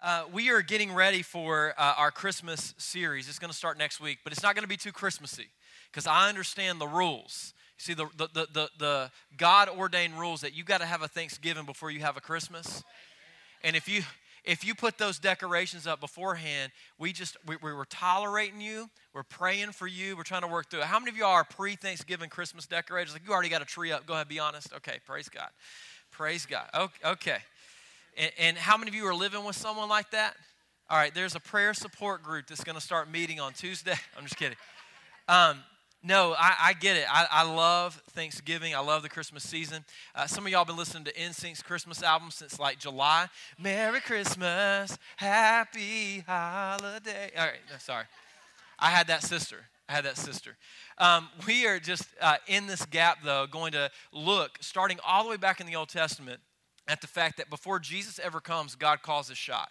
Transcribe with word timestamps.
Uh, 0.00 0.22
we 0.32 0.48
are 0.48 0.62
getting 0.62 0.94
ready 0.94 1.22
for 1.22 1.74
uh, 1.76 1.94
our 1.98 2.12
Christmas 2.12 2.72
series. 2.78 3.28
It's 3.28 3.40
going 3.40 3.50
to 3.50 3.56
start 3.56 3.78
next 3.78 4.00
week, 4.00 4.18
but 4.22 4.32
it's 4.32 4.44
not 4.44 4.54
going 4.54 4.62
to 4.62 4.68
be 4.68 4.76
too 4.76 4.92
Christmassy 4.92 5.48
because 5.90 6.06
I 6.06 6.28
understand 6.28 6.80
the 6.80 6.86
rules. 6.86 7.52
You 7.78 7.82
see, 7.82 7.94
the, 7.94 8.06
the, 8.16 8.28
the, 8.32 8.46
the, 8.52 8.70
the 8.78 9.10
God 9.36 9.68
ordained 9.68 10.16
rules 10.16 10.42
that 10.42 10.54
you 10.54 10.62
got 10.62 10.82
to 10.82 10.86
have 10.86 11.02
a 11.02 11.08
Thanksgiving 11.08 11.64
before 11.64 11.90
you 11.90 11.98
have 11.98 12.16
a 12.16 12.20
Christmas. 12.20 12.84
And 13.64 13.74
if 13.74 13.88
you, 13.88 14.02
if 14.44 14.64
you 14.64 14.76
put 14.76 14.98
those 14.98 15.18
decorations 15.18 15.84
up 15.84 15.98
beforehand, 15.98 16.70
we 16.96 17.12
just, 17.12 17.36
we, 17.44 17.56
we 17.60 17.72
were 17.72 17.86
tolerating 17.86 18.60
you. 18.60 18.88
We're 19.12 19.24
praying 19.24 19.72
for 19.72 19.88
you. 19.88 20.16
We're 20.16 20.22
trying 20.22 20.42
to 20.42 20.48
work 20.48 20.70
through 20.70 20.80
it. 20.80 20.86
How 20.86 21.00
many 21.00 21.10
of 21.10 21.16
you 21.16 21.24
are 21.24 21.42
pre 21.42 21.74
Thanksgiving 21.74 22.30
Christmas 22.30 22.68
decorators? 22.68 23.14
Like, 23.14 23.22
you 23.26 23.32
already 23.32 23.48
got 23.48 23.62
a 23.62 23.66
tree 23.66 23.90
up. 23.90 24.06
Go 24.06 24.14
ahead, 24.14 24.28
be 24.28 24.38
honest. 24.38 24.72
Okay, 24.76 25.00
praise 25.04 25.28
God. 25.28 25.48
Praise 26.12 26.46
God. 26.46 26.68
Okay. 27.04 27.38
And, 28.18 28.32
and 28.38 28.58
how 28.58 28.76
many 28.76 28.90
of 28.90 28.94
you 28.94 29.06
are 29.06 29.14
living 29.14 29.44
with 29.44 29.56
someone 29.56 29.88
like 29.88 30.10
that? 30.10 30.34
All 30.90 30.98
right, 30.98 31.14
there's 31.14 31.36
a 31.36 31.40
prayer 31.40 31.72
support 31.72 32.22
group 32.22 32.48
that's 32.48 32.64
going 32.64 32.74
to 32.74 32.82
start 32.82 33.10
meeting 33.10 33.38
on 33.40 33.52
Tuesday. 33.52 33.94
I'm 34.16 34.24
just 34.24 34.36
kidding. 34.36 34.56
Um, 35.28 35.62
no, 36.02 36.34
I, 36.38 36.54
I, 36.60 36.72
get 36.74 36.96
it. 36.96 37.06
I, 37.10 37.26
I, 37.30 37.42
love 37.42 38.00
Thanksgiving. 38.10 38.74
I 38.74 38.78
love 38.78 39.02
the 39.02 39.08
Christmas 39.08 39.42
season. 39.42 39.84
Uh, 40.14 40.26
some 40.26 40.46
of 40.46 40.52
y'all 40.52 40.64
been 40.64 40.76
listening 40.76 41.04
to 41.04 41.12
NSYNC's 41.12 41.62
Christmas 41.62 42.02
album 42.02 42.30
since 42.30 42.58
like 42.58 42.78
July. 42.78 43.26
Merry 43.58 44.00
Christmas, 44.00 44.96
Happy 45.16 46.20
Holiday. 46.26 47.30
All 47.36 47.46
right, 47.46 47.58
no, 47.70 47.78
sorry. 47.78 48.04
I 48.78 48.90
had 48.90 49.08
that 49.08 49.22
sister. 49.22 49.66
I 49.88 49.92
had 49.92 50.04
that 50.04 50.16
sister. 50.16 50.56
Um, 50.98 51.28
we 51.46 51.66
are 51.66 51.80
just 51.80 52.04
uh, 52.20 52.36
in 52.46 52.66
this 52.66 52.86
gap, 52.86 53.18
though, 53.24 53.46
going 53.46 53.72
to 53.72 53.90
look, 54.12 54.58
starting 54.60 54.98
all 55.06 55.24
the 55.24 55.30
way 55.30 55.36
back 55.36 55.60
in 55.60 55.66
the 55.66 55.76
Old 55.76 55.88
Testament, 55.88 56.40
at 56.88 57.00
the 57.02 57.06
fact 57.06 57.36
that 57.36 57.50
before 57.50 57.78
Jesus 57.78 58.18
ever 58.18 58.40
comes, 58.40 58.74
God 58.74 59.02
calls 59.02 59.30
a 59.30 59.34
shot. 59.34 59.68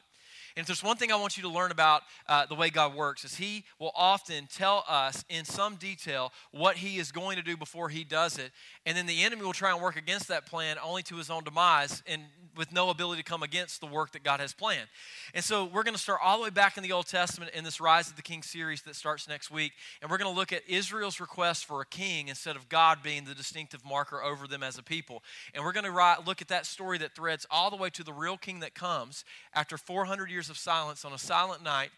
And 0.57 0.63
if 0.63 0.67
there's 0.67 0.83
one 0.83 0.97
thing 0.97 1.11
I 1.11 1.15
want 1.17 1.37
you 1.37 1.43
to 1.43 1.49
learn 1.49 1.69
about 1.69 2.01
uh, 2.27 2.47
the 2.47 2.55
way 2.55 2.71
God 2.71 2.95
works, 2.95 3.23
is 3.23 3.35
He 3.35 3.63
will 3.77 3.91
often 3.93 4.47
tell 4.51 4.83
us 4.89 5.23
in 5.29 5.45
some 5.45 5.75
detail 5.75 6.33
what 6.49 6.77
He 6.77 6.97
is 6.97 7.11
going 7.11 7.37
to 7.37 7.43
do 7.43 7.55
before 7.55 7.89
He 7.89 8.03
does 8.03 8.39
it. 8.39 8.51
And 8.83 8.97
then 8.97 9.05
the 9.05 9.23
enemy 9.23 9.43
will 9.43 9.53
try 9.53 9.71
and 9.71 9.79
work 9.79 9.97
against 9.97 10.29
that 10.29 10.47
plan 10.47 10.77
only 10.83 11.03
to 11.03 11.17
his 11.17 11.29
own 11.29 11.43
demise 11.43 12.01
and 12.07 12.23
with 12.55 12.71
no 12.71 12.89
ability 12.89 13.21
to 13.21 13.29
come 13.29 13.43
against 13.43 13.81
the 13.81 13.85
work 13.85 14.13
that 14.13 14.23
God 14.23 14.39
has 14.39 14.53
planned. 14.53 14.87
And 15.33 15.43
so 15.43 15.65
we're 15.65 15.83
going 15.83 15.93
to 15.93 16.01
start 16.01 16.21
all 16.23 16.37
the 16.37 16.45
way 16.45 16.49
back 16.49 16.75
in 16.75 16.83
the 16.83 16.91
Old 16.91 17.05
Testament 17.05 17.51
in 17.53 17.63
this 17.63 17.79
Rise 17.79 18.09
of 18.09 18.15
the 18.15 18.21
King 18.23 18.41
series 18.41 18.81
that 18.83 18.95
starts 18.95 19.27
next 19.27 19.51
week. 19.51 19.73
And 20.01 20.09
we're 20.09 20.17
going 20.17 20.33
to 20.33 20.35
look 20.35 20.51
at 20.51 20.63
Israel's 20.67 21.19
request 21.19 21.65
for 21.65 21.81
a 21.81 21.85
king 21.85 22.29
instead 22.29 22.55
of 22.55 22.67
God 22.67 23.03
being 23.03 23.25
the 23.25 23.35
distinctive 23.35 23.85
marker 23.85 24.23
over 24.23 24.47
them 24.47 24.63
as 24.63 24.77
a 24.77 24.83
people. 24.83 25.21
And 25.53 25.63
we're 25.63 25.73
going 25.73 25.85
to 25.85 26.23
look 26.25 26.41
at 26.41 26.47
that 26.47 26.65
story 26.65 26.97
that 26.97 27.13
threads 27.13 27.45
all 27.51 27.69
the 27.69 27.75
way 27.75 27.91
to 27.91 28.03
the 28.03 28.13
real 28.13 28.37
king 28.37 28.61
that 28.61 28.73
comes 28.73 29.23
after 29.53 29.77
400 29.77 30.31
years 30.31 30.46
of 30.49 30.57
silence 30.57 31.05
on 31.05 31.13
a 31.13 31.17
silent 31.17 31.63
night 31.63 31.89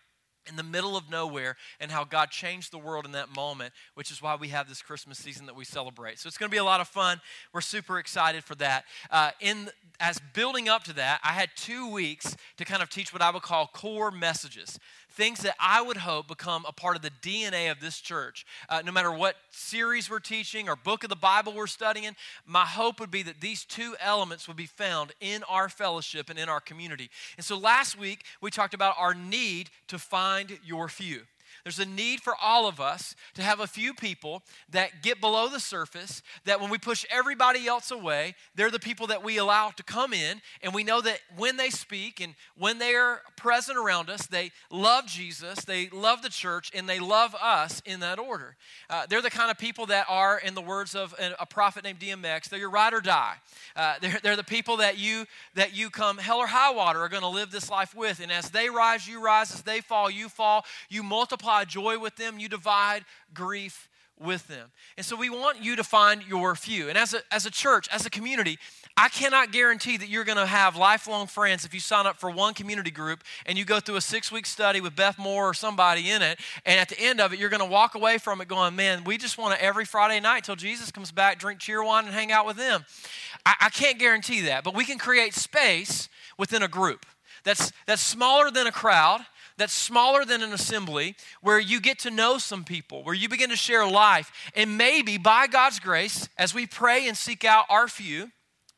in 0.48 0.56
the 0.56 0.64
middle 0.64 0.98
of 0.98 1.10
nowhere 1.10 1.56
and 1.80 1.92
how 1.92 2.04
God 2.04 2.32
changed 2.32 2.72
the 2.72 2.78
world 2.78 3.06
in 3.06 3.12
that 3.12 3.34
moment, 3.34 3.74
which 3.94 4.12
is 4.12 4.22
why 4.22 4.36
we 4.36 4.50
have 4.50 4.68
this 4.68 4.82
Christmas 4.82 5.18
season 5.18 5.46
that 5.46 5.56
we 5.56 5.64
celebrate. 5.64 6.20
So 6.20 6.28
it's 6.28 6.38
going 6.38 6.50
to 6.50 6.54
be 6.54 6.58
a 6.58 6.64
lot 6.64 6.82
of 6.82 6.88
fun. 6.88 7.22
We're 7.54 7.62
super 7.62 8.00
excited 8.00 8.44
for 8.44 8.56
that. 8.56 8.86
Uh, 9.12 9.32
in 9.40 9.70
as 10.00 10.20
building 10.34 10.68
up 10.68 10.84
to 10.86 10.94
that, 10.94 11.20
I 11.24 11.34
had 11.34 11.50
two 11.56 11.92
weeks 11.92 12.36
to 12.58 12.66
kind 12.66 12.82
of 12.82 12.90
teach 12.90 13.14
what 13.14 13.22
I 13.22 13.30
would 13.30 13.44
call 13.44 13.68
core 13.68 14.12
messages 14.12 14.80
things 15.12 15.40
that 15.42 15.56
I 15.60 15.82
would 15.82 15.98
hope 15.98 16.28
become 16.28 16.66
a 16.68 16.72
part 16.72 16.96
of 16.96 17.02
the 17.02 17.12
DNA 17.22 17.72
of 17.72 17.80
this 17.80 18.00
church. 18.00 18.46
Uh, 18.70 18.82
no 18.86 18.92
matter 18.92 19.12
what 19.12 19.36
series 19.52 20.10
we're 20.10 20.20
teaching 20.20 20.70
or 20.70 20.76
book 20.76 21.04
of 21.04 21.10
the 21.10 21.16
Bible 21.16 21.54
we're 21.54 21.68
studying, 21.68 22.16
my 22.46 22.66
hope 22.66 23.00
would 23.00 23.12
be 23.12 23.24
that 23.24 23.42
these 23.42 23.66
two 23.66 23.96
elements 24.00 24.48
would 24.48 24.58
be 24.58 24.66
found 24.66 25.12
in 25.20 25.44
our 25.44 25.70
fellowship 25.70 26.30
and 26.30 26.40
in 26.40 26.50
our 26.50 26.60
community. 26.60 27.10
And 27.38 27.46
so 27.46 27.58
last 27.58 27.98
week, 27.98 28.24
we 28.42 28.52
talked 28.52 28.74
about 28.74 28.96
our 28.98 29.14
need 29.14 29.70
to 29.88 30.00
find 30.00 30.58
your 30.64 30.88
few. 30.88 31.22
There's 31.70 31.88
a 31.88 31.92
need 31.92 32.22
for 32.22 32.34
all 32.42 32.68
of 32.68 32.82
us 32.82 33.16
to 33.36 33.44
have 33.44 33.60
a 33.60 33.68
few 33.68 33.94
people 33.94 34.42
that 34.72 35.04
get 35.04 35.22
below 35.22 35.50
the 35.50 35.60
surface, 35.60 36.24
that 36.46 36.60
when 36.60 36.72
we 36.72 36.80
push 36.80 37.06
everybody 37.12 37.68
else 37.68 37.92
away, 37.92 38.34
they're 38.56 38.72
the 38.72 38.80
people 38.80 39.06
that 39.06 39.24
we 39.24 39.38
allow 39.38 39.70
to 39.70 39.84
come 39.84 40.12
in. 40.12 40.42
And 40.64 40.74
we 40.74 40.84
know 40.84 41.00
that 41.00 41.20
when 41.38 41.58
they 41.58 41.70
speak 41.70 42.22
and 42.22 42.34
when 42.58 42.80
they 42.80 42.96
are 42.96 43.22
present 43.36 43.78
around 43.78 44.10
us, 44.10 44.26
they 44.26 44.50
love 44.72 45.06
Jesus, 45.06 45.64
they 45.64 45.90
love 45.90 46.24
the 46.24 46.30
church, 46.30 46.72
and 46.74 46.90
they 46.90 47.00
love 47.00 47.36
us 47.40 47.84
in 47.86 48.00
that 48.00 48.18
order. 48.18 48.56
Uh, 48.90 49.06
they're 49.08 49.22
the 49.22 49.30
kind 49.30 49.52
of 49.52 49.60
people 49.60 49.86
that 49.86 50.08
are, 50.10 50.40
in 50.40 50.56
the 50.56 50.62
words 50.64 50.96
of 50.96 51.14
a 51.40 51.46
prophet 51.46 51.84
named 51.84 52.00
DMX, 52.00 52.50
they're 52.50 52.58
your 52.58 52.72
ride 52.72 52.96
or 52.96 53.02
die. 53.02 53.36
Uh, 53.76 53.94
they're, 54.02 54.20
they're 54.24 54.36
the 54.36 54.44
people 54.44 54.78
that 54.78 54.98
you, 54.98 55.28
that 55.54 55.76
you 55.76 55.92
come 55.92 56.18
hell 56.18 56.40
or 56.40 56.48
high 56.48 56.74
water 56.74 57.00
are 57.00 57.10
going 57.10 57.22
to 57.22 57.30
live 57.30 57.52
this 57.52 57.70
life 57.70 57.96
with. 57.96 58.20
And 58.22 58.32
as 58.32 58.50
they 58.50 58.72
rise, 58.72 59.08
you 59.08 59.24
rise. 59.24 59.54
As 59.54 59.62
they 59.62 59.82
fall, 59.82 60.10
you 60.10 60.30
fall. 60.30 60.66
You 60.90 61.04
multiply 61.04 61.59
multiply 61.60 61.66
joy 61.66 62.00
with 62.02 62.16
them, 62.16 62.40
you 62.40 62.50
divide 62.50 63.04
grief 63.34 63.90
with 64.22 64.48
them. 64.48 64.70
And 64.98 65.06
so 65.06 65.16
we 65.16 65.30
want 65.30 65.64
you 65.64 65.78
to 65.78 65.84
find 65.84 66.22
your 66.28 66.54
few. 66.54 66.90
And 66.90 66.98
as 66.98 67.14
a, 67.14 67.22
as 67.32 67.46
a 67.46 67.52
church, 67.52 67.88
as 67.90 68.06
a 68.06 68.10
community, 68.10 68.58
I 68.98 69.08
cannot 69.08 69.54
guarantee 69.54 69.96
that 69.96 70.10
you're 70.10 70.26
going 70.26 70.38
to 70.38 70.46
have 70.46 70.76
lifelong 70.76 71.28
friends 71.28 71.64
if 71.64 71.74
you 71.74 71.80
sign 71.80 72.06
up 72.06 72.20
for 72.20 72.30
one 72.30 72.54
community 72.54 72.92
group 72.92 73.24
and 73.46 73.58
you 73.58 73.64
go 73.64 73.80
through 73.80 73.96
a 73.96 74.02
six 74.02 74.30
week 74.30 74.46
study 74.46 74.82
with 74.82 74.94
Beth 74.94 75.18
Moore 75.18 75.50
or 75.50 75.54
somebody 75.54 76.10
in 76.10 76.22
it. 76.22 76.38
And 76.66 76.78
at 76.82 76.90
the 76.90 77.00
end 77.00 77.22
of 77.22 77.32
it, 77.32 77.40
you're 77.40 77.50
going 77.50 77.62
to 77.62 77.70
walk 77.70 77.96
away 77.96 78.18
from 78.18 78.42
it 78.42 78.50
going, 78.50 78.76
man, 78.76 79.06
we 79.06 79.18
just 79.18 79.38
want 79.38 79.58
to 79.58 79.64
every 79.64 79.86
Friday 79.86 80.20
night 80.20 80.44
till 80.44 80.58
Jesus 80.58 80.92
comes 80.92 81.14
back 81.14 81.40
drink 81.40 81.62
Cheerwine 81.62 82.04
and 82.04 82.14
hang 82.14 82.30
out 82.30 82.46
with 82.46 82.58
them. 82.58 82.86
I, 83.46 83.56
I 83.62 83.70
can't 83.70 83.98
guarantee 83.98 84.42
that, 84.42 84.66
but 84.66 84.76
we 84.76 84.84
can 84.84 84.98
create 84.98 85.34
space 85.34 86.10
within 86.38 86.62
a 86.62 86.68
group 86.68 87.06
that's, 87.46 87.72
that's 87.88 88.02
smaller 88.02 88.52
than 88.52 88.68
a 88.68 88.72
crowd 88.72 89.22
that's 89.60 89.74
smaller 89.74 90.26
than 90.26 90.42
an 90.42 90.54
assembly 90.54 91.16
where 91.42 91.60
you 91.60 91.80
get 91.80 92.00
to 92.00 92.12
know 92.12 92.38
some 92.38 92.64
people, 92.64 93.04
where 93.04 93.16
you 93.16 93.30
begin 93.30 93.50
to 93.50 93.56
share 93.56 93.86
life. 93.86 94.32
And 94.56 94.78
maybe 94.78 95.18
by 95.18 95.48
God's 95.48 95.80
grace, 95.80 96.28
as 96.38 96.54
we 96.54 96.66
pray 96.66 97.08
and 97.08 97.16
seek 97.16 97.46
out 97.46 97.66
our 97.70 97.88
few, 97.88 98.32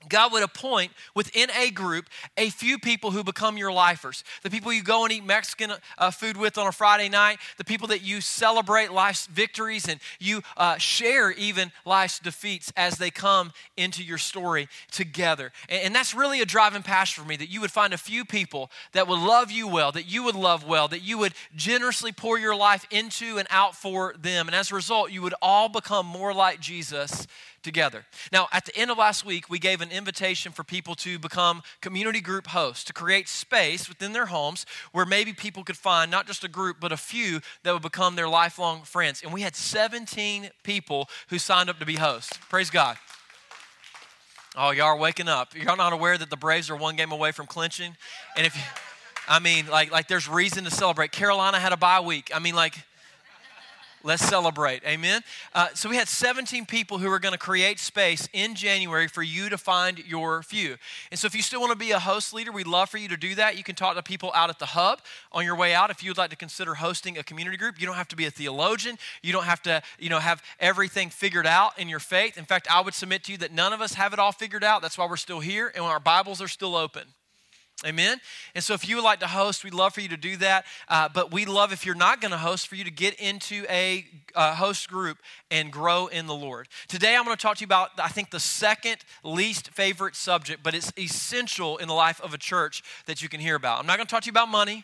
God 0.10 0.32
would 0.34 0.44
appoint 0.44 0.92
within 1.16 1.50
a 1.52 1.70
group 1.70 2.08
a 2.38 2.50
few 2.50 2.80
people 2.80 3.12
who 3.12 3.24
become 3.24 3.58
your 3.58 3.72
lifers. 3.72 4.24
The 4.44 4.50
people 4.50 4.74
you 4.74 4.84
go 4.84 5.04
and 5.04 5.12
eat 5.12 5.26
Mexican 5.26 5.74
uh, 5.98 6.12
food 6.12 6.38
with 6.38 6.58
on 6.58 6.68
a 6.68 6.72
Friday 6.72 7.10
night, 7.10 7.40
the 7.58 7.64
people 7.64 7.88
that 7.90 8.02
you 8.02 8.22
celebrate 8.22 8.92
life's 8.92 9.28
victories 9.28 9.88
and 9.88 10.00
you 10.20 10.42
uh, 10.58 10.78
share 10.78 11.32
even 11.32 11.72
life's 11.86 12.20
defeats 12.20 12.72
as 12.76 12.98
they 12.98 13.10
come 13.10 13.52
into 13.78 14.04
your 14.04 14.18
story 14.18 14.68
together. 14.92 15.52
And, 15.70 15.84
and 15.86 15.96
that's 15.96 16.14
really 16.14 16.42
a 16.42 16.46
driving 16.46 16.84
passion 16.84 17.24
for 17.24 17.30
me 17.30 17.36
that 17.38 17.50
you 17.50 17.62
would 17.62 17.72
find 17.72 17.94
a 17.94 17.98
few 17.98 18.26
people 18.26 18.72
that 18.94 19.08
would 19.08 19.20
love 19.20 19.52
you 19.52 19.68
well, 19.68 19.92
that 19.92 20.12
you 20.12 20.24
would 20.24 20.36
love 20.36 20.66
well, 20.66 20.88
that 20.88 21.02
you 21.02 21.18
would 21.18 21.34
generously 21.56 22.12
pour 22.12 22.38
your 22.38 22.56
life 22.56 22.86
into 22.92 23.38
and 23.38 23.48
out 23.50 23.76
for 23.76 24.16
them. 24.20 24.48
And 24.48 24.56
as 24.56 24.72
a 24.72 24.76
result, 24.76 25.12
you 25.12 25.22
would 25.22 25.36
all 25.42 25.70
become 25.70 26.06
more 26.06 26.34
like 26.34 26.60
Jesus 26.60 27.28
together. 27.64 28.06
Now, 28.32 28.48
at 28.52 28.66
the 28.66 28.76
end 28.76 28.92
of 28.92 28.98
last 28.98 29.26
week, 29.26 29.50
we 29.50 29.60
gave 29.60 29.82
an 29.82 29.91
invitation 29.92 30.52
for 30.52 30.64
people 30.64 30.96
to 30.96 31.20
become 31.20 31.62
community 31.82 32.22
group 32.22 32.48
hosts, 32.48 32.84
to 32.86 32.94
create 32.94 33.28
space 33.28 33.88
within 33.88 34.14
their 34.14 34.28
homes 34.28 34.66
where 34.92 35.06
maybe 35.06 35.34
people 35.34 35.64
could 35.64 35.78
find 35.78 36.10
not 36.10 36.28
just 36.28 36.44
a 36.44 36.48
group, 36.48 36.78
but 36.80 36.92
a 36.92 36.98
few 36.98 37.42
that 37.64 37.74
would 37.74 37.82
become 37.82 38.16
their 38.16 38.30
lifelong 38.30 38.82
friends. 38.82 39.22
And 39.24 39.34
we 39.34 39.42
had 39.42 39.56
17 39.56 40.50
people 40.64 41.10
who 41.30 41.38
signed 41.38 41.70
up 41.70 41.80
to 41.80 41.86
be 41.86 41.96
hosts. 41.96 42.38
Praise 42.50 42.70
God. 42.70 42.98
Oh, 44.56 44.72
y'all 44.72 44.88
are 44.88 44.98
waking 44.98 45.30
up. 45.30 45.56
Y'all 45.56 45.78
not 45.78 45.94
aware 45.94 46.18
that 46.18 46.30
the 46.30 46.38
Braves 46.38 46.70
are 46.70 46.76
one 46.76 46.98
game 46.98 47.12
away 47.12 47.32
from 47.32 47.46
clinching? 47.46 47.96
And 48.36 48.46
if 48.46 48.56
you, 48.56 48.62
I 49.28 49.40
mean, 49.40 49.68
like, 49.68 49.92
like 49.92 50.10
there's 50.10 50.28
reason 50.28 50.66
to 50.66 50.72
celebrate. 50.72 51.14
Carolina 51.14 51.58
had 51.58 51.72
a 51.72 51.78
bye 51.78 52.02
week. 52.02 52.32
I 52.34 52.40
mean, 52.40 52.56
like, 52.56 52.76
Let's 54.04 54.26
celebrate. 54.26 54.84
Amen. 54.84 55.22
Uh, 55.54 55.68
so 55.76 55.88
we 55.88 55.96
had 55.96 56.08
17 56.08 56.66
people 56.66 56.98
who 56.98 57.12
are 57.12 57.20
going 57.20 57.34
to 57.34 57.38
create 57.38 57.80
space 57.80 58.28
in 58.34 58.56
January 58.56 59.08
for 59.08 59.22
you 59.22 59.48
to 59.50 59.58
find 59.58 60.00
your 60.00 60.42
few. 60.42 60.78
And 61.12 61.20
so 61.20 61.28
if 61.28 61.36
you 61.36 61.44
still 61.44 61.60
want 61.60 61.72
to 61.72 61.78
be 61.78 61.92
a 61.92 62.00
host 62.00 62.34
leader, 62.34 62.52
we'd 62.52 62.66
love 62.66 62.90
for 62.90 62.98
you 62.98 63.08
to 63.10 63.18
do 63.18 63.36
that. 63.36 63.58
You 63.58 63.64
can 63.64 63.76
talk 63.76 63.96
to 63.96 64.02
people 64.04 64.32
out 64.34 64.50
at 64.50 64.58
the 64.58 64.66
hub 64.66 65.02
on 65.32 65.46
your 65.46 65.56
way 65.56 65.76
out. 65.76 65.92
If 65.92 66.04
you'd 66.04 66.18
like 66.18 66.32
to 66.32 66.36
consider 66.36 66.74
hosting 66.74 67.18
a 67.18 67.24
community 67.24 67.58
group, 67.58 67.80
you 67.80 67.86
don't 67.86 67.96
have 67.96 68.08
to 68.08 68.16
be 68.16 68.26
a 68.26 68.32
theologian. 68.32 68.98
You 69.22 69.34
don't 69.34 69.46
have 69.46 69.62
to, 69.64 69.84
you 70.00 70.10
know, 70.10 70.20
have 70.20 70.42
everything 70.60 71.10
figured 71.12 71.46
out 71.46 71.78
in 71.78 71.88
your 71.88 72.00
faith. 72.00 72.38
In 72.38 72.46
fact, 72.46 72.68
I 72.72 72.82
would 72.82 72.96
submit 72.96 73.24
to 73.26 73.32
you 73.32 73.38
that 73.40 73.52
none 73.52 73.72
of 73.72 73.82
us 73.82 73.94
have 73.94 74.14
it 74.14 74.20
all 74.20 74.32
figured 74.32 74.64
out. 74.64 74.82
That's 74.82 74.98
why 74.98 75.06
we're 75.06 75.18
still 75.18 75.42
here 75.42 75.72
and 75.76 75.84
our 75.84 76.00
Bibles 76.00 76.42
are 76.42 76.48
still 76.48 76.76
open. 76.76 77.04
Amen. 77.84 78.20
And 78.54 78.64
so, 78.64 78.76
if 78.76 78.88
you 78.88 78.96
would 78.98 79.04
like 79.04 79.22
to 79.22 79.28
host, 79.28 79.64
we'd 79.64 79.74
love 79.74 79.96
for 79.96 80.02
you 80.02 80.10
to 80.10 80.18
do 80.18 80.38
that. 80.38 80.66
Uh, 80.88 81.10
but 81.12 81.32
we 81.32 81.46
love 81.46 81.74
if 81.74 81.84
you're 81.84 81.96
not 81.96 82.22
going 82.22 82.32
to 82.32 82.38
host, 82.38 82.68
for 82.68 82.76
you 82.76 82.84
to 82.84 82.92
get 82.92 83.16
into 83.16 83.66
a 83.70 84.06
uh, 84.36 84.54
host 84.54 84.88
group 84.88 85.18
and 85.50 85.72
grow 85.72 86.06
in 86.06 86.28
the 86.28 86.36
Lord. 86.36 86.68
Today, 86.88 87.16
I'm 87.16 87.26
going 87.26 87.36
to 87.36 87.42
talk 87.42 87.58
to 87.58 87.62
you 87.62 87.66
about, 87.66 87.90
I 87.98 88.10
think, 88.10 88.30
the 88.30 88.40
second 88.40 88.98
least 89.24 89.72
favorite 89.72 90.16
subject, 90.16 90.62
but 90.62 90.76
it's 90.76 90.94
essential 90.98 91.78
in 91.78 91.88
the 91.88 91.96
life 91.96 92.22
of 92.22 92.36
a 92.36 92.38
church 92.38 92.84
that 93.08 93.24
you 93.24 93.30
can 93.30 93.40
hear 93.40 93.56
about. 93.56 93.80
I'm 93.80 93.88
not 93.88 93.98
going 93.98 94.06
to 94.06 94.12
talk 94.12 94.24
to 94.24 94.28
you 94.28 94.32
about 94.32 94.50
money 94.50 94.84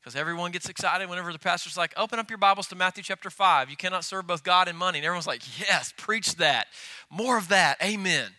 because 0.00 0.14
everyone 0.14 0.52
gets 0.52 0.68
excited 0.68 1.10
whenever 1.10 1.32
the 1.32 1.38
pastor's 1.40 1.76
like, 1.76 1.92
open 1.96 2.20
up 2.20 2.30
your 2.30 2.38
Bibles 2.38 2.68
to 2.68 2.76
Matthew 2.76 3.02
chapter 3.02 3.28
5. 3.28 3.70
You 3.70 3.76
cannot 3.76 4.04
serve 4.04 4.24
both 4.24 4.44
God 4.44 4.68
and 4.68 4.78
money. 4.78 4.98
And 4.98 5.04
everyone's 5.04 5.26
like, 5.26 5.42
yes, 5.58 5.92
preach 5.96 6.36
that. 6.36 6.68
More 7.10 7.36
of 7.36 7.48
that. 7.48 7.82
Amen. 7.82 8.30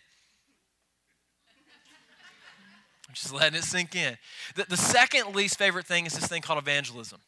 Just 3.20 3.34
letting 3.34 3.58
it 3.58 3.64
sink 3.64 3.94
in. 3.96 4.16
The, 4.54 4.66
the 4.68 4.76
second 4.76 5.34
least 5.34 5.58
favorite 5.58 5.86
thing 5.86 6.06
is 6.06 6.14
this 6.14 6.26
thing 6.26 6.42
called 6.42 6.58
evangelism. 6.58 7.20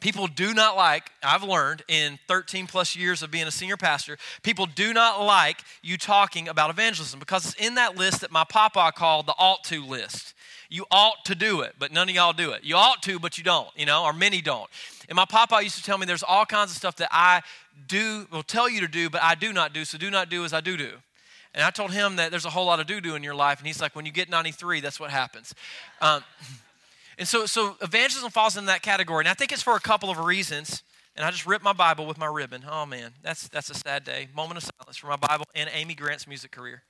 People 0.00 0.26
do 0.26 0.52
not 0.52 0.76
like, 0.76 1.10
I've 1.22 1.42
learned 1.42 1.82
in 1.88 2.18
13 2.28 2.66
plus 2.66 2.94
years 2.96 3.22
of 3.22 3.30
being 3.30 3.46
a 3.46 3.50
senior 3.50 3.78
pastor, 3.78 4.18
people 4.42 4.66
do 4.66 4.92
not 4.92 5.22
like 5.22 5.58
you 5.82 5.96
talking 5.96 6.48
about 6.48 6.68
evangelism 6.68 7.18
because 7.18 7.46
it's 7.46 7.54
in 7.54 7.76
that 7.76 7.96
list 7.96 8.20
that 8.20 8.30
my 8.30 8.44
papa 8.44 8.92
called 8.94 9.26
the 9.26 9.34
ought 9.38 9.64
to 9.64 9.82
list. 9.82 10.34
You 10.68 10.84
ought 10.90 11.24
to 11.26 11.34
do 11.34 11.62
it, 11.62 11.76
but 11.78 11.92
none 11.92 12.08
of 12.08 12.14
y'all 12.14 12.32
do 12.32 12.50
it. 12.50 12.62
You 12.62 12.76
ought 12.76 13.02
to, 13.04 13.18
but 13.18 13.38
you 13.38 13.44
don't, 13.44 13.68
you 13.76 13.86
know, 13.86 14.04
or 14.04 14.12
many 14.12 14.42
don't. 14.42 14.68
And 15.08 15.16
my 15.16 15.24
papa 15.24 15.62
used 15.62 15.76
to 15.76 15.82
tell 15.82 15.96
me 15.96 16.04
there's 16.04 16.24
all 16.24 16.44
kinds 16.44 16.72
of 16.72 16.76
stuff 16.76 16.96
that 16.96 17.08
I 17.10 17.42
do, 17.88 18.26
will 18.30 18.42
tell 18.42 18.68
you 18.68 18.80
to 18.80 18.88
do, 18.88 19.08
but 19.08 19.22
I 19.22 19.34
do 19.34 19.52
not 19.52 19.72
do, 19.72 19.84
so 19.84 19.96
do 19.96 20.10
not 20.10 20.28
do 20.28 20.44
as 20.44 20.52
I 20.52 20.60
do 20.60 20.76
do. 20.76 20.92
And 21.56 21.64
I 21.64 21.70
told 21.70 21.90
him 21.90 22.16
that 22.16 22.30
there's 22.30 22.44
a 22.44 22.50
whole 22.50 22.66
lot 22.66 22.80
of 22.80 22.86
do 22.86 23.00
do 23.00 23.14
in 23.14 23.22
your 23.22 23.34
life, 23.34 23.58
and 23.58 23.66
he's 23.66 23.80
like, 23.80 23.96
when 23.96 24.04
you 24.04 24.12
get 24.12 24.28
93, 24.28 24.80
that's 24.80 25.00
what 25.00 25.10
happens. 25.10 25.54
Um, 26.02 26.22
and 27.18 27.26
so, 27.26 27.46
so 27.46 27.76
evangelism 27.80 28.30
falls 28.30 28.58
in 28.58 28.66
that 28.66 28.82
category. 28.82 29.22
And 29.22 29.28
I 29.28 29.32
think 29.32 29.52
it's 29.52 29.62
for 29.62 29.74
a 29.74 29.80
couple 29.80 30.10
of 30.10 30.18
reasons. 30.18 30.82
And 31.16 31.24
I 31.24 31.30
just 31.30 31.46
ripped 31.46 31.64
my 31.64 31.72
Bible 31.72 32.06
with 32.06 32.18
my 32.18 32.26
ribbon. 32.26 32.62
Oh 32.70 32.84
man, 32.84 33.12
that's 33.22 33.48
that's 33.48 33.70
a 33.70 33.74
sad 33.74 34.04
day. 34.04 34.28
Moment 34.36 34.58
of 34.58 34.70
silence 34.78 34.98
for 34.98 35.06
my 35.06 35.16
Bible 35.16 35.46
and 35.54 35.70
Amy 35.72 35.94
Grant's 35.94 36.28
music 36.28 36.50
career. 36.50 36.82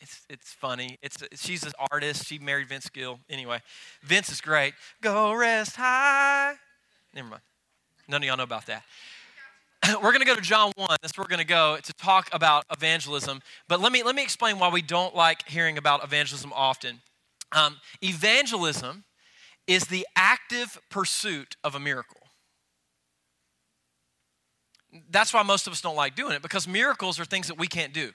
it's 0.00 0.22
it's 0.28 0.52
funny. 0.52 0.98
It's 1.02 1.22
she's 1.36 1.62
an 1.62 1.70
artist. 1.92 2.26
She 2.26 2.40
married 2.40 2.66
Vince 2.66 2.88
Gill. 2.88 3.20
Anyway, 3.30 3.60
Vince 4.02 4.28
is 4.32 4.40
great. 4.40 4.74
Go 5.00 5.32
rest 5.34 5.76
high. 5.76 6.54
Never 7.14 7.28
mind. 7.28 7.42
None 8.08 8.20
of 8.20 8.26
y'all 8.26 8.36
know 8.36 8.42
about 8.42 8.66
that. 8.66 8.82
we're 10.02 10.12
going 10.12 10.20
to 10.20 10.26
go 10.26 10.34
to 10.34 10.40
John 10.40 10.72
1. 10.76 10.96
That's 11.02 11.16
where 11.16 11.24
we're 11.24 11.28
going 11.28 11.40
to 11.40 11.44
go 11.44 11.78
to 11.82 11.92
talk 11.94 12.28
about 12.32 12.64
evangelism. 12.70 13.40
But 13.68 13.80
let 13.80 13.92
me, 13.92 14.02
let 14.02 14.14
me 14.14 14.22
explain 14.22 14.58
why 14.58 14.68
we 14.68 14.82
don't 14.82 15.14
like 15.14 15.48
hearing 15.48 15.78
about 15.78 16.04
evangelism 16.04 16.52
often. 16.54 17.00
Um, 17.52 17.80
evangelism 18.02 19.04
is 19.66 19.84
the 19.84 20.06
active 20.16 20.78
pursuit 20.90 21.56
of 21.64 21.74
a 21.74 21.80
miracle. 21.80 22.20
That's 25.10 25.32
why 25.32 25.42
most 25.42 25.66
of 25.66 25.72
us 25.72 25.80
don't 25.80 25.96
like 25.96 26.14
doing 26.14 26.32
it 26.32 26.42
because 26.42 26.68
miracles 26.68 27.18
are 27.18 27.24
things 27.24 27.48
that 27.48 27.58
we 27.58 27.66
can't 27.66 27.92
do. 27.92 28.12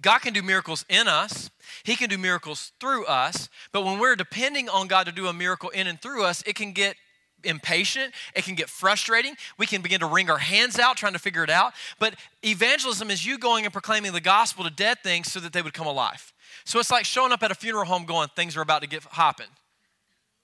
God 0.00 0.20
can 0.20 0.32
do 0.32 0.42
miracles 0.42 0.84
in 0.88 1.06
us, 1.06 1.50
He 1.84 1.96
can 1.96 2.08
do 2.08 2.16
miracles 2.16 2.72
through 2.80 3.04
us, 3.06 3.48
but 3.72 3.84
when 3.84 3.98
we're 3.98 4.16
depending 4.16 4.68
on 4.68 4.86
God 4.88 5.06
to 5.06 5.12
do 5.12 5.26
a 5.26 5.32
miracle 5.32 5.68
in 5.70 5.86
and 5.86 6.00
through 6.00 6.24
us, 6.24 6.42
it 6.46 6.54
can 6.54 6.72
get 6.72 6.96
impatient. 7.44 8.14
It 8.34 8.44
can 8.44 8.54
get 8.54 8.68
frustrating. 8.68 9.36
We 9.58 9.66
can 9.66 9.82
begin 9.82 10.00
to 10.00 10.06
wring 10.06 10.30
our 10.30 10.38
hands 10.38 10.78
out 10.78 10.96
trying 10.96 11.12
to 11.12 11.18
figure 11.18 11.44
it 11.44 11.50
out. 11.50 11.72
But 11.98 12.14
evangelism 12.44 13.10
is 13.10 13.24
you 13.24 13.38
going 13.38 13.64
and 13.64 13.72
proclaiming 13.72 14.12
the 14.12 14.20
gospel 14.20 14.64
to 14.64 14.70
dead 14.70 14.98
things 15.02 15.30
so 15.30 15.40
that 15.40 15.52
they 15.52 15.62
would 15.62 15.74
come 15.74 15.86
alive. 15.86 16.32
So 16.64 16.78
it's 16.78 16.90
like 16.90 17.04
showing 17.04 17.32
up 17.32 17.42
at 17.42 17.50
a 17.50 17.54
funeral 17.54 17.84
home 17.84 18.04
going, 18.04 18.28
things 18.36 18.56
are 18.56 18.62
about 18.62 18.82
to 18.82 18.88
get 18.88 19.02
hopping. 19.04 19.46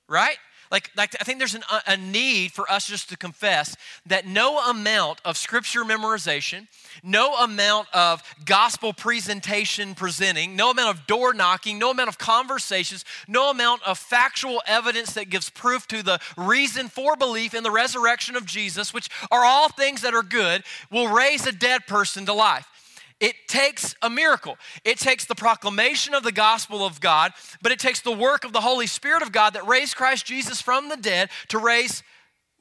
Right? 0.09 0.39
Like, 0.71 0.91
like 0.97 1.17
I 1.21 1.25
think 1.25 1.39
there's 1.39 1.55
an, 1.55 1.65
a 1.87 1.97
need 1.97 2.53
for 2.53 2.71
us 2.71 2.87
just 2.87 3.09
to 3.11 3.17
confess 3.17 3.77
that 4.07 4.27
no 4.27 4.59
amount 4.59 5.21
of 5.25 5.37
scripture 5.37 5.83
memorization, 5.85 6.67
no 7.03 7.35
amount 7.37 7.89
of 7.95 8.23
gospel 8.45 8.93
presentation 8.93 9.95
presenting, 9.95 10.57
no 10.57 10.71
amount 10.71 10.97
of 10.97 11.07
door 11.07 11.33
knocking, 11.33 11.79
no 11.79 11.91
amount 11.91 12.09
of 12.09 12.19
conversations, 12.19 13.05
no 13.27 13.51
amount 13.51 13.83
of 13.85 13.99
factual 13.99 14.63
evidence 14.67 15.15
that 15.15 15.31
gives 15.31 15.51
proof 15.51 15.89
to 15.89 16.03
the 16.03 16.21
reason 16.37 16.89
for 16.89 17.17
belief 17.17 17.55
in 17.55 17.63
the 17.63 17.71
resurrection 17.71 18.37
of 18.37 18.45
Jesus, 18.45 18.93
which 18.93 19.09
are 19.31 19.45
all 19.45 19.69
things 19.69 20.03
that 20.03 20.15
are 20.15 20.23
good, 20.23 20.63
will 20.91 21.09
raise 21.09 21.47
a 21.47 21.53
dead 21.53 21.87
person 21.87 22.27
to 22.27 22.33
life. 22.33 22.67
It 23.21 23.35
takes 23.49 23.97
a 24.01 24.09
miracle. 24.09 24.57
It 24.85 24.99
takes 24.99 25.25
the 25.25 25.35
proclamation 25.35 26.15
of 26.15 26.23
the 26.23 26.33
gospel 26.33 26.87
of 26.87 27.01
God, 27.01 27.33
but 27.61 27.73
it 27.73 27.81
takes 27.81 28.01
the 28.01 28.13
work 28.13 28.45
of 28.45 28.53
the 28.53 28.61
Holy 28.61 28.87
Spirit 28.87 29.23
of 29.23 29.33
God 29.33 29.55
that 29.55 29.67
raised 29.67 29.97
Christ 29.97 30.25
Jesus 30.25 30.63
from 30.63 30.89
the 30.89 30.97
dead 30.97 31.31
to 31.49 31.59
raise 31.59 32.03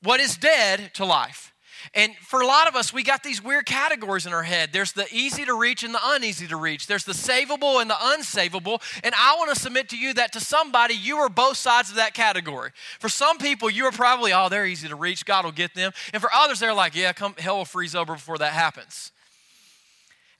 what 0.01 0.19
is 0.19 0.35
dead 0.35 0.91
to 0.95 1.05
life. 1.05 1.53
And 1.93 2.15
for 2.15 2.41
a 2.41 2.47
lot 2.47 2.67
of 2.67 2.75
us, 2.75 2.91
we 2.91 3.03
got 3.03 3.23
these 3.23 3.41
weird 3.41 3.65
categories 3.65 4.25
in 4.25 4.33
our 4.33 4.43
head. 4.43 4.71
There's 4.73 4.91
the 4.91 5.07
easy 5.11 5.45
to 5.45 5.53
reach 5.53 5.83
and 5.83 5.93
the 5.93 5.99
uneasy 6.03 6.47
to 6.47 6.57
reach. 6.57 6.87
There's 6.87 7.05
the 7.05 7.13
savable 7.13 7.81
and 7.81 7.89
the 7.89 7.95
unsavable. 7.95 8.81
And 9.03 9.13
I 9.15 9.35
want 9.37 9.53
to 9.53 9.59
submit 9.59 9.89
to 9.89 9.97
you 9.97 10.13
that 10.15 10.33
to 10.33 10.39
somebody, 10.39 10.95
you 10.95 11.17
are 11.17 11.29
both 11.29 11.57
sides 11.57 11.89
of 11.89 11.95
that 11.95 12.13
category. 12.13 12.71
For 12.99 13.09
some 13.09 13.37
people, 13.37 13.69
you 13.69 13.85
are 13.85 13.91
probably, 13.91 14.33
oh, 14.33 14.49
they're 14.49 14.65
easy 14.65 14.87
to 14.87 14.95
reach. 14.95 15.25
God 15.25 15.45
will 15.45 15.51
get 15.51 15.75
them. 15.75 15.91
And 16.13 16.21
for 16.21 16.29
others, 16.33 16.59
they're 16.59 16.73
like, 16.73 16.95
yeah, 16.95 17.13
come, 17.13 17.35
hell 17.37 17.57
will 17.57 17.65
freeze 17.65 17.95
over 17.95 18.13
before 18.13 18.39
that 18.39 18.53
happens. 18.53 19.11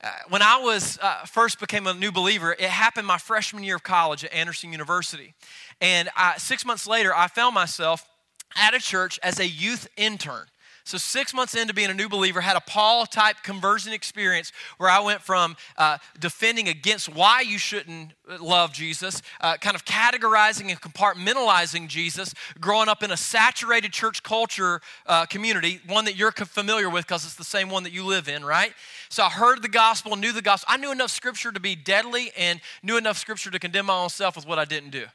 Uh, 0.01 0.11
when 0.29 0.43
I 0.43 0.59
was 0.59 0.99
uh, 1.01 1.25
first 1.25 1.59
became 1.59 1.87
a 1.87 1.93
new 1.93 2.11
believer, 2.11 2.51
it 2.53 2.69
happened 2.69 3.07
my 3.07 3.17
freshman 3.17 3.63
year 3.63 3.77
of 3.77 3.83
college 3.83 4.23
at 4.23 4.31
Anderson 4.31 4.71
University. 4.71 5.33
And 5.81 6.09
I, 6.15 6.37
six 6.37 6.65
months 6.65 6.85
later, 6.85 7.15
I 7.15 7.27
found 7.27 7.55
myself 7.55 8.07
at 8.55 8.75
a 8.75 8.79
church 8.79 9.19
as 9.23 9.39
a 9.39 9.47
youth 9.47 9.87
intern. 9.97 10.45
So, 10.87 10.97
six 10.97 11.33
months 11.33 11.53
into 11.53 11.73
being 11.73 11.89
a 11.89 11.93
new 11.93 12.07
believer, 12.07 12.39
had 12.39 12.55
a 12.55 12.61
Paul 12.61 13.05
type 13.05 13.43
conversion 13.43 13.91
experience 13.91 14.53
where 14.77 14.89
I 14.89 15.01
went 15.01 15.21
from 15.21 15.57
uh, 15.77 15.97
defending 16.17 16.69
against 16.69 17.13
why 17.13 17.41
you 17.41 17.57
shouldn't 17.57 18.13
love 18.39 18.71
Jesus, 18.71 19.21
uh, 19.41 19.57
kind 19.57 19.75
of 19.75 19.83
categorizing 19.83 20.69
and 20.69 20.79
compartmentalizing 20.79 21.89
Jesus, 21.89 22.33
growing 22.61 22.87
up 22.87 23.03
in 23.03 23.11
a 23.11 23.17
saturated 23.17 23.91
church 23.91 24.23
culture 24.23 24.79
uh, 25.07 25.25
community, 25.25 25.81
one 25.87 26.05
that 26.05 26.15
you're 26.15 26.31
familiar 26.31 26.89
with 26.89 27.05
because 27.05 27.25
it's 27.25 27.35
the 27.35 27.43
same 27.43 27.69
one 27.69 27.83
that 27.83 27.91
you 27.91 28.05
live 28.05 28.29
in, 28.29 28.45
right? 28.45 28.71
So, 29.09 29.23
I 29.23 29.29
heard 29.29 29.61
the 29.63 29.67
gospel, 29.67 30.15
knew 30.15 30.31
the 30.31 30.41
gospel. 30.41 30.67
I 30.71 30.77
knew 30.77 30.93
enough 30.93 31.11
scripture 31.11 31.51
to 31.51 31.59
be 31.59 31.75
deadly 31.75 32.31
and 32.37 32.61
knew 32.81 32.95
enough 32.95 33.17
scripture 33.17 33.51
to 33.51 33.59
condemn 33.59 33.87
my 33.87 33.93
own 33.93 34.07
self 34.07 34.37
with 34.37 34.47
what 34.47 34.57
I 34.57 34.63
didn't 34.63 34.91
do. 34.91 35.07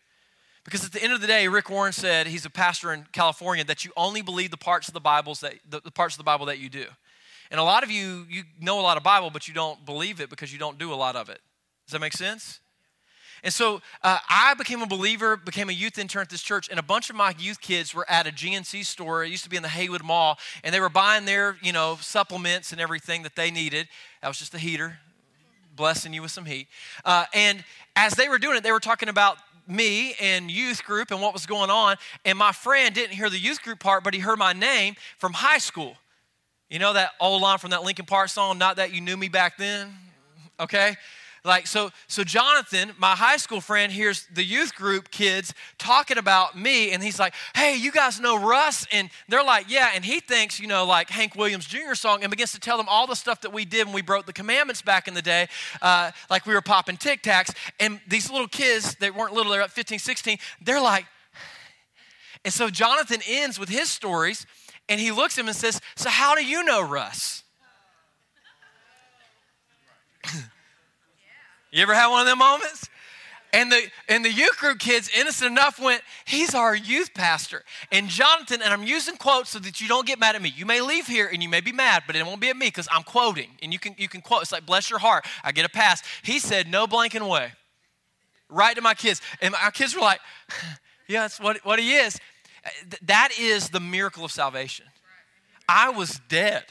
Because 0.64 0.85
at 0.85 0.93
the 0.93 1.03
end 1.03 1.12
of 1.12 1.20
the 1.20 1.26
day, 1.26 1.49
Rick 1.49 1.70
Warren 1.70 1.93
said, 1.93 2.26
he's 2.26 2.44
a 2.44 2.50
pastor 2.50 2.93
in 2.93 3.06
California, 3.12 3.64
that 3.64 3.85
you 3.85 3.91
only 3.97 4.23
believe 4.23 4.50
the 4.50 4.56
parts 4.56 4.87
of 4.88 4.94
the 4.94 5.00
Bibles 5.00 5.41
that 5.41 5.55
the, 5.69 5.81
the 5.81 5.91
parts 5.91 6.14
of 6.14 6.19
the 6.19 6.25
Bible 6.25 6.47
that 6.47 6.59
you 6.59 6.69
do. 6.69 6.87
And 7.50 7.61
a 7.61 7.64
lot 7.64 7.82
of 7.82 7.91
you, 7.91 8.26
you 8.31 8.44
know 8.61 8.81
a 8.81 8.82
lot 8.82 8.97
of 8.97 9.03
Bible, 9.03 9.31
but 9.31 9.49
you 9.49 9.55
don't 9.55 9.85
believe 9.85 10.20
it 10.20 10.31
because 10.31 10.53
you 10.53 10.59
don't 10.59 10.79
do 10.79 10.93
a 10.93 10.94
lot 10.94 11.17
of 11.17 11.29
it. 11.29 11.41
Does 11.87 11.93
that 11.93 12.00
make 12.00 12.12
sense? 12.12 12.61
And 13.44 13.53
so 13.53 13.82
uh, 14.03 14.19
I 14.29 14.55
became 14.55 14.82
a 14.82 14.87
believer, 14.87 15.37
became 15.37 15.69
a 15.69 15.73
youth 15.73 15.99
intern 15.99 16.23
at 16.23 16.31
this 16.31 16.43
church, 16.43 16.69
and 16.70 16.79
a 16.79 16.82
bunch 16.82 17.11
of 17.11 17.17
my 17.17 17.35
youth 17.38 17.61
kids 17.61 17.93
were 17.93 18.09
at 18.09 18.26
a 18.26 18.31
GNC 18.31 18.85
store. 18.85 19.25
It 19.25 19.31
used 19.31 19.43
to 19.44 19.50
be 19.50 19.56
in 19.56 19.64
the 19.64 19.69
Haywood 19.69 20.05
Mall, 20.05 20.38
and 20.62 20.73
they 20.73 20.79
were 20.79 20.88
buying 20.88 21.25
their, 21.25 21.56
you 21.61 21.73
know, 21.73 21.99
supplements 22.00 22.70
and 22.70 22.81
everything 22.81 23.25
that 23.25 23.35
they 23.35 23.50
needed. 23.50 23.88
That 24.23 24.29
was 24.29 24.38
just 24.38 24.55
a 24.55 24.59
heater, 24.59 24.99
blessing 25.75 26.14
you 26.14 26.23
with 26.23 26.31
some 26.31 26.44
heat. 26.44 26.69
Uh, 27.05 27.25
and 27.35 27.64
as 27.97 28.14
they 28.14 28.29
were 28.29 28.38
doing 28.38 28.56
it, 28.56 28.62
they 28.62 28.73
were 28.73 28.81
talking 28.81 29.09
about 29.09 29.38
me 29.67 30.14
and 30.20 30.50
youth 30.50 30.85
group 30.85 31.11
and 31.11 31.21
what 31.21 31.33
was 31.33 31.47
going 31.47 31.71
on. 31.71 31.97
And 32.25 32.37
my 32.38 32.52
friend 32.52 32.95
didn't 32.95 33.14
hear 33.14 33.31
the 33.31 33.38
youth 33.38 33.62
group 33.62 33.81
part, 33.81 34.04
but 34.04 34.14
he 34.14 34.21
heard 34.21 34.38
my 34.38 34.52
name 34.52 34.97
from 35.19 35.33
high 35.33 35.59
school. 35.59 35.97
You 36.69 36.78
know 36.78 36.92
that 36.95 37.11
old 37.21 37.42
line 37.42 37.59
from 37.59 37.71
that 37.71 37.83
Linkin 37.83 38.07
Park 38.07 38.28
song, 38.28 38.59
Not 38.59 38.76
That 38.76 38.92
You 38.92 39.00
Knew 39.00 39.16
Me 39.16 39.28
Back 39.28 39.59
Then? 39.59 39.92
Okay? 40.59 40.97
Like, 41.44 41.66
so, 41.66 41.90
so 42.06 42.22
Jonathan, 42.22 42.92
my 42.99 43.16
high 43.16 43.37
school 43.37 43.61
friend, 43.61 43.90
hears 43.90 44.28
the 44.32 44.44
youth 44.44 44.76
group 44.76 45.11
kids 45.11 45.52
talking 45.76 46.16
about 46.16 46.56
me, 46.56 46.92
and 46.92 47.02
he's 47.02 47.18
like, 47.18 47.34
hey, 47.56 47.75
you 47.75 47.90
guys 47.90 48.20
know 48.20 48.38
Russ? 48.38 48.87
And 48.92 49.11
they're 49.28 49.42
like, 49.42 49.68
yeah. 49.68 49.90
And 49.92 50.04
he 50.04 50.20
thinks, 50.20 50.61
you 50.61 50.68
know, 50.68 50.84
like 50.84 51.11
Hank 51.11 51.34
Williams 51.34 51.66
Jr. 51.66 51.94
song, 51.94 52.22
and 52.22 52.30
begins 52.30 52.52
to 52.52 52.61
tell 52.61 52.76
them 52.76 52.87
all 52.88 53.08
the 53.08 53.16
stuff 53.16 53.40
that 53.40 53.52
we 53.52 53.64
did 53.64 53.87
when 53.87 53.94
we 53.94 54.02
broke 54.02 54.26
the 54.26 54.32
commandments 54.32 54.82
back 54.82 55.08
in 55.08 55.14
the 55.14 55.22
day, 55.22 55.49
uh, 55.80 56.12
like 56.30 56.46
we 56.46 56.54
were 56.54 56.62
popping 56.62 56.96
Tic 56.96 57.25
Tacs. 57.25 57.52
And 57.80 58.00
these 58.06 58.30
little 58.30 58.46
kids, 58.49 58.94
they 59.00 59.11
weren't 59.11 59.32
little, 59.32 59.50
they're 59.50 59.62
at 59.62 59.72
15, 59.72 59.99
16, 59.99 60.38
they're 60.61 60.80
like, 60.80 61.06
and 62.44 62.54
so 62.54 62.70
Jonathan 62.70 63.20
ends 63.28 63.58
with 63.58 63.68
his 63.68 63.88
stories, 63.88 64.46
and 64.88 65.00
he 65.00 65.11
looks 65.11 65.38
at 65.38 65.42
him 65.42 65.49
and 65.49 65.56
says, 65.56 65.80
so 65.96 66.08
how 66.08 66.37
do 66.37 66.44
you 66.44 66.64
know 66.64 66.82
Russ? 66.82 67.42
You 71.73 71.83
ever 71.83 71.95
had 71.95 72.09
one 72.09 72.21
of 72.21 72.26
them 72.26 72.38
moments? 72.38 72.88
And 73.55 73.71
the 73.71 73.83
and 74.09 74.25
the 74.25 74.33
youth 74.33 74.57
group 74.59 74.79
kids, 74.79 75.11
innocent 75.14 75.50
enough, 75.50 75.79
went, 75.79 76.02
he's 76.25 76.55
our 76.55 76.75
youth 76.75 77.12
pastor. 77.12 77.64
And 77.91 78.09
Jonathan, 78.09 78.62
and 78.62 78.73
I'm 78.73 78.85
using 78.85 79.17
quotes 79.17 79.50
so 79.50 79.59
that 79.59 79.79
you 79.79 79.88
don't 79.88 80.07
get 80.07 80.19
mad 80.19 80.37
at 80.37 80.41
me. 80.41 80.52
You 80.57 80.64
may 80.64 80.81
leave 80.81 81.07
here 81.07 81.29
and 81.31 81.43
you 81.43 81.50
may 81.50 81.61
be 81.61 81.73
mad, 81.73 82.05
but 82.07 82.17
it 82.17 82.25
won't 82.25 82.41
be 82.41 82.49
at 82.49 82.57
me 82.57 82.69
because 82.69 82.88
I'm 82.91 83.02
quoting. 83.02 83.50
And 83.62 83.71
you 83.73 83.79
can 83.79 83.95
you 83.99 84.09
can 84.09 84.23
quote. 84.23 84.43
It's 84.43 84.52
like 84.52 84.64
bless 84.64 84.88
your 84.88 84.99
heart. 85.00 85.26
I 85.45 85.52
get 85.52 85.67
a 85.67 85.69
pass. 85.69 86.02
He 86.23 86.38
said, 86.38 86.71
no 86.71 86.87
blanking 86.87 87.29
way. 87.29 87.52
Right 88.49 88.76
to 88.76 88.83
my 88.83 88.95
kids. 88.95 89.21
And 89.41 89.55
our 89.55 89.71
kids 89.71 89.95
were 89.95 90.02
like, 90.02 90.21
yeah, 91.09 91.23
that's 91.23 91.41
what, 91.41 91.59
what 91.64 91.79
he 91.79 91.95
is. 91.95 92.19
That 93.02 93.31
is 93.38 93.71
the 93.71 93.81
miracle 93.81 94.25
of 94.25 94.31
salvation. 94.31 94.87
I 95.69 95.91
was 95.91 96.21
dead. 96.29 96.64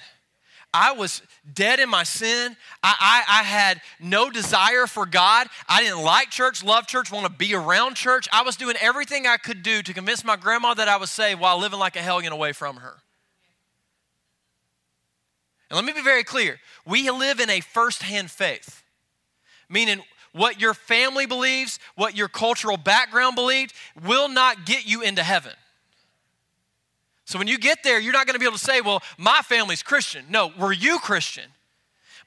I 0.74 0.94
was 0.94 1.22
dead 1.54 1.80
in 1.80 1.90
my 1.90 2.04
sin. 2.04 2.56
I, 2.82 2.96
I, 3.28 3.40
I, 3.40 3.44
had 3.44 3.82
no 4.00 4.30
desire 4.30 4.88
for 4.88 5.06
God. 5.06 5.48
I 5.68 5.84
didn't 5.84 6.02
like 6.02 6.30
church, 6.30 6.64
love 6.64 6.88
church, 6.88 7.12
want 7.12 7.26
to 7.26 7.32
be 7.32 7.54
around 7.54 7.96
church. 7.96 8.28
I 8.32 8.44
was 8.44 8.56
doing 8.56 8.78
everything 8.80 9.28
I 9.28 9.36
could 9.36 9.64
do 9.64 9.82
to 9.82 9.94
convince 9.94 10.24
my 10.24 10.38
grandma 10.38 10.74
that 10.76 10.88
I 10.88 10.96
was 10.96 11.12
saved 11.12 11.42
while 11.42 11.60
living 11.60 11.80
like 11.80 11.98
a 11.98 12.02
hellion 12.02 12.32
away 12.32 12.54
from 12.54 12.78
her. 12.78 12.96
And 15.70 15.76
let 15.76 15.86
me 15.86 15.94
be 15.94 16.02
very 16.02 16.24
clear 16.24 16.60
we 16.86 17.10
live 17.10 17.40
in 17.40 17.50
a 17.50 17.60
first 17.60 18.04
hand 18.04 18.32
faith, 18.32 18.84
meaning 19.70 20.02
what 20.32 20.62
your 20.62 20.74
family 20.74 21.26
believes, 21.26 21.80
what 21.96 22.16
your 22.16 22.30
cultural 22.30 22.78
background 22.78 23.36
believed, 23.36 23.74
will 24.06 24.30
not 24.30 24.66
get 24.66 24.86
you 24.86 25.02
into 25.02 25.24
heaven. 25.24 25.54
So 27.32 27.40
when 27.40 27.48
you 27.48 27.58
get 27.58 27.82
there, 27.82 27.98
you're 27.98 28.12
not 28.12 28.28
going 28.28 28.34
to 28.34 28.40
be 28.40 28.46
able 28.46 28.58
to 28.58 28.64
say, 28.64 28.82
well, 28.82 29.02
my 29.18 29.40
family's 29.42 29.82
Christian. 29.82 30.26
No, 30.30 30.52
were 30.60 30.74
you 30.74 31.00
Christian? 31.00 31.46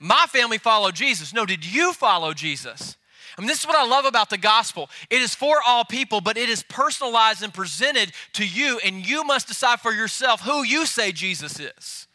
My 0.00 0.24
family 0.30 0.56
followed 0.56 0.94
Jesus. 0.94 1.34
No, 1.34 1.44
did 1.44 1.62
you 1.62 1.92
follow 1.92 2.32
Jesus? 2.32 2.96
I 3.36 3.42
mean, 3.42 3.48
this 3.48 3.60
is 3.60 3.66
what 3.66 3.76
I 3.76 3.86
love 3.86 4.06
about 4.06 4.30
the 4.30 4.38
gospel. 4.38 4.88
It 5.10 5.20
is 5.20 5.34
for 5.34 5.58
all 5.66 5.84
people, 5.84 6.22
but 6.22 6.38
it 6.38 6.48
is 6.48 6.62
personalized 6.62 7.42
and 7.42 7.52
presented 7.52 8.12
to 8.32 8.46
you, 8.46 8.80
and 8.82 9.06
you 9.06 9.24
must 9.24 9.46
decide 9.46 9.80
for 9.80 9.92
yourself 9.92 10.40
who 10.40 10.62
you 10.62 10.86
say 10.86 11.12
Jesus 11.12 11.60
is. 11.60 12.06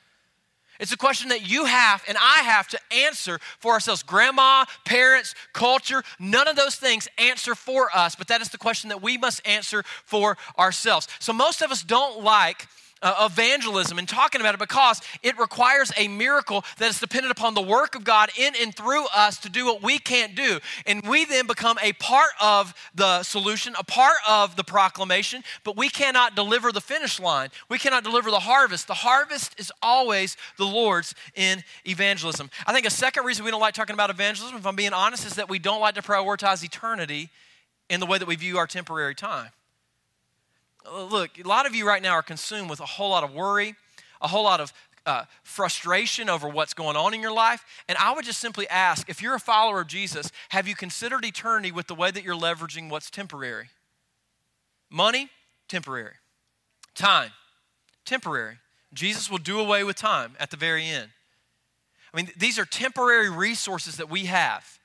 It's 0.79 0.91
a 0.91 0.98
question 0.98 1.29
that 1.29 1.48
you 1.48 1.65
have 1.65 2.03
and 2.08 2.17
I 2.19 2.39
have 2.39 2.69
to 2.69 2.79
answer 2.91 3.38
for 3.60 3.74
ourselves. 3.74 4.01
Grandma, 4.01 4.65
parents, 4.84 5.36
culture, 5.53 6.03
none 6.19 6.48
of 6.48 6.55
those 6.55 6.75
things 6.75 7.08
answer 7.19 7.53
for 7.53 7.96
us, 7.96 8.15
but 8.15 8.29
that 8.29 8.41
is 8.41 8.50
the 8.50 8.58
question 8.58 8.89
that 8.89 9.03
we 9.03 9.15
must 9.15 9.48
answer 9.48 9.84
for 10.05 10.38
ourselves. 10.58 11.08
So, 11.19 11.34
most 11.34 11.62
of 11.62 11.69
us 11.69 11.84
don't 11.84 12.24
like 12.24 12.65
uh, 13.01 13.27
evangelism 13.32 13.98
and 13.98 14.08
talking 14.08 14.41
about 14.41 14.53
it 14.53 14.60
because 14.60 15.01
it 15.24 15.38
requires 15.38 15.91
a 15.98 16.08
miracle 16.08 16.63
that 16.77 16.89
is 16.89 17.00
dependent 17.00 17.32
upon 17.32 17.53
the 17.53 17.62
work 17.62 17.96
of 17.96 18.03
God 18.03 18.29
in 18.38 18.53
and 18.62 18.75
through 18.75 19.06
us 19.15 19.38
to 19.39 19.50
do 19.50 19.65
what 19.65 19.82
we 19.82 20.00
can't 20.00 20.36
do. 20.36 20.60
And 20.86 21.01
we 21.08 21.25
then 21.25 21.48
become 21.48 21.77
a 21.82 21.94
part 21.94 22.32
of 22.41 22.74
the 22.94 23.24
solution, 23.24 23.74
a 23.77 23.84
part 23.84 24.18
of 24.27 24.56
the 24.56 24.63
proclamation, 24.63 25.44
but 25.63 25.77
we 25.77 25.89
cannot 25.89 26.36
deliver 26.36 26.72
the 26.72 26.82
finish 26.82 27.20
line. 27.20 27.50
We 27.70 27.77
cannot 27.77 28.03
deliver 28.03 28.32
the 28.32 28.39
harvest. 28.39 28.88
The 28.88 28.94
harvest 28.94 29.60
is 29.60 29.72
always 29.82 30.38
the 30.58 30.65
Lord's 30.65 31.15
in 31.36 31.63
evangelism. 31.86 32.50
I 32.65 32.74
think 32.74 32.86
a 32.86 32.91
second 32.91 33.25
reason 33.25 33.46
we 33.46 33.51
don't 33.51 33.62
like 33.62 33.74
talking 33.74 33.94
about 33.94 34.10
evangelism, 34.10 34.58
if 34.58 34.65
I'm 34.65 34.75
being 34.75 34.94
honest, 34.94 35.25
is 35.25 35.36
that 35.36 35.50
we 35.50 35.60
don't 35.60 35.82
like 35.82 35.96
to 35.96 36.01
prioritize 36.01 36.63
eternity 36.63 37.29
in 37.89 38.00
the 38.00 38.06
way 38.06 38.18
that 38.18 38.27
we 38.27 38.36
view 38.36 38.58
our 38.58 38.68
temporary 38.68 39.15
time. 39.15 39.50
Look, 40.91 41.31
a 41.39 41.48
lot 41.48 41.65
of 41.65 41.75
you 41.75 41.88
right 41.88 42.01
now 42.01 42.12
are 42.12 42.24
consumed 42.24 42.69
with 42.69 42.79
a 42.79 42.86
whole 42.86 43.10
lot 43.10 43.24
of 43.24 43.34
worry, 43.34 43.75
a 44.22 44.27
whole 44.27 44.43
lot 44.43 44.60
of 44.60 44.74
uh, 45.05 45.25
frustration 45.43 46.29
over 46.29 46.48
what's 46.48 46.74
going 46.74 46.96
on 46.96 47.13
in 47.13 47.22
your 47.22 47.34
life. 47.34 47.63
And 47.88 47.98
I 47.98 48.13
would 48.13 48.25
just 48.25 48.39
simply 48.39 48.67
ask 48.69 49.10
if 49.10 49.22
you're 49.22 49.36
a 49.36 49.39
follower 49.39 49.81
of 49.81 49.88
Jesus, 49.88 50.31
have 50.50 50.67
you 50.67 50.75
considered 50.75 51.25
eternity 51.25 51.72
with 51.72 51.88
the 51.88 51.96
way 51.96 52.12
that 52.12 52.24
you're 52.24 52.36
leveraging 52.36 52.89
what's 52.89 53.10
temporary? 53.10 53.69
Money, 54.89 55.29
temporary. 55.67 56.13
Time, 56.96 57.31
temporary. 58.05 58.58
Jesus 58.93 59.29
will 59.29 59.38
do 59.38 59.60
away 59.60 59.84
with 59.84 59.96
time 59.96 60.36
at 60.39 60.51
the 60.51 60.58
very 60.58 60.86
end. 60.86 61.10
I 62.13 62.17
mean, 62.17 62.29
these 62.38 62.58
are 62.58 62.65
temporary 62.65 63.29
resources 63.29 63.98
that 63.98 64.10
we 64.10 64.25
have 64.25 64.78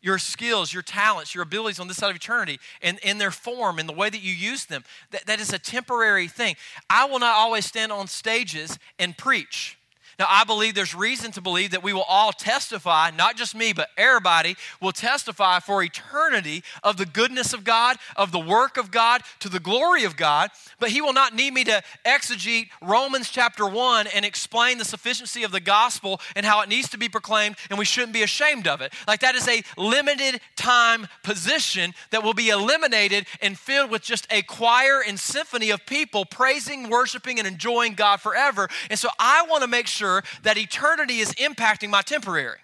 your 0.00 0.18
skills, 0.18 0.72
your 0.72 0.82
talents, 0.82 1.34
your 1.34 1.42
abilities 1.42 1.80
on 1.80 1.88
this 1.88 1.96
side 1.96 2.10
of 2.10 2.16
eternity 2.16 2.58
and 2.82 2.98
in 3.00 3.18
their 3.18 3.30
form 3.30 3.78
and 3.78 3.88
the 3.88 3.92
way 3.92 4.10
that 4.10 4.22
you 4.22 4.32
use 4.32 4.66
them. 4.66 4.84
That, 5.10 5.26
that 5.26 5.40
is 5.40 5.52
a 5.52 5.58
temporary 5.58 6.28
thing. 6.28 6.56
I 6.88 7.06
will 7.06 7.18
not 7.18 7.34
always 7.34 7.66
stand 7.66 7.92
on 7.92 8.06
stages 8.06 8.78
and 8.98 9.16
preach. 9.16 9.77
Now, 10.18 10.26
I 10.28 10.42
believe 10.42 10.74
there's 10.74 10.96
reason 10.96 11.30
to 11.32 11.40
believe 11.40 11.70
that 11.70 11.82
we 11.84 11.92
will 11.92 12.02
all 12.02 12.32
testify, 12.32 13.10
not 13.16 13.36
just 13.36 13.54
me, 13.54 13.72
but 13.72 13.88
everybody 13.96 14.56
will 14.80 14.90
testify 14.90 15.60
for 15.60 15.80
eternity 15.80 16.64
of 16.82 16.96
the 16.96 17.06
goodness 17.06 17.52
of 17.52 17.62
God, 17.62 17.98
of 18.16 18.32
the 18.32 18.40
work 18.40 18.76
of 18.78 18.90
God, 18.90 19.22
to 19.38 19.48
the 19.48 19.60
glory 19.60 20.02
of 20.02 20.16
God. 20.16 20.50
But 20.80 20.90
He 20.90 21.00
will 21.00 21.12
not 21.12 21.36
need 21.36 21.54
me 21.54 21.62
to 21.64 21.82
exegete 22.04 22.70
Romans 22.82 23.30
chapter 23.30 23.64
1 23.64 24.08
and 24.08 24.24
explain 24.24 24.78
the 24.78 24.84
sufficiency 24.84 25.44
of 25.44 25.52
the 25.52 25.60
gospel 25.60 26.20
and 26.34 26.44
how 26.44 26.62
it 26.62 26.68
needs 26.68 26.88
to 26.88 26.98
be 26.98 27.08
proclaimed, 27.08 27.54
and 27.70 27.78
we 27.78 27.84
shouldn't 27.84 28.12
be 28.12 28.24
ashamed 28.24 28.66
of 28.66 28.80
it. 28.80 28.92
Like 29.06 29.20
that 29.20 29.36
is 29.36 29.46
a 29.46 29.62
limited 29.76 30.40
time 30.56 31.06
position 31.22 31.94
that 32.10 32.24
will 32.24 32.34
be 32.34 32.48
eliminated 32.48 33.26
and 33.40 33.56
filled 33.56 33.92
with 33.92 34.02
just 34.02 34.26
a 34.32 34.42
choir 34.42 35.00
and 35.06 35.18
symphony 35.18 35.70
of 35.70 35.86
people 35.86 36.24
praising, 36.24 36.90
worshiping, 36.90 37.38
and 37.38 37.46
enjoying 37.46 37.94
God 37.94 38.20
forever. 38.20 38.68
And 38.90 38.98
so 38.98 39.10
I 39.20 39.46
want 39.48 39.62
to 39.62 39.68
make 39.68 39.86
sure 39.86 40.07
that 40.42 40.56
eternity 40.56 41.18
is 41.18 41.32
impacting 41.34 41.90
my 41.90 42.02
temporary. 42.02 42.58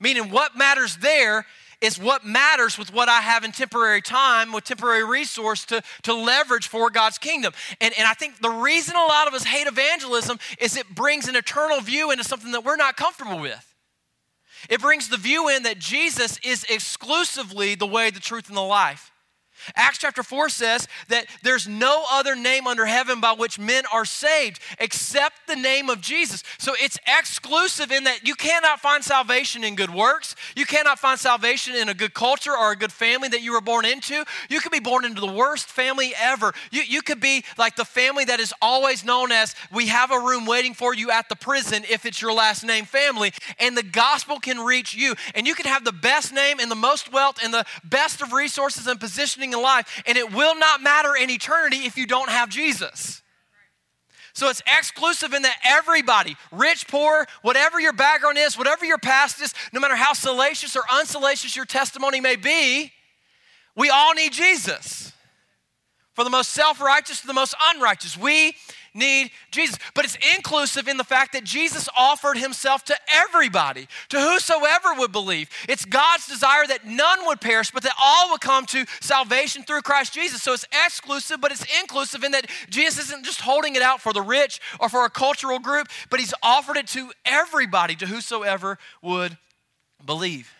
Meaning, 0.00 0.30
what 0.30 0.56
matters 0.56 0.96
there 0.96 1.46
is 1.80 1.98
what 1.98 2.24
matters 2.24 2.78
with 2.78 2.92
what 2.92 3.08
I 3.08 3.20
have 3.20 3.44
in 3.44 3.52
temporary 3.52 4.00
time, 4.00 4.52
with 4.52 4.64
temporary 4.64 5.04
resource 5.04 5.64
to, 5.66 5.82
to 6.02 6.14
leverage 6.14 6.68
for 6.68 6.90
God's 6.90 7.18
kingdom. 7.18 7.52
And, 7.80 7.92
and 7.98 8.06
I 8.06 8.14
think 8.14 8.40
the 8.40 8.50
reason 8.50 8.94
a 8.96 9.04
lot 9.04 9.28
of 9.28 9.34
us 9.34 9.44
hate 9.44 9.66
evangelism 9.66 10.38
is 10.58 10.76
it 10.76 10.94
brings 10.94 11.28
an 11.28 11.36
eternal 11.36 11.80
view 11.80 12.10
into 12.10 12.24
something 12.24 12.52
that 12.52 12.64
we're 12.64 12.76
not 12.76 12.96
comfortable 12.96 13.40
with. 13.40 13.74
It 14.70 14.80
brings 14.80 15.08
the 15.08 15.16
view 15.16 15.48
in 15.48 15.64
that 15.64 15.78
Jesus 15.78 16.38
is 16.44 16.64
exclusively 16.70 17.74
the 17.74 17.86
way, 17.86 18.10
the 18.10 18.20
truth, 18.20 18.48
and 18.48 18.56
the 18.56 18.60
life. 18.60 19.11
Acts 19.76 19.98
chapter 19.98 20.22
4 20.22 20.48
says 20.48 20.88
that 21.08 21.26
there's 21.42 21.68
no 21.68 22.04
other 22.10 22.34
name 22.36 22.66
under 22.66 22.86
heaven 22.86 23.20
by 23.20 23.32
which 23.32 23.58
men 23.58 23.84
are 23.92 24.04
saved 24.04 24.60
except 24.78 25.46
the 25.46 25.56
name 25.56 25.88
of 25.88 26.00
Jesus. 26.00 26.42
So 26.58 26.72
it's 26.78 26.98
exclusive 27.06 27.90
in 27.90 28.04
that 28.04 28.26
you 28.26 28.34
cannot 28.34 28.80
find 28.80 29.04
salvation 29.04 29.64
in 29.64 29.74
good 29.76 29.92
works. 29.92 30.34
You 30.56 30.66
cannot 30.66 30.98
find 30.98 31.18
salvation 31.18 31.74
in 31.74 31.88
a 31.88 31.94
good 31.94 32.14
culture 32.14 32.56
or 32.56 32.72
a 32.72 32.76
good 32.76 32.92
family 32.92 33.28
that 33.28 33.42
you 33.42 33.52
were 33.52 33.60
born 33.60 33.84
into. 33.84 34.24
You 34.48 34.60
could 34.60 34.72
be 34.72 34.80
born 34.80 35.04
into 35.04 35.20
the 35.20 35.32
worst 35.32 35.68
family 35.68 36.12
ever. 36.18 36.52
You, 36.70 36.82
you 36.82 37.02
could 37.02 37.20
be 37.20 37.44
like 37.58 37.76
the 37.76 37.84
family 37.84 38.24
that 38.24 38.40
is 38.40 38.52
always 38.60 39.04
known 39.04 39.32
as 39.32 39.54
we 39.72 39.88
have 39.88 40.10
a 40.10 40.18
room 40.18 40.46
waiting 40.46 40.74
for 40.74 40.94
you 40.94 41.10
at 41.10 41.28
the 41.28 41.36
prison 41.36 41.84
if 41.90 42.06
it's 42.06 42.20
your 42.20 42.32
last 42.32 42.64
name 42.64 42.84
family. 42.84 43.32
And 43.58 43.76
the 43.76 43.82
gospel 43.82 44.40
can 44.40 44.58
reach 44.58 44.94
you. 44.94 45.14
And 45.34 45.46
you 45.46 45.54
can 45.54 45.66
have 45.66 45.84
the 45.84 45.92
best 45.92 46.32
name 46.32 46.58
and 46.60 46.70
the 46.70 46.76
most 46.76 47.12
wealth 47.12 47.38
and 47.42 47.52
the 47.52 47.64
best 47.84 48.22
of 48.22 48.32
resources 48.32 48.86
and 48.86 48.98
positioning 48.98 49.51
in 49.52 49.62
life, 49.62 50.02
and 50.06 50.16
it 50.18 50.32
will 50.32 50.56
not 50.56 50.82
matter 50.82 51.14
in 51.14 51.30
eternity 51.30 51.78
if 51.78 51.96
you 51.96 52.06
don't 52.06 52.30
have 52.30 52.48
Jesus. 52.48 53.22
So 54.34 54.48
it's 54.48 54.62
exclusive 54.66 55.34
in 55.34 55.42
that 55.42 55.56
everybody, 55.64 56.36
rich, 56.50 56.88
poor, 56.88 57.26
whatever 57.42 57.78
your 57.78 57.92
background 57.92 58.38
is, 58.38 58.56
whatever 58.56 58.84
your 58.84 58.98
past 58.98 59.40
is, 59.42 59.52
no 59.72 59.80
matter 59.80 59.96
how 59.96 60.14
salacious 60.14 60.74
or 60.74 60.82
unsalacious 60.90 61.54
your 61.54 61.66
testimony 61.66 62.20
may 62.20 62.36
be, 62.36 62.92
we 63.76 63.90
all 63.90 64.14
need 64.14 64.32
Jesus. 64.32 65.12
For 66.14 66.24
the 66.24 66.30
most 66.30 66.50
self 66.50 66.80
righteous 66.80 67.20
to 67.22 67.26
the 67.26 67.34
most 67.34 67.54
unrighteous, 67.74 68.16
we 68.16 68.54
need 68.94 69.30
Jesus. 69.50 69.78
But 69.94 70.04
it's 70.04 70.18
inclusive 70.36 70.88
in 70.88 70.96
the 70.96 71.04
fact 71.04 71.32
that 71.32 71.44
Jesus 71.44 71.88
offered 71.96 72.36
himself 72.36 72.84
to 72.84 72.96
everybody, 73.12 73.88
to 74.10 74.20
whosoever 74.20 74.94
would 74.98 75.12
believe. 75.12 75.48
It's 75.68 75.84
God's 75.84 76.26
desire 76.26 76.66
that 76.66 76.86
none 76.86 77.26
would 77.26 77.40
perish, 77.40 77.70
but 77.70 77.82
that 77.82 77.94
all 78.02 78.30
would 78.30 78.40
come 78.40 78.66
to 78.66 78.84
salvation 79.00 79.62
through 79.62 79.82
Christ 79.82 80.12
Jesus. 80.12 80.42
So 80.42 80.52
it's 80.52 80.66
exclusive, 80.84 81.40
but 81.40 81.52
it's 81.52 81.66
inclusive 81.80 82.24
in 82.24 82.32
that 82.32 82.46
Jesus 82.68 83.06
isn't 83.06 83.24
just 83.24 83.40
holding 83.40 83.74
it 83.76 83.82
out 83.82 84.00
for 84.00 84.12
the 84.12 84.22
rich 84.22 84.60
or 84.80 84.88
for 84.88 85.04
a 85.04 85.10
cultural 85.10 85.58
group, 85.58 85.88
but 86.10 86.20
he's 86.20 86.34
offered 86.42 86.76
it 86.76 86.86
to 86.88 87.10
everybody, 87.24 87.94
to 87.96 88.06
whosoever 88.06 88.78
would 89.00 89.36
believe. 90.04 90.52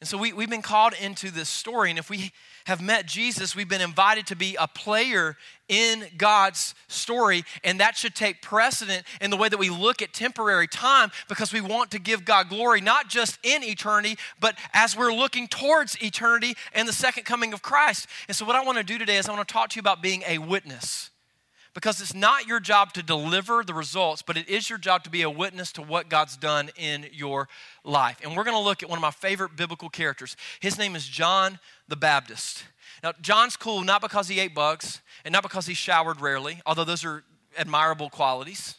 And 0.00 0.08
so 0.08 0.18
we, 0.18 0.32
we've 0.32 0.50
been 0.50 0.62
called 0.62 0.94
into 1.00 1.30
this 1.30 1.48
story, 1.48 1.90
and 1.90 1.98
if 1.98 2.10
we 2.10 2.32
have 2.66 2.80
met 2.80 3.06
Jesus, 3.06 3.54
we've 3.54 3.68
been 3.68 3.80
invited 3.80 4.26
to 4.28 4.36
be 4.36 4.56
a 4.58 4.66
player 4.66 5.36
in 5.68 6.04
God's 6.16 6.74
story, 6.88 7.44
and 7.64 7.80
that 7.80 7.96
should 7.96 8.14
take 8.14 8.42
precedent 8.42 9.04
in 9.20 9.30
the 9.30 9.36
way 9.36 9.48
that 9.48 9.58
we 9.58 9.70
look 9.70 10.02
at 10.02 10.12
temporary 10.12 10.66
time 10.66 11.10
because 11.28 11.52
we 11.52 11.60
want 11.60 11.90
to 11.92 11.98
give 11.98 12.24
God 12.24 12.48
glory, 12.48 12.80
not 12.80 13.08
just 13.08 13.38
in 13.42 13.62
eternity, 13.62 14.16
but 14.40 14.56
as 14.74 14.96
we're 14.96 15.12
looking 15.12 15.48
towards 15.48 15.96
eternity 16.02 16.54
and 16.74 16.86
the 16.86 16.92
second 16.92 17.24
coming 17.24 17.52
of 17.52 17.62
Christ. 17.62 18.06
And 18.28 18.36
so, 18.36 18.44
what 18.44 18.56
I 18.56 18.64
want 18.64 18.78
to 18.78 18.84
do 18.84 18.98
today 18.98 19.16
is 19.16 19.28
I 19.28 19.32
want 19.32 19.46
to 19.46 19.52
talk 19.52 19.70
to 19.70 19.76
you 19.76 19.80
about 19.80 20.02
being 20.02 20.22
a 20.26 20.38
witness 20.38 21.11
because 21.74 22.00
it's 22.00 22.14
not 22.14 22.46
your 22.46 22.60
job 22.60 22.92
to 22.94 23.02
deliver 23.02 23.64
the 23.64 23.74
results, 23.74 24.22
but 24.22 24.36
it 24.36 24.48
is 24.48 24.68
your 24.68 24.78
job 24.78 25.04
to 25.04 25.10
be 25.10 25.22
a 25.22 25.30
witness 25.30 25.72
to 25.72 25.82
what 25.82 26.08
God's 26.08 26.36
done 26.36 26.70
in 26.76 27.06
your 27.12 27.48
life. 27.84 28.18
And 28.22 28.36
we're 28.36 28.44
going 28.44 28.56
to 28.56 28.62
look 28.62 28.82
at 28.82 28.88
one 28.88 28.98
of 28.98 29.02
my 29.02 29.10
favorite 29.10 29.56
biblical 29.56 29.88
characters. 29.88 30.36
His 30.60 30.78
name 30.78 30.94
is 30.94 31.06
John 31.06 31.58
the 31.88 31.96
Baptist. 31.96 32.64
Now, 33.02 33.12
John's 33.20 33.56
cool 33.56 33.80
not 33.82 34.00
because 34.00 34.28
he 34.28 34.38
ate 34.38 34.54
bugs 34.54 35.00
and 35.24 35.32
not 35.32 35.42
because 35.42 35.66
he 35.66 35.74
showered 35.74 36.20
rarely, 36.20 36.60
although 36.66 36.84
those 36.84 37.04
are 37.04 37.24
admirable 37.56 38.10
qualities. 38.10 38.76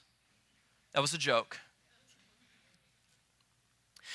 That 0.94 1.02
was 1.02 1.14
a 1.14 1.18
joke. 1.18 1.60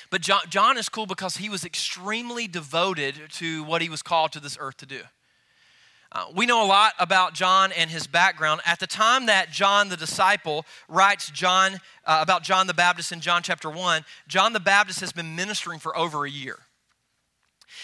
But 0.09 0.21
John, 0.21 0.41
John 0.49 0.77
is 0.77 0.89
cool 0.89 1.05
because 1.05 1.37
he 1.37 1.49
was 1.49 1.63
extremely 1.63 2.47
devoted 2.47 3.15
to 3.33 3.63
what 3.63 3.81
he 3.81 3.89
was 3.89 4.01
called 4.01 4.31
to 4.31 4.39
this 4.39 4.57
earth 4.59 4.77
to 4.77 4.85
do. 4.85 5.01
Uh, 6.11 6.25
we 6.35 6.45
know 6.45 6.65
a 6.65 6.65
lot 6.65 6.93
about 6.99 7.33
John 7.33 7.71
and 7.71 7.89
his 7.89 8.07
background. 8.07 8.61
At 8.65 8.79
the 8.79 8.87
time 8.87 9.27
that 9.27 9.51
John 9.51 9.89
the 9.89 9.97
disciple 9.97 10.65
writes 10.87 11.29
John 11.29 11.73
uh, 12.05 12.19
about 12.21 12.41
John 12.43 12.65
the 12.65 12.73
Baptist 12.73 13.11
in 13.11 13.19
John 13.19 13.43
chapter 13.43 13.69
1, 13.69 14.03
John 14.27 14.53
the 14.53 14.59
Baptist 14.59 15.01
has 15.01 15.11
been 15.11 15.35
ministering 15.35 15.79
for 15.79 15.95
over 15.95 16.25
a 16.25 16.29
year. 16.29 16.57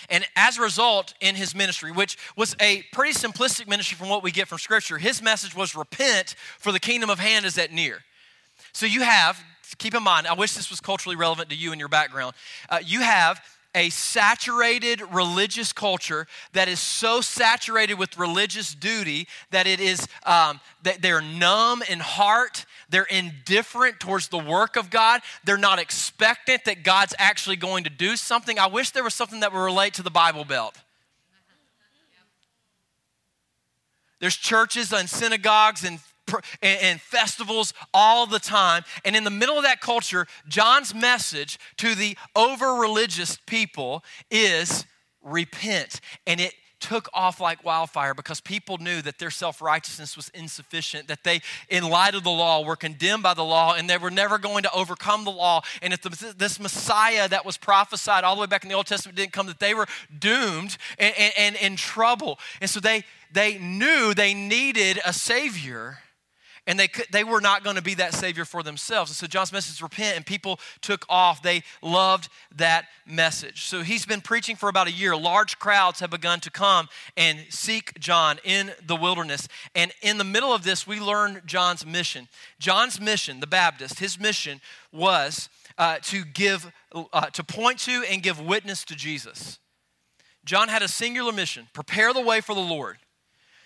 And 0.09 0.25
as 0.35 0.57
a 0.57 0.61
result, 0.61 1.13
in 1.21 1.35
his 1.35 1.53
ministry, 1.55 1.91
which 1.91 2.17
was 2.35 2.55
a 2.59 2.83
pretty 2.91 3.13
simplistic 3.13 3.67
ministry 3.67 3.95
from 3.95 4.09
what 4.09 4.23
we 4.23 4.31
get 4.31 4.47
from 4.47 4.57
Scripture, 4.57 4.97
his 4.97 5.21
message 5.21 5.55
was 5.55 5.75
repent, 5.75 6.35
for 6.59 6.71
the 6.71 6.79
kingdom 6.79 7.09
of 7.09 7.19
hand 7.19 7.45
is 7.45 7.57
at 7.57 7.71
near. 7.71 7.99
So 8.73 8.85
you 8.87 9.01
have 9.01 9.41
keep 9.77 9.95
in 9.95 10.03
mind, 10.03 10.27
I 10.27 10.33
wish 10.33 10.53
this 10.53 10.69
was 10.69 10.79
culturally 10.79 11.15
relevant 11.15 11.49
to 11.49 11.55
you 11.55 11.71
and 11.71 11.79
your 11.79 11.89
background. 11.89 12.35
Uh, 12.69 12.79
you 12.85 13.01
have 13.01 13.41
a 13.75 13.89
saturated 13.89 15.01
religious 15.13 15.71
culture 15.73 16.25
that 16.53 16.67
is 16.67 16.79
so 16.79 17.21
saturated 17.21 17.95
with 17.95 18.17
religious 18.17 18.73
duty 18.73 19.27
that 19.51 19.67
it 19.67 19.79
is 19.79 20.07
um, 20.25 20.59
that 20.83 21.01
they're 21.01 21.21
numb 21.21 21.83
in 21.89 21.99
heart 21.99 22.65
they're 22.89 23.03
indifferent 23.03 23.99
towards 23.99 24.29
the 24.29 24.37
work 24.37 24.75
of 24.75 24.89
god 24.89 25.21
they're 25.43 25.57
not 25.57 25.77
expectant 25.77 26.63
that 26.65 26.83
god's 26.83 27.13
actually 27.19 27.55
going 27.55 27.83
to 27.83 27.89
do 27.89 28.15
something. 28.15 28.59
I 28.59 28.67
wish 28.67 28.91
there 28.91 29.03
was 29.03 29.13
something 29.13 29.41
that 29.41 29.53
would 29.53 29.59
relate 29.59 29.95
to 29.95 30.03
the 30.03 30.09
bible 30.09 30.45
belt. 30.45 30.75
There's 34.19 34.35
churches 34.35 34.93
and 34.93 35.09
synagogues 35.09 35.83
and 35.83 35.99
and, 36.61 37.01
festivals 37.01 37.73
all 37.93 38.25
the 38.25 38.39
time. 38.39 38.83
And 39.03 39.15
in 39.15 39.23
the 39.23 39.29
middle 39.29 39.57
of 39.57 39.63
that 39.63 39.81
culture, 39.81 40.27
John's 40.47 40.93
message 40.93 41.59
to 41.77 41.95
the 41.95 42.17
over 42.35 42.75
religious 42.75 43.37
people 43.45 44.03
is 44.31 44.85
repent. 45.21 45.99
And 46.25 46.39
it 46.39 46.53
took 46.79 47.09
off 47.13 47.39
like 47.39 47.63
wildfire 47.63 48.13
because 48.13 48.39
people 48.39 48.77
knew 48.77 49.01
that 49.01 49.17
their 49.17 49.31
self 49.31 49.61
righteousness 49.61 50.15
was 50.15 50.29
insufficient, 50.29 51.07
that 51.07 51.23
they, 51.23 51.41
in 51.69 51.87
light 51.87 52.15
of 52.15 52.23
the 52.23 52.29
law, 52.29 52.63
were 52.63 52.75
condemned 52.75 53.23
by 53.23 53.33
the 53.33 53.43
law 53.43 53.73
and 53.73 53.89
they 53.89 53.97
were 53.97 54.11
never 54.11 54.37
going 54.37 54.63
to 54.63 54.71
overcome 54.71 55.25
the 55.25 55.31
law. 55.31 55.61
And 55.81 55.93
if 55.93 56.01
the, 56.01 56.33
this 56.37 56.59
Messiah 56.59 57.27
that 57.29 57.45
was 57.45 57.57
prophesied 57.57 58.23
all 58.23 58.35
the 58.35 58.41
way 58.41 58.47
back 58.47 58.63
in 58.63 58.69
the 58.69 58.75
Old 58.75 58.87
Testament 58.87 59.17
didn't 59.17 59.33
come, 59.33 59.47
that 59.47 59.59
they 59.59 59.73
were 59.73 59.87
doomed 60.17 60.77
and, 60.99 61.55
in 61.55 61.75
trouble. 61.75 62.39
And 62.61 62.69
so 62.69 62.79
they, 62.79 63.03
they 63.31 63.57
knew 63.57 64.13
they 64.13 64.33
needed 64.33 64.99
a 65.05 65.13
Savior 65.13 65.99
and 66.67 66.79
they, 66.79 66.89
they 67.11 67.23
were 67.23 67.41
not 67.41 67.63
going 67.63 67.75
to 67.75 67.81
be 67.81 67.93
that 67.95 68.13
savior 68.13 68.45
for 68.45 68.63
themselves. 68.63 69.11
And 69.11 69.15
so 69.15 69.27
John's 69.27 69.51
message 69.51 69.75
is 69.75 69.81
repent, 69.81 70.15
and 70.15 70.25
people 70.25 70.59
took 70.81 71.05
off. 71.09 71.41
They 71.41 71.63
loved 71.81 72.29
that 72.55 72.85
message. 73.05 73.65
So 73.65 73.81
he's 73.81 74.05
been 74.05 74.21
preaching 74.21 74.55
for 74.55 74.69
about 74.69 74.87
a 74.87 74.91
year. 74.91 75.15
Large 75.15 75.59
crowds 75.59 75.99
have 75.99 76.09
begun 76.09 76.39
to 76.41 76.49
come 76.49 76.87
and 77.15 77.39
seek 77.49 77.99
John 77.99 78.39
in 78.43 78.71
the 78.85 78.95
wilderness. 78.95 79.47
And 79.75 79.91
in 80.01 80.17
the 80.17 80.23
middle 80.23 80.53
of 80.53 80.63
this, 80.63 80.87
we 80.87 80.99
learn 80.99 81.41
John's 81.45 81.85
mission. 81.85 82.27
John's 82.59 82.99
mission, 82.99 83.39
the 83.39 83.47
Baptist, 83.47 83.99
his 83.99 84.19
mission 84.19 84.61
was 84.91 85.49
uh, 85.77 85.97
to 86.03 86.23
give, 86.25 86.71
uh, 86.93 87.27
to 87.27 87.43
point 87.43 87.79
to 87.79 88.03
and 88.09 88.23
give 88.23 88.39
witness 88.39 88.83
to 88.85 88.95
Jesus. 88.95 89.59
John 90.45 90.69
had 90.69 90.83
a 90.83 90.87
singular 90.87 91.31
mission 91.31 91.67
prepare 91.73 92.13
the 92.13 92.21
way 92.21 92.39
for 92.39 92.55
the 92.55 92.61
Lord. 92.61 92.97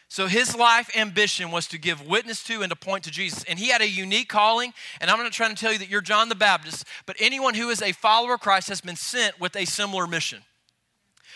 So 0.10 0.25
his 0.25 0.56
life 0.56 0.89
ambition 0.98 1.51
was 1.51 1.68
to 1.68 1.78
give 1.78 2.06
witness 2.06 2.44
to 2.46 2.62
and 2.62 2.72
to 2.72 2.75
point 2.75 3.04
to 3.04 3.12
Jesus. 3.12 3.44
And 3.44 3.60
he 3.60 3.70
had 3.70 3.82
a 3.82 3.88
unique 3.88 4.28
calling. 4.28 4.74
And 5.00 5.10
I'm 5.10 5.20
not 5.20 5.32
trying 5.32 5.54
to 5.54 5.62
tell 5.62 5.72
you 5.72 5.78
that 5.78 5.89
you're 5.89 6.01
John 6.01 6.30
the 6.30 6.36
Baptist, 6.36 6.86
but 7.06 7.16
anyone 7.20 7.54
who 7.54 7.70
is 7.70 7.82
a 7.82 7.92
follower 7.92 8.34
of 8.34 8.39
Christ 8.39 8.70
has 8.70 8.82
been 8.82 8.96
sent 8.96 9.39
with 9.39 9.56
a 9.56 9.66
similar 9.66 10.08
mission 10.08 10.42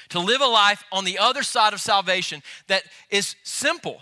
to 0.09 0.19
live 0.19 0.41
a 0.41 0.47
life 0.47 0.83
on 0.91 1.05
the 1.05 1.19
other 1.19 1.43
side 1.43 1.73
of 1.73 1.81
salvation 1.81 2.41
that 2.67 2.83
is 3.11 3.35
simple 3.43 4.01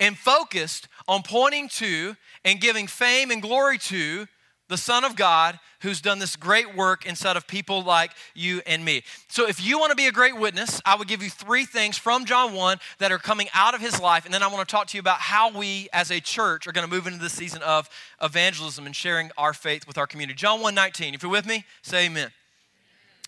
and 0.00 0.18
focused 0.18 0.88
on 1.06 1.22
pointing 1.22 1.68
to 1.68 2.16
and 2.44 2.60
giving 2.60 2.88
fame 2.88 3.30
and 3.30 3.40
glory 3.40 3.78
to 3.78 4.26
the 4.68 4.76
Son 4.76 5.04
of 5.04 5.16
God 5.16 5.58
who's 5.80 6.00
done 6.00 6.18
this 6.18 6.34
great 6.34 6.74
work 6.74 7.06
inside 7.06 7.36
of 7.36 7.46
people 7.46 7.82
like 7.82 8.10
you 8.34 8.60
and 8.66 8.84
me. 8.84 9.02
So, 9.28 9.46
if 9.46 9.64
you 9.64 9.78
want 9.78 9.90
to 9.90 9.96
be 9.96 10.06
a 10.06 10.12
great 10.12 10.36
witness, 10.36 10.80
I 10.84 10.96
would 10.96 11.06
give 11.08 11.22
you 11.22 11.30
three 11.30 11.64
things 11.64 11.96
from 11.96 12.24
John 12.24 12.54
1 12.54 12.78
that 12.98 13.12
are 13.12 13.18
coming 13.18 13.48
out 13.54 13.74
of 13.74 13.80
his 13.80 14.00
life. 14.00 14.24
And 14.24 14.34
then 14.34 14.42
I 14.42 14.48
want 14.48 14.68
to 14.68 14.72
talk 14.72 14.88
to 14.88 14.96
you 14.96 15.00
about 15.00 15.18
how 15.18 15.56
we 15.56 15.88
as 15.92 16.10
a 16.10 16.20
church 16.20 16.66
are 16.66 16.72
going 16.72 16.88
to 16.88 16.92
move 16.92 17.06
into 17.06 17.18
this 17.18 17.32
season 17.32 17.62
of 17.62 17.88
evangelism 18.20 18.86
and 18.86 18.96
sharing 18.96 19.30
our 19.36 19.52
faith 19.52 19.86
with 19.86 19.98
our 19.98 20.06
community. 20.06 20.36
John 20.36 20.60
1 20.60 20.74
19. 20.74 21.14
If 21.14 21.22
you're 21.22 21.30
with 21.30 21.46
me, 21.46 21.64
say 21.82 22.06
amen. 22.06 22.30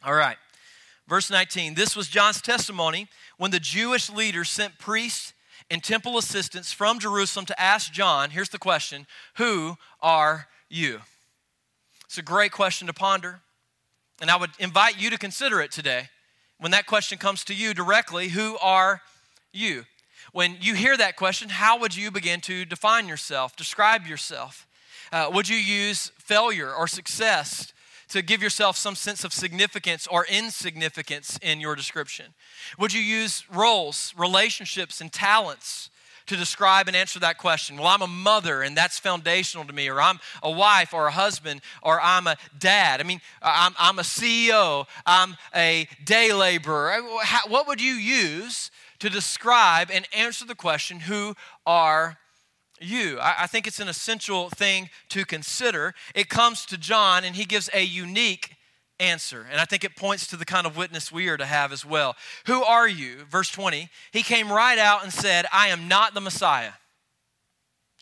All 0.04 0.14
right. 0.14 0.36
Verse 1.06 1.30
19. 1.30 1.74
This 1.74 1.94
was 1.94 2.08
John's 2.08 2.42
testimony 2.42 3.08
when 3.36 3.50
the 3.50 3.60
Jewish 3.60 4.10
leaders 4.10 4.50
sent 4.50 4.78
priests 4.78 5.32
and 5.70 5.82
temple 5.82 6.18
assistants 6.18 6.72
from 6.72 6.98
Jerusalem 6.98 7.46
to 7.46 7.60
ask 7.60 7.92
John, 7.92 8.30
here's 8.30 8.48
the 8.48 8.58
question, 8.58 9.06
who 9.34 9.76
are 10.00 10.48
you? 10.68 11.00
It's 12.08 12.16
a 12.16 12.22
great 12.22 12.52
question 12.52 12.86
to 12.86 12.94
ponder. 12.94 13.40
And 14.20 14.30
I 14.30 14.36
would 14.36 14.50
invite 14.58 14.98
you 14.98 15.10
to 15.10 15.18
consider 15.18 15.60
it 15.60 15.70
today. 15.70 16.08
When 16.58 16.72
that 16.72 16.86
question 16.86 17.18
comes 17.18 17.44
to 17.44 17.54
you 17.54 17.74
directly, 17.74 18.28
who 18.28 18.56
are 18.62 19.02
you? 19.52 19.84
When 20.32 20.56
you 20.58 20.74
hear 20.74 20.96
that 20.96 21.16
question, 21.16 21.50
how 21.50 21.78
would 21.80 21.94
you 21.94 22.10
begin 22.10 22.40
to 22.42 22.64
define 22.64 23.08
yourself, 23.08 23.56
describe 23.56 24.06
yourself? 24.06 24.66
Uh, 25.12 25.30
would 25.32 25.50
you 25.50 25.56
use 25.56 26.10
failure 26.18 26.72
or 26.72 26.88
success 26.88 27.74
to 28.08 28.22
give 28.22 28.42
yourself 28.42 28.78
some 28.78 28.94
sense 28.94 29.22
of 29.22 29.34
significance 29.34 30.06
or 30.06 30.24
insignificance 30.26 31.38
in 31.42 31.60
your 31.60 31.76
description? 31.76 32.32
Would 32.78 32.94
you 32.94 33.02
use 33.02 33.44
roles, 33.52 34.14
relationships, 34.16 35.02
and 35.02 35.12
talents 35.12 35.90
to 36.28 36.36
describe 36.36 36.88
and 36.88 36.96
answer 36.96 37.18
that 37.20 37.38
question. 37.38 37.76
Well, 37.76 37.88
I'm 37.88 38.02
a 38.02 38.06
mother 38.06 38.62
and 38.62 38.76
that's 38.76 38.98
foundational 38.98 39.66
to 39.66 39.72
me, 39.72 39.88
or 39.88 40.00
I'm 40.00 40.18
a 40.42 40.50
wife 40.50 40.94
or 40.94 41.06
a 41.06 41.10
husband, 41.10 41.60
or 41.82 42.00
I'm 42.00 42.26
a 42.26 42.36
dad. 42.58 43.00
I 43.00 43.04
mean, 43.04 43.20
I'm, 43.42 43.74
I'm 43.78 43.98
a 43.98 44.02
CEO, 44.02 44.86
I'm 45.04 45.36
a 45.54 45.88
day 46.04 46.32
laborer. 46.32 47.02
What 47.48 47.66
would 47.66 47.80
you 47.80 47.94
use 47.94 48.70
to 49.00 49.10
describe 49.10 49.90
and 49.90 50.06
answer 50.12 50.44
the 50.44 50.54
question, 50.54 51.00
Who 51.00 51.34
are 51.66 52.18
you. 52.80 53.18
I, 53.20 53.46
think 53.46 53.66
it's 53.66 53.80
an 53.80 53.88
essential 53.88 54.50
thing 54.50 54.88
to 55.08 55.24
consider. 55.24 55.94
It 56.14 56.28
comes 56.28 56.64
to 56.66 56.78
John, 56.78 57.24
and 57.24 57.34
he 57.34 57.44
gives 57.44 57.68
a 57.74 57.82
unique 57.82 58.54
answer. 59.00 59.46
And 59.50 59.60
I 59.60 59.64
think 59.64 59.84
it 59.84 59.96
points 59.96 60.26
to 60.28 60.36
the 60.36 60.44
kind 60.44 60.66
of 60.66 60.76
witness 60.76 61.12
we 61.12 61.28
are 61.28 61.36
to 61.36 61.46
have 61.46 61.72
as 61.72 61.84
well. 61.84 62.16
Who 62.46 62.62
are 62.62 62.88
you? 62.88 63.24
Verse 63.30 63.50
20. 63.50 63.88
He 64.12 64.22
came 64.22 64.50
right 64.50 64.78
out 64.78 65.02
and 65.02 65.12
said, 65.12 65.46
I 65.52 65.68
am 65.68 65.88
not 65.88 66.14
the 66.14 66.20
Messiah. 66.20 66.72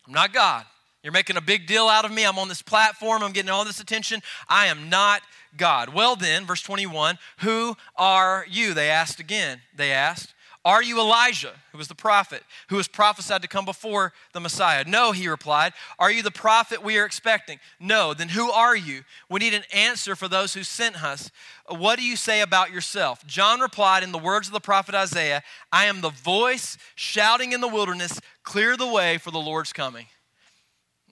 I'm 0.05 0.13
not 0.13 0.33
God. 0.33 0.65
You're 1.03 1.13
making 1.13 1.37
a 1.37 1.41
big 1.41 1.67
deal 1.67 1.87
out 1.87 2.05
of 2.05 2.11
me. 2.11 2.25
I'm 2.25 2.39
on 2.39 2.49
this 2.49 2.61
platform. 2.61 3.23
I'm 3.23 3.31
getting 3.31 3.51
all 3.51 3.63
this 3.63 3.79
attention. 3.79 4.21
I 4.49 4.67
am 4.67 4.89
not 4.89 5.21
God. 5.55 5.93
Well, 5.93 6.15
then, 6.15 6.45
verse 6.45 6.61
21, 6.61 7.17
who 7.39 7.75
are 7.95 8.45
you? 8.49 8.73
They 8.73 8.89
asked 8.89 9.19
again. 9.19 9.61
They 9.75 9.91
asked, 9.91 10.33
are 10.67 10.83
you 10.83 10.99
Elijah, 10.99 11.53
who 11.71 11.77
was 11.77 11.87
the 11.87 11.95
prophet, 11.95 12.43
who 12.67 12.75
was 12.75 12.89
prophesied 12.89 13.41
to 13.41 13.47
come 13.47 13.63
before 13.63 14.11
the 14.33 14.41
Messiah? 14.41 14.83
No, 14.85 15.13
he 15.13 15.29
replied. 15.29 15.71
Are 15.97 16.11
you 16.11 16.21
the 16.21 16.29
prophet 16.29 16.83
we 16.83 16.97
are 16.97 17.05
expecting? 17.05 17.59
No. 17.79 18.13
Then 18.13 18.27
who 18.27 18.51
are 18.51 18.75
you? 18.75 19.03
We 19.29 19.39
need 19.39 19.53
an 19.53 19.63
answer 19.73 20.13
for 20.13 20.27
those 20.27 20.53
who 20.53 20.63
sent 20.63 21.01
us. 21.01 21.31
What 21.69 21.97
do 21.97 22.03
you 22.03 22.17
say 22.17 22.41
about 22.41 22.73
yourself? 22.73 23.25
John 23.25 23.61
replied 23.61 24.03
in 24.03 24.11
the 24.11 24.17
words 24.17 24.47
of 24.47 24.53
the 24.53 24.59
prophet 24.59 24.93
Isaiah 24.93 25.41
I 25.71 25.85
am 25.85 26.01
the 26.01 26.09
voice 26.09 26.77
shouting 26.95 27.53
in 27.53 27.61
the 27.61 27.69
wilderness, 27.69 28.19
clear 28.43 28.75
the 28.75 28.87
way 28.87 29.17
for 29.19 29.31
the 29.31 29.39
Lord's 29.39 29.71
coming. 29.71 30.07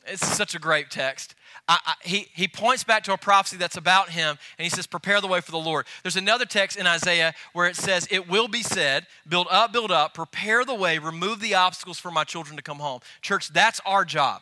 It's 0.06 0.28
such 0.28 0.54
a 0.54 0.60
great 0.60 0.92
text. 0.92 1.34
I, 1.68 1.80
I, 1.86 1.94
he, 2.04 2.28
he 2.34 2.48
points 2.48 2.84
back 2.84 3.04
to 3.06 3.14
a 3.14 3.18
prophecy 3.18 3.58
that's 3.58 3.78
about 3.78 4.10
him, 4.10 4.38
and 4.58 4.64
he 4.64 4.70
says, 4.70 4.86
Prepare 4.86 5.22
the 5.22 5.28
way 5.28 5.42
for 5.42 5.52
the 5.52 5.58
Lord. 5.58 5.88
There's 6.04 6.16
another 6.16 6.46
text 6.46 6.78
in 6.78 6.86
Isaiah 6.86 7.34
where 7.54 7.68
it 7.68 7.76
says, 7.76 8.08
It 8.12 8.30
will 8.30 8.48
be 8.48 8.62
said, 8.62 9.08
build 9.28 9.48
up, 9.50 9.74
build 9.74 9.92
up, 9.92 10.14
prepare 10.14 10.64
the 10.64 10.76
way, 10.76 11.00
remove 11.00 11.40
the 11.40 11.56
obstacles 11.56 11.98
for 11.98 12.12
my 12.12 12.24
children 12.24 12.56
to 12.58 12.62
come 12.62 12.78
home. 12.78 13.00
Church, 13.22 13.50
that's 13.50 13.82
our 13.86 14.06
job. 14.06 14.42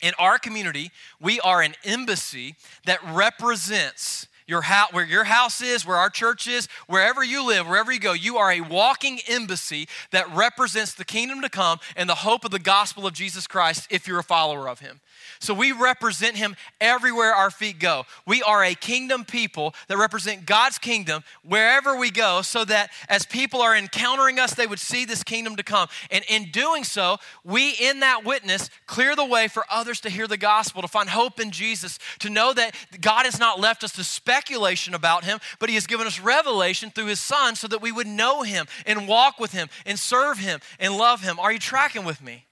In 0.00 0.12
our 0.18 0.38
community, 0.38 0.90
we 1.20 1.40
are 1.40 1.60
an 1.60 1.74
embassy 1.84 2.54
that 2.86 3.00
represents 3.12 4.28
your 4.48 4.62
house, 4.62 4.92
where 4.92 5.04
your 5.04 5.24
house 5.24 5.60
is, 5.60 5.86
where 5.86 5.96
our 5.96 6.10
church 6.10 6.48
is, 6.48 6.66
wherever 6.88 7.22
you 7.22 7.46
live, 7.46 7.68
wherever 7.68 7.92
you 7.92 8.00
go, 8.00 8.14
you 8.14 8.38
are 8.38 8.50
a 8.50 8.62
walking 8.62 9.20
embassy 9.28 9.86
that 10.10 10.28
represents 10.34 10.94
the 10.94 11.04
kingdom 11.04 11.42
to 11.42 11.48
come 11.48 11.78
and 11.94 12.08
the 12.08 12.16
hope 12.16 12.44
of 12.44 12.50
the 12.50 12.58
gospel 12.58 13.06
of 13.06 13.12
Jesus 13.12 13.46
Christ 13.46 13.86
if 13.90 14.08
you're 14.08 14.18
a 14.18 14.24
follower 14.24 14.68
of 14.68 14.80
him. 14.80 15.00
So 15.40 15.54
we 15.54 15.72
represent 15.72 16.36
him 16.36 16.56
everywhere 16.80 17.32
our 17.34 17.50
feet 17.50 17.78
go. 17.78 18.04
We 18.26 18.42
are 18.42 18.64
a 18.64 18.74
kingdom 18.74 19.24
people 19.24 19.74
that 19.88 19.96
represent 19.96 20.46
God's 20.46 20.78
kingdom 20.78 21.22
wherever 21.44 21.96
we 21.96 22.10
go, 22.10 22.42
so 22.42 22.64
that 22.64 22.90
as 23.08 23.26
people 23.26 23.60
are 23.60 23.76
encountering 23.76 24.38
us, 24.38 24.54
they 24.54 24.66
would 24.66 24.78
see 24.80 25.04
this 25.04 25.22
kingdom 25.22 25.56
to 25.56 25.62
come. 25.62 25.88
And 26.10 26.24
in 26.28 26.50
doing 26.50 26.82
so, 26.82 27.18
we, 27.44 27.70
in 27.80 28.00
that 28.00 28.24
witness, 28.24 28.70
clear 28.86 29.14
the 29.14 29.24
way 29.24 29.46
for 29.46 29.64
others 29.70 30.00
to 30.00 30.10
hear 30.10 30.26
the 30.26 30.36
gospel, 30.36 30.82
to 30.82 30.88
find 30.88 31.10
hope 31.10 31.38
in 31.38 31.50
Jesus, 31.50 31.98
to 32.20 32.30
know 32.30 32.52
that 32.54 32.74
God 33.00 33.24
has 33.24 33.38
not 33.38 33.60
left 33.60 33.84
us 33.84 33.92
to 33.92 34.04
speculation 34.38 34.94
about 34.94 35.24
him, 35.24 35.38
but 35.58 35.68
he 35.68 35.74
has 35.74 35.86
given 35.86 36.06
us 36.06 36.20
revelation 36.20 36.90
through 36.90 37.06
his 37.06 37.20
son 37.20 37.56
so 37.56 37.66
that 37.68 37.82
we 37.82 37.90
would 37.90 38.06
know 38.06 38.42
him 38.42 38.66
and 38.86 39.08
walk 39.08 39.40
with 39.40 39.52
him 39.52 39.68
and 39.84 39.98
serve 39.98 40.38
him 40.38 40.60
and 40.78 40.96
love 40.96 41.22
him. 41.22 41.38
Are 41.40 41.52
you 41.52 41.58
tracking 41.58 42.04
with 42.04 42.22
me? 42.22 42.44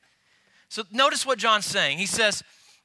So 0.68 0.83
notice 0.90 1.25
what 1.25 1.38
John's 1.38 1.64
saying. 1.64 1.99
He 1.99 2.07
says, 2.07 2.42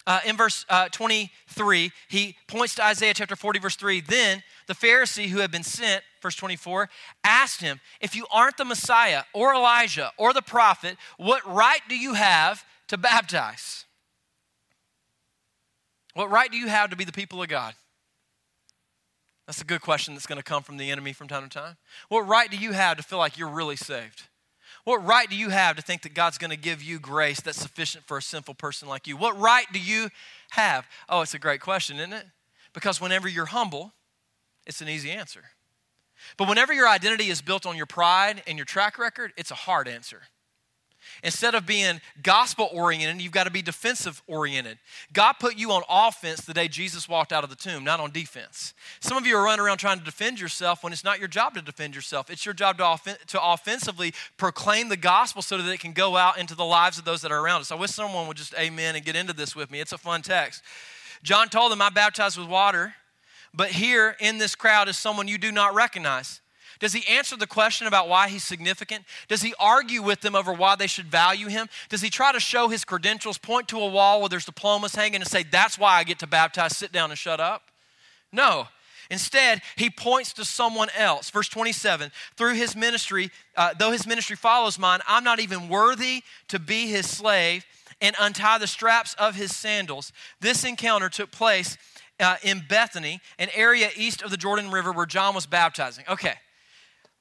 uh, 0.07 0.19
in 0.25 0.37
verse 0.37 0.65
uh, 0.69 0.89
23, 0.89 1.91
he 2.09 2.35
points 2.47 2.75
to 2.75 2.85
Isaiah 2.85 3.13
chapter 3.13 3.35
40, 3.35 3.59
verse 3.59 3.75
3. 3.75 4.01
Then 4.01 4.43
the 4.67 4.73
Pharisee 4.73 5.27
who 5.27 5.39
had 5.39 5.51
been 5.51 5.63
sent, 5.63 6.03
verse 6.21 6.35
24, 6.35 6.89
asked 7.23 7.61
him, 7.61 7.79
If 7.99 8.15
you 8.15 8.25
aren't 8.31 8.57
the 8.57 8.65
Messiah 8.65 9.23
or 9.33 9.53
Elijah 9.53 10.11
or 10.17 10.33
the 10.33 10.41
prophet, 10.41 10.97
what 11.17 11.45
right 11.47 11.81
do 11.89 11.97
you 11.97 12.13
have 12.13 12.63
to 12.87 12.97
baptize? 12.97 13.85
What 16.13 16.29
right 16.29 16.51
do 16.51 16.57
you 16.57 16.67
have 16.67 16.89
to 16.91 16.95
be 16.95 17.03
the 17.03 17.11
people 17.11 17.41
of 17.41 17.49
God? 17.49 17.73
That's 19.51 19.61
a 19.61 19.65
good 19.65 19.81
question 19.81 20.13
that's 20.13 20.27
going 20.27 20.37
to 20.37 20.45
come 20.45 20.63
from 20.63 20.77
the 20.77 20.89
enemy 20.91 21.11
from 21.11 21.27
time 21.27 21.43
to 21.43 21.49
time. 21.49 21.75
What 22.07 22.21
right 22.21 22.49
do 22.49 22.55
you 22.55 22.71
have 22.71 22.95
to 22.95 23.03
feel 23.03 23.17
like 23.17 23.37
you're 23.37 23.49
really 23.49 23.75
saved? 23.75 24.29
What 24.85 25.05
right 25.05 25.29
do 25.29 25.35
you 25.35 25.49
have 25.49 25.75
to 25.75 25.81
think 25.81 26.03
that 26.03 26.13
God's 26.13 26.37
going 26.37 26.51
to 26.51 26.57
give 26.57 26.81
you 26.81 26.99
grace 26.99 27.41
that's 27.41 27.57
sufficient 27.57 28.05
for 28.05 28.17
a 28.17 28.21
sinful 28.21 28.53
person 28.53 28.87
like 28.87 29.07
you? 29.07 29.17
What 29.17 29.37
right 29.37 29.65
do 29.73 29.79
you 29.81 30.07
have? 30.51 30.87
Oh, 31.09 31.19
it's 31.19 31.33
a 31.33 31.37
great 31.37 31.59
question, 31.59 31.97
isn't 31.97 32.13
it? 32.13 32.27
Because 32.71 33.01
whenever 33.01 33.27
you're 33.27 33.47
humble, 33.47 33.91
it's 34.65 34.79
an 34.79 34.87
easy 34.87 35.11
answer. 35.11 35.43
But 36.37 36.47
whenever 36.47 36.71
your 36.71 36.87
identity 36.87 37.27
is 37.27 37.41
built 37.41 37.65
on 37.65 37.75
your 37.75 37.87
pride 37.87 38.43
and 38.47 38.57
your 38.57 38.63
track 38.63 38.97
record, 38.97 39.33
it's 39.35 39.51
a 39.51 39.55
hard 39.55 39.89
answer. 39.89 40.21
Instead 41.23 41.53
of 41.53 41.67
being 41.67 42.01
gospel 42.23 42.67
oriented, 42.73 43.21
you've 43.21 43.31
got 43.31 43.43
to 43.43 43.51
be 43.51 43.61
defensive 43.61 44.23
oriented. 44.25 44.79
God 45.13 45.33
put 45.33 45.55
you 45.55 45.71
on 45.71 45.83
offense 45.87 46.41
the 46.41 46.53
day 46.53 46.67
Jesus 46.67 47.07
walked 47.07 47.31
out 47.31 47.43
of 47.43 47.51
the 47.51 47.55
tomb, 47.55 47.83
not 47.83 47.99
on 47.99 48.11
defense. 48.11 48.73
Some 49.01 49.17
of 49.17 49.27
you 49.27 49.37
are 49.37 49.43
running 49.43 49.63
around 49.63 49.77
trying 49.77 49.99
to 49.99 50.03
defend 50.03 50.39
yourself 50.39 50.83
when 50.83 50.93
it's 50.93 51.03
not 51.03 51.19
your 51.19 51.27
job 51.27 51.53
to 51.53 51.61
defend 51.61 51.93
yourself. 51.93 52.31
It's 52.31 52.43
your 52.43 52.55
job 52.55 52.77
to, 52.77 53.17
to 53.27 53.43
offensively 53.43 54.13
proclaim 54.37 54.89
the 54.89 54.97
gospel 54.97 55.43
so 55.43 55.57
that 55.57 55.71
it 55.71 55.79
can 55.79 55.93
go 55.93 56.17
out 56.17 56.39
into 56.39 56.55
the 56.55 56.65
lives 56.65 56.97
of 56.97 57.05
those 57.05 57.21
that 57.21 57.31
are 57.31 57.39
around 57.39 57.61
us. 57.61 57.71
I 57.71 57.75
wish 57.75 57.91
someone 57.91 58.27
would 58.27 58.37
just 58.37 58.55
amen 58.55 58.95
and 58.95 59.05
get 59.05 59.15
into 59.15 59.33
this 59.33 59.55
with 59.55 59.69
me. 59.69 59.79
It's 59.79 59.91
a 59.91 59.99
fun 59.99 60.23
text. 60.23 60.63
John 61.21 61.49
told 61.49 61.71
them, 61.71 61.83
I 61.83 61.91
baptized 61.91 62.39
with 62.39 62.47
water, 62.47 62.95
but 63.53 63.69
here 63.69 64.15
in 64.19 64.39
this 64.39 64.55
crowd 64.55 64.89
is 64.89 64.97
someone 64.97 65.27
you 65.27 65.37
do 65.37 65.51
not 65.51 65.75
recognize. 65.75 66.41
Does 66.81 66.93
he 66.93 67.07
answer 67.07 67.37
the 67.37 67.47
question 67.47 67.85
about 67.85 68.09
why 68.09 68.27
he's 68.27 68.43
significant? 68.43 69.05
Does 69.27 69.43
he 69.43 69.53
argue 69.59 70.01
with 70.01 70.21
them 70.21 70.35
over 70.35 70.51
why 70.51 70.75
they 70.75 70.87
should 70.87 71.05
value 71.05 71.47
him? 71.47 71.69
Does 71.89 72.01
he 72.01 72.09
try 72.09 72.31
to 72.31 72.39
show 72.39 72.67
his 72.67 72.83
credentials, 72.83 73.37
point 73.37 73.67
to 73.69 73.79
a 73.79 73.87
wall 73.87 74.19
where 74.19 74.29
there's 74.29 74.45
diplomas 74.45 74.95
hanging, 74.95 75.21
and 75.21 75.29
say, 75.29 75.43
That's 75.43 75.77
why 75.77 75.93
I 75.97 76.03
get 76.03 76.19
to 76.19 76.27
baptize, 76.27 76.75
sit 76.75 76.91
down 76.91 77.11
and 77.11 77.17
shut 77.17 77.39
up? 77.39 77.61
No. 78.33 78.67
Instead, 79.11 79.61
he 79.75 79.89
points 79.89 80.33
to 80.33 80.45
someone 80.45 80.87
else. 80.97 81.29
Verse 81.29 81.49
27 81.49 82.11
Through 82.35 82.55
his 82.55 82.75
ministry, 82.75 83.29
uh, 83.55 83.75
though 83.77 83.91
his 83.91 84.07
ministry 84.07 84.35
follows 84.35 84.79
mine, 84.79 85.01
I'm 85.07 85.23
not 85.23 85.39
even 85.39 85.69
worthy 85.69 86.23
to 86.47 86.57
be 86.57 86.87
his 86.87 87.07
slave 87.07 87.63
and 88.01 88.15
untie 88.19 88.57
the 88.57 88.67
straps 88.67 89.13
of 89.19 89.35
his 89.35 89.55
sandals. 89.55 90.11
This 90.39 90.63
encounter 90.63 91.09
took 91.09 91.29
place 91.29 91.77
uh, 92.19 92.37
in 92.41 92.63
Bethany, 92.67 93.19
an 93.37 93.49
area 93.53 93.89
east 93.95 94.23
of 94.23 94.31
the 94.31 94.37
Jordan 94.37 94.71
River 94.71 94.91
where 94.91 95.05
John 95.05 95.35
was 95.35 95.45
baptizing. 95.45 96.05
Okay, 96.09 96.33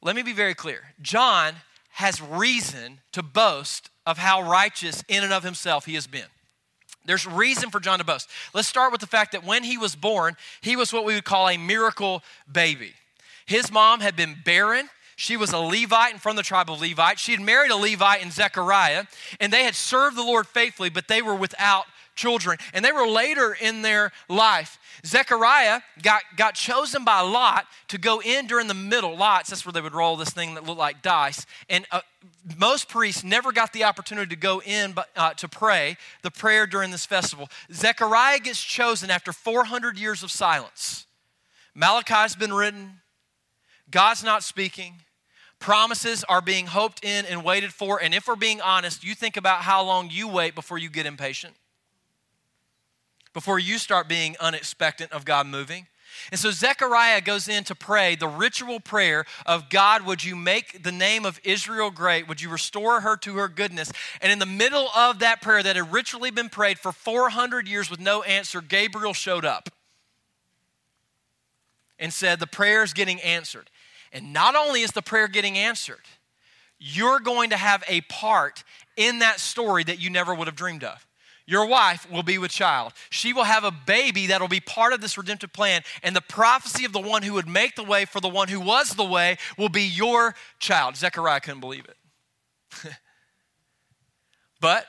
let 0.03 0.17
me 0.17 0.23
be 0.23 0.33
very 0.33 0.55
clear. 0.55 0.95
John 1.03 1.55
has 1.93 2.23
reason 2.23 3.01
to 3.13 3.23
boast 3.23 3.91
of 4.07 4.19
how 4.19 4.43
righteous 4.43 5.05
in 5.09 5.23
and 5.23 5.33
of 5.33 5.43
himself 5.43 5.85
he 5.85 5.95
has 5.95 6.07
been. 6.07 6.27
There's 7.05 7.27
reason 7.27 7.71
for 7.71 7.81
John 7.81 7.99
to 7.99 8.05
boast. 8.05 8.29
Let's 8.55 8.69
start 8.69 8.93
with 8.93 9.01
the 9.01 9.07
fact 9.07 9.33
that 9.33 9.45
when 9.45 9.65
he 9.65 9.79
was 9.79 9.97
born, 9.97 10.37
he 10.61 10.77
was 10.77 10.93
what 10.93 11.05
we 11.05 11.15
would 11.15 11.25
call 11.25 11.49
a 11.49 11.57
miracle 11.57 12.23
baby. 12.51 12.93
His 13.47 13.73
mom 13.73 14.01
had 14.01 14.17
been 14.17 14.37
barren. 14.45 14.89
She 15.17 15.37
was 15.37 15.53
a 15.53 15.59
Levite 15.59 16.13
and 16.13 16.23
from 16.23 16.37
the 16.37 16.43
tribe 16.43 16.71
of 16.71 16.81
Levite. 16.81 17.19
She 17.19 17.33
had 17.33 17.41
married 17.41 17.71
a 17.71 17.77
Levite 17.77 18.23
in 18.23 18.31
Zechariah, 18.31 19.05
and 19.39 19.53
they 19.53 19.65
had 19.65 19.75
served 19.75 20.17
the 20.17 20.23
Lord 20.23 20.47
faithfully, 20.47 20.89
but 20.89 21.09
they 21.09 21.21
were 21.21 21.35
without 21.35 21.85
children. 22.21 22.59
And 22.75 22.85
they 22.85 22.93
were 22.93 23.09
later 23.09 23.57
in 23.59 23.83
their 23.83 24.13
life. 24.29 24.79
Zechariah 25.07 25.81
got, 26.03 26.23
got 26.37 26.55
chosen 26.55 27.05
by 27.05 27.21
Lot 27.21 27.67
to 27.89 27.99
go 27.99 28.21
in 28.21 28.47
during 28.47 28.69
the 28.69 28.75
middle. 28.75 29.17
Lots, 29.17 29.49
that's 29.49 29.65
where 29.65 29.73
they 29.73 29.81
would 29.81 29.95
roll 29.95 30.17
this 30.17 30.31
thing 30.31 30.55
that 30.55 30.65
looked 30.65 30.79
like 30.79 31.01
dice. 31.03 31.47
And 31.71 31.87
uh, 31.91 32.03
most 32.59 32.89
priests 32.89 33.25
never 33.25 33.53
got 33.53 33.73
the 33.73 33.85
opportunity 33.85 34.29
to 34.29 34.41
go 34.41 34.61
in 34.61 34.95
uh, 35.17 35.33
to 35.35 35.49
pray 35.49 35.97
the 36.23 36.31
prayer 36.31 36.67
during 36.67 36.91
this 36.91 37.07
festival. 37.07 37.49
Zechariah 37.73 38.39
gets 38.41 38.63
chosen 38.63 39.11
after 39.11 39.33
400 39.33 39.99
years 39.99 40.23
of 40.23 40.31
silence. 40.31 41.07
Malachi's 41.75 42.37
been 42.37 42.53
written, 42.53 43.01
God's 43.91 44.23
not 44.23 44.43
speaking. 44.43 44.97
Promises 45.59 46.25
are 46.25 46.41
being 46.41 46.67
hoped 46.67 47.05
in 47.05 47.27
and 47.27 47.45
waited 47.45 47.73
for. 47.73 48.03
And 48.03 48.15
if 48.15 48.29
we're 48.29 48.37
being 48.37 48.61
honest, 48.61 49.05
you 49.05 49.15
think 49.15 49.37
about 49.37 49.63
how 49.63 49.83
long 49.83 50.09
you 50.11 50.27
wait 50.27 50.55
before 50.55 50.79
you 50.79 50.89
get 50.89 51.07
impatient 51.07 51.55
before 53.33 53.59
you 53.59 53.79
start 53.79 54.09
being 54.09 54.37
unexpectant 54.41 55.13
of 55.13 55.25
God 55.25 55.47
moving. 55.47 55.87
And 56.31 56.41
so 56.41 56.51
Zechariah 56.51 57.21
goes 57.21 57.49
in 57.49 57.65
to 57.65 57.75
pray 57.75 58.15
the 58.15 58.29
ritual 58.29 58.81
prayer 58.81 59.25
of 59.47 59.71
God, 59.71 60.05
would 60.05 60.25
you 60.25 60.37
make 60.37 60.83
the 60.83 60.93
name 60.93 61.25
of 61.25 61.41
Israel 61.45 61.91
great? 61.91 62.29
Would 62.29 62.41
you 62.41 62.51
restore 62.51 63.01
her 63.01 63.17
to 63.19 63.37
her 63.37 63.49
goodness? 63.49 63.93
And 64.21 64.31
in 64.31 64.39
the 64.39 64.47
middle 64.47 64.89
of 64.95 65.21
that 65.21 65.41
prayer 65.41 65.63
that 65.63 65.77
had 65.77 65.93
ritually 65.93 66.31
been 66.31 66.49
prayed 66.49 66.79
for 66.79 66.93
400 66.93 67.69
years 67.69 67.91
with 67.91 68.01
no 68.01 68.23
answer, 68.23 68.61
Gabriel 68.61 69.15
showed 69.15 69.45
up 69.45 69.71
and 71.99 72.13
said, 72.13 72.39
The 72.41 72.47
prayer 72.47 72.83
is 72.83 72.93
getting 72.93 73.21
answered. 73.21 73.71
And 74.13 74.33
not 74.33 74.57
only 74.57 74.83
is 74.83 74.91
the 74.91 75.03
prayer 75.03 75.29
getting 75.29 75.57
answered, 75.57 76.01
you're 76.79 77.21
going 77.21 77.51
to 77.51 77.57
have 77.57 77.85
a 77.87 78.01
part 78.03 78.65
in 78.97 79.21
that 79.21 79.39
story 79.39 79.85
that 79.85 80.01
you 80.01 80.11
never 80.11 80.35
would 80.35 80.49
have 80.49 80.57
dreamed 80.57 80.83
of. 80.83 81.07
Your 81.51 81.67
wife 81.67 82.09
will 82.09 82.23
be 82.23 82.39
with 82.39 82.53
child. 82.53 82.93
She 83.11 83.33
will 83.33 83.43
have 83.43 83.65
a 83.65 83.73
baby 83.73 84.29
that 84.29 84.41
will 84.41 84.47
be 84.47 84.61
part 84.61 84.93
of 84.93 85.01
this 85.01 85.19
redemptive 85.19 85.53
plan. 85.53 85.83
And 86.05 86.15
the 86.15 86.21
prophecy 86.21 86.85
of 86.85 86.93
the 86.93 87.01
one 87.01 87.25
who 87.25 87.33
would 87.33 87.49
make 87.49 87.75
the 87.75 87.83
way 87.83 88.05
for 88.05 88.21
the 88.21 88.29
one 88.29 88.47
who 88.47 88.61
was 88.61 88.91
the 88.91 89.05
way 89.05 89.37
will 89.59 89.69
be 89.69 89.83
your 89.83 90.37
child. 90.61 90.97
Zechariah 90.97 91.41
couldn't 91.41 91.59
believe 91.59 91.87
it. 91.87 91.97
but 94.61 94.87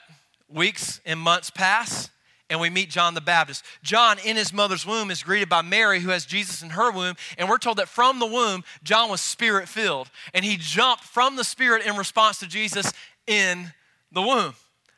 weeks 0.47 1.02
and 1.04 1.19
months 1.19 1.50
pass, 1.50 2.12
and 2.47 2.60
we 2.60 2.69
meet 2.69 2.91
John 2.91 3.15
the 3.15 3.21
Baptist. 3.21 3.65
John, 3.82 4.19
in 4.24 4.36
his 4.36 4.54
mother's 4.54 4.86
womb, 4.86 5.10
is 5.10 5.24
greeted 5.24 5.50
by 5.50 5.63
Mary, 5.63 6.00
who 6.00 6.12
has 6.12 6.28
Jesus 6.28 6.62
in 6.62 6.69
her 6.69 6.91
womb. 6.91 7.15
And 7.39 7.50
we're 7.50 7.58
told 7.58 7.78
that 7.78 7.89
from 7.89 8.19
the 8.19 8.28
womb, 8.28 8.63
John 8.84 9.10
was 9.10 9.19
spirit 9.19 9.67
filled. 9.67 10.12
And 10.32 10.45
he 10.45 10.58
jumped 10.58 11.06
from 11.06 11.38
the 11.38 11.43
spirit 11.43 11.84
in 11.84 11.95
response 11.95 12.38
to 12.38 12.47
Jesus 12.47 12.93
in 13.26 13.74
the 14.12 14.21
womb. 14.21 14.54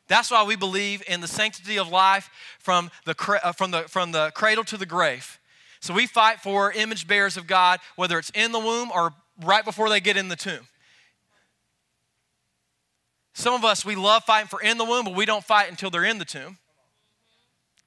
That's 0.08 0.32
why 0.32 0.44
we 0.44 0.56
believe 0.56 1.02
in 1.08 1.22
the 1.22 1.28
sanctity 1.28 1.78
of 1.78 1.90
life 1.90 2.30
from 2.60 2.92
the, 3.06 3.16
uh, 3.44 3.52
from 3.54 3.72
the, 3.72 3.84
from 3.84 4.12
the 4.12 4.32
cradle 4.36 4.64
to 4.66 4.78
the 4.78 4.86
grave. 4.86 5.40
So 5.80 5.94
we 5.94 6.08
fight 6.08 6.40
for 6.40 6.72
image 6.72 7.08
bearers 7.08 7.38
of 7.38 7.48
God, 7.48 7.80
whether 7.96 8.18
it's 8.18 8.32
in 8.32 8.52
the 8.52 8.60
womb 8.60 8.92
or 8.94 9.14
right 9.44 9.66
before 9.66 9.90
they 9.90 10.00
get 10.00 10.18
in 10.18 10.28
the 10.28 10.36
tomb. 10.36 10.68
Some 13.34 13.54
of 13.54 13.66
us, 13.66 13.84
we 13.84 13.96
love 13.96 14.24
fighting 14.24 14.48
for 14.48 14.62
in 14.62 14.78
the 14.78 14.86
womb, 14.86 15.06
but 15.06 15.16
we 15.16 15.26
don't 15.26 15.44
fight 15.44 15.70
until 15.70 15.90
they're 15.90 16.06
in 16.06 16.20
the 16.20 16.26
tomb. 16.26 16.58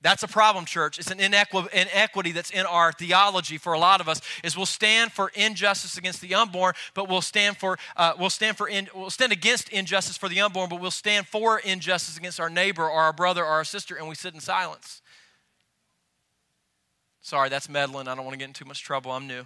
That's 0.07 0.23
a 0.23 0.29
problem, 0.29 0.67
church. 0.67 1.01
It's 1.01 1.11
an 1.11 1.19
inequ- 1.19 1.69
inequity 1.73 2.31
that's 2.31 2.51
in 2.53 2.65
our 2.65 2.93
theology 2.93 3.59
for 3.59 3.73
a 3.73 3.79
lot 3.81 4.01
of 4.01 4.09
us. 4.09 4.21
Is 4.45 4.57
we'll 4.57 4.65
stand 4.65 5.11
for 5.11 5.33
injustice 5.35 5.99
against 5.99 6.21
the 6.21 6.33
unborn, 6.33 6.75
but 6.95 7.09
we'll 7.09 7.21
stand 7.21 7.57
for 7.57 7.77
uh, 7.97 8.13
we'll 8.17 8.31
stand 8.31 8.57
for 8.57 8.69
in, 8.69 8.89
we'll 8.95 9.11
stand 9.11 9.33
against 9.33 9.69
injustice 9.71 10.17
for 10.17 10.29
the 10.29 10.41
unborn, 10.41 10.69
but 10.69 10.81
we'll 10.81 10.93
stand 10.93 11.27
for 11.27 11.59
injustice 11.59 12.17
against 12.17 12.39
our 12.39 12.49
neighbor 12.49 12.85
or 12.85 13.01
our 13.01 13.13
brother 13.13 13.43
or 13.43 13.49
our 13.49 13.65
sister, 13.65 13.97
and 13.97 14.07
we 14.07 14.15
sit 14.15 14.33
in 14.33 14.39
silence. 14.39 15.03
Sorry, 17.21 17.49
that's 17.49 17.69
meddling. 17.69 18.07
I 18.07 18.15
don't 18.15 18.25
want 18.25 18.35
to 18.35 18.39
get 18.39 18.47
in 18.47 18.55
too 18.55 18.65
much 18.65 18.85
trouble. 18.85 19.11
I'm 19.11 19.27
new. 19.27 19.45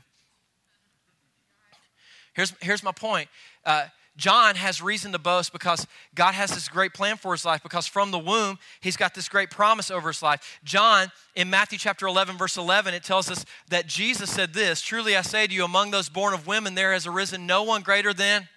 Here's 2.34 2.52
here's 2.60 2.82
my 2.82 2.92
point. 2.92 3.30
Uh, 3.64 3.86
John 4.16 4.56
has 4.56 4.82
reason 4.82 5.12
to 5.12 5.18
boast 5.18 5.52
because 5.52 5.86
God 6.14 6.34
has 6.34 6.50
this 6.50 6.68
great 6.68 6.92
plan 6.92 7.16
for 7.16 7.32
his 7.32 7.44
life, 7.44 7.62
because 7.62 7.86
from 7.86 8.10
the 8.10 8.18
womb, 8.18 8.58
he's 8.80 8.96
got 8.96 9.14
this 9.14 9.28
great 9.28 9.50
promise 9.50 9.90
over 9.90 10.08
his 10.08 10.22
life. 10.22 10.60
John, 10.64 11.10
in 11.34 11.48
Matthew 11.48 11.78
chapter 11.78 12.06
11, 12.06 12.36
verse 12.36 12.56
11, 12.56 12.92
it 12.92 13.04
tells 13.04 13.30
us 13.30 13.44
that 13.68 13.86
Jesus 13.86 14.30
said 14.30 14.52
this 14.52 14.82
Truly 14.82 15.16
I 15.16 15.22
say 15.22 15.46
to 15.46 15.54
you, 15.54 15.64
among 15.64 15.90
those 15.90 16.08
born 16.08 16.34
of 16.34 16.46
women, 16.46 16.74
there 16.74 16.92
has 16.92 17.06
arisen 17.06 17.46
no 17.46 17.62
one 17.62 17.82
greater 17.82 18.12
than. 18.12 18.48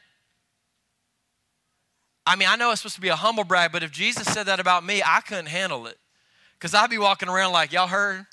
I 2.25 2.35
mean, 2.35 2.47
I 2.47 2.55
know 2.55 2.71
it's 2.71 2.81
supposed 2.81 2.95
to 2.95 3.01
be 3.01 3.09
a 3.09 3.15
humble 3.15 3.43
brag, 3.43 3.71
but 3.71 3.83
if 3.83 3.91
Jesus 3.91 4.27
said 4.27 4.45
that 4.45 4.59
about 4.59 4.85
me, 4.85 5.01
I 5.05 5.21
couldn't 5.21 5.47
handle 5.47 5.87
it. 5.87 5.97
Because 6.57 6.73
I'd 6.73 6.89
be 6.89 6.97
walking 6.97 7.27
around 7.27 7.51
like, 7.51 7.73
y'all 7.73 7.87
heard? 7.87 8.25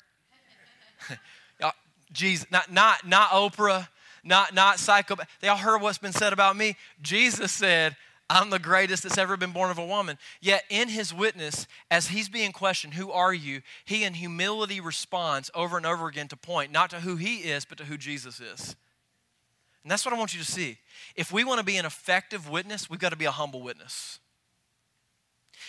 y'all, 1.59 1.73
Jesus, 2.13 2.49
not, 2.49 2.71
not, 2.71 3.05
not 3.05 3.29
Oprah, 3.31 3.89
not, 4.23 4.53
not 4.53 4.79
psycho. 4.79 5.15
They 5.39 5.47
all 5.47 5.57
heard 5.57 5.81
what's 5.81 5.97
been 5.97 6.13
said 6.13 6.33
about 6.33 6.55
me. 6.55 6.75
Jesus 7.01 7.51
said, 7.51 7.95
I'm 8.29 8.49
the 8.49 8.59
greatest 8.59 9.03
that's 9.03 9.17
ever 9.17 9.35
been 9.35 9.51
born 9.51 9.71
of 9.71 9.77
a 9.77 9.85
woman. 9.85 10.17
Yet, 10.39 10.63
in 10.69 10.87
his 10.87 11.13
witness, 11.13 11.67
as 11.89 12.07
he's 12.07 12.29
being 12.29 12.53
questioned, 12.53 12.93
Who 12.93 13.11
are 13.11 13.33
you? 13.33 13.61
he 13.83 14.05
in 14.05 14.13
humility 14.13 14.79
responds 14.79 15.51
over 15.53 15.75
and 15.75 15.85
over 15.85 16.07
again 16.07 16.29
to 16.29 16.37
point 16.37 16.71
not 16.71 16.89
to 16.91 17.01
who 17.01 17.17
he 17.17 17.39
is, 17.39 17.65
but 17.65 17.77
to 17.79 17.85
who 17.85 17.97
Jesus 17.97 18.39
is. 18.39 18.75
And 19.83 19.91
that's 19.91 20.05
what 20.05 20.13
I 20.13 20.17
want 20.17 20.33
you 20.33 20.39
to 20.39 20.49
see. 20.49 20.77
If 21.15 21.31
we 21.31 21.43
want 21.43 21.59
to 21.59 21.65
be 21.65 21.77
an 21.77 21.85
effective 21.85 22.49
witness, 22.49 22.89
we've 22.89 22.99
got 22.99 23.09
to 23.09 23.17
be 23.17 23.25
a 23.25 23.31
humble 23.31 23.61
witness. 23.61 24.19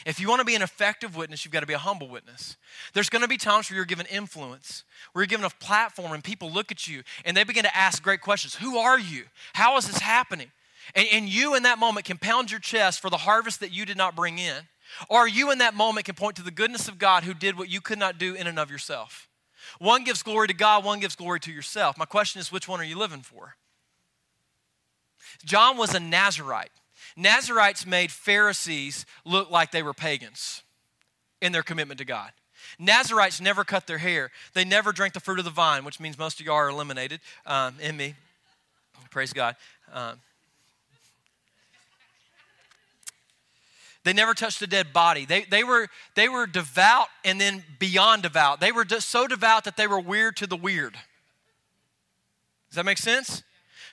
If 0.04 0.20
you 0.20 0.28
want 0.28 0.40
to 0.40 0.44
be 0.44 0.54
an 0.54 0.62
effective 0.62 1.16
witness, 1.16 1.44
you've 1.44 1.52
got 1.52 1.60
to 1.60 1.66
be 1.66 1.72
a 1.74 1.78
humble 1.78 2.08
witness. 2.08 2.56
There's 2.92 3.08
going 3.08 3.22
to 3.22 3.28
be 3.28 3.36
times 3.36 3.70
where 3.70 3.76
you're 3.76 3.84
given 3.84 4.06
influence, 4.06 4.84
where 5.12 5.22
you're 5.22 5.28
given 5.28 5.46
a 5.46 5.50
platform 5.50 6.12
and 6.12 6.24
people 6.24 6.50
look 6.50 6.72
at 6.72 6.88
you 6.88 7.02
and 7.24 7.36
they 7.36 7.44
begin 7.44 7.64
to 7.64 7.76
ask 7.76 8.02
great 8.02 8.20
questions 8.20 8.54
Who 8.56 8.78
are 8.78 8.98
you? 8.98 9.24
How 9.52 9.76
is 9.76 9.86
this 9.86 9.98
happening? 9.98 10.50
And, 10.94 11.06
and 11.12 11.28
you 11.28 11.54
in 11.54 11.62
that 11.62 11.78
moment 11.78 12.06
can 12.06 12.18
pound 12.18 12.50
your 12.50 12.60
chest 12.60 13.00
for 13.00 13.10
the 13.10 13.18
harvest 13.18 13.60
that 13.60 13.72
you 13.72 13.84
did 13.84 13.96
not 13.96 14.16
bring 14.16 14.38
in. 14.38 14.62
Or 15.08 15.26
you 15.26 15.50
in 15.50 15.58
that 15.58 15.74
moment 15.74 16.06
can 16.06 16.14
point 16.14 16.36
to 16.36 16.42
the 16.42 16.50
goodness 16.50 16.88
of 16.88 16.98
God 16.98 17.24
who 17.24 17.34
did 17.34 17.56
what 17.56 17.70
you 17.70 17.80
could 17.80 17.98
not 17.98 18.18
do 18.18 18.34
in 18.34 18.46
and 18.46 18.58
of 18.58 18.70
yourself. 18.70 19.28
One 19.78 20.04
gives 20.04 20.22
glory 20.22 20.48
to 20.48 20.54
God, 20.54 20.84
one 20.84 21.00
gives 21.00 21.16
glory 21.16 21.40
to 21.40 21.52
yourself. 21.52 21.96
My 21.96 22.04
question 22.04 22.40
is, 22.40 22.52
which 22.52 22.68
one 22.68 22.80
are 22.80 22.84
you 22.84 22.98
living 22.98 23.22
for? 23.22 23.56
John 25.44 25.76
was 25.76 25.94
a 25.94 26.00
Nazarite. 26.00 26.70
Nazarites 27.16 27.86
made 27.86 28.10
Pharisees 28.10 29.06
look 29.24 29.50
like 29.50 29.70
they 29.70 29.82
were 29.82 29.94
pagans 29.94 30.62
in 31.40 31.52
their 31.52 31.62
commitment 31.62 31.98
to 31.98 32.04
God. 32.04 32.30
Nazarites 32.78 33.40
never 33.40 33.64
cut 33.64 33.86
their 33.86 33.98
hair. 33.98 34.30
They 34.54 34.64
never 34.64 34.92
drank 34.92 35.14
the 35.14 35.20
fruit 35.20 35.38
of 35.38 35.44
the 35.44 35.50
vine, 35.50 35.84
which 35.84 36.00
means 36.00 36.18
most 36.18 36.40
of 36.40 36.46
y'all 36.46 36.54
are 36.56 36.68
eliminated 36.68 37.20
um, 37.44 37.74
in 37.80 37.96
me. 37.96 38.14
Praise 39.10 39.32
God. 39.32 39.56
Um, 39.92 40.18
They 44.04 44.12
never 44.12 44.34
touched 44.34 44.60
a 44.62 44.66
dead 44.66 44.92
body. 44.92 45.24
They, 45.26 45.44
they, 45.44 45.62
were, 45.62 45.88
they 46.14 46.28
were 46.28 46.46
devout 46.46 47.06
and 47.24 47.40
then 47.40 47.62
beyond 47.78 48.22
devout. 48.22 48.60
They 48.60 48.72
were 48.72 48.84
just 48.84 49.10
so 49.10 49.26
devout 49.26 49.64
that 49.64 49.76
they 49.76 49.86
were 49.86 50.00
weird 50.00 50.36
to 50.38 50.46
the 50.46 50.56
weird. 50.56 50.94
Does 50.94 52.76
that 52.76 52.84
make 52.84 52.98
sense? 52.98 53.42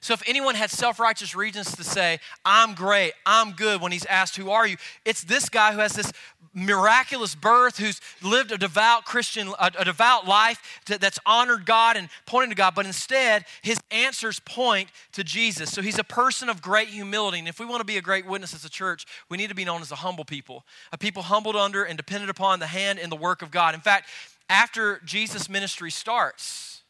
So 0.01 0.13
if 0.13 0.23
anyone 0.27 0.55
had 0.55 0.69
self 0.69 0.99
righteous 0.99 1.35
reasons 1.35 1.75
to 1.75 1.83
say, 1.83 2.19
I'm 2.45 2.73
great, 2.73 3.13
I'm 3.25 3.51
good, 3.51 3.81
when 3.81 3.91
he's 3.91 4.05
asked, 4.05 4.37
Who 4.37 4.49
are 4.51 4.65
you? 4.65 4.77
It's 5.05 5.23
this 5.23 5.49
guy 5.49 5.73
who 5.73 5.79
has 5.79 5.93
this 5.93 6.11
miraculous 6.53 7.35
birth, 7.35 7.77
who's 7.77 8.01
lived 8.21 8.51
a 8.51 8.57
devout 8.57 9.05
Christian, 9.05 9.49
a, 9.59 9.71
a 9.77 9.85
devout 9.85 10.27
life 10.27 10.81
that's 10.85 11.19
honored 11.25 11.65
God 11.65 11.95
and 11.95 12.09
pointed 12.25 12.49
to 12.49 12.55
God, 12.55 12.75
but 12.75 12.85
instead 12.85 13.45
his 13.61 13.79
answers 13.91 14.39
point 14.39 14.89
to 15.13 15.23
Jesus. 15.23 15.71
So 15.71 15.81
he's 15.81 15.99
a 15.99 16.03
person 16.03 16.49
of 16.49 16.61
great 16.61 16.87
humility. 16.87 17.39
And 17.39 17.47
if 17.47 17.59
we 17.59 17.65
want 17.65 17.81
to 17.81 17.85
be 17.85 17.97
a 17.97 18.01
great 18.01 18.25
witness 18.25 18.53
as 18.53 18.65
a 18.65 18.69
church, 18.69 19.05
we 19.29 19.37
need 19.37 19.49
to 19.49 19.55
be 19.55 19.65
known 19.65 19.81
as 19.81 19.91
a 19.91 19.95
humble 19.95 20.25
people, 20.25 20.65
a 20.91 20.97
people 20.97 21.23
humbled 21.23 21.55
under 21.55 21.83
and 21.83 21.97
dependent 21.97 22.29
upon 22.29 22.59
the 22.59 22.67
hand 22.67 22.99
and 22.99 23.11
the 23.11 23.17
work 23.17 23.41
of 23.41 23.51
God. 23.51 23.75
In 23.75 23.81
fact, 23.81 24.09
after 24.49 24.99
Jesus' 25.05 25.47
ministry 25.47 25.91
starts, 25.91 26.81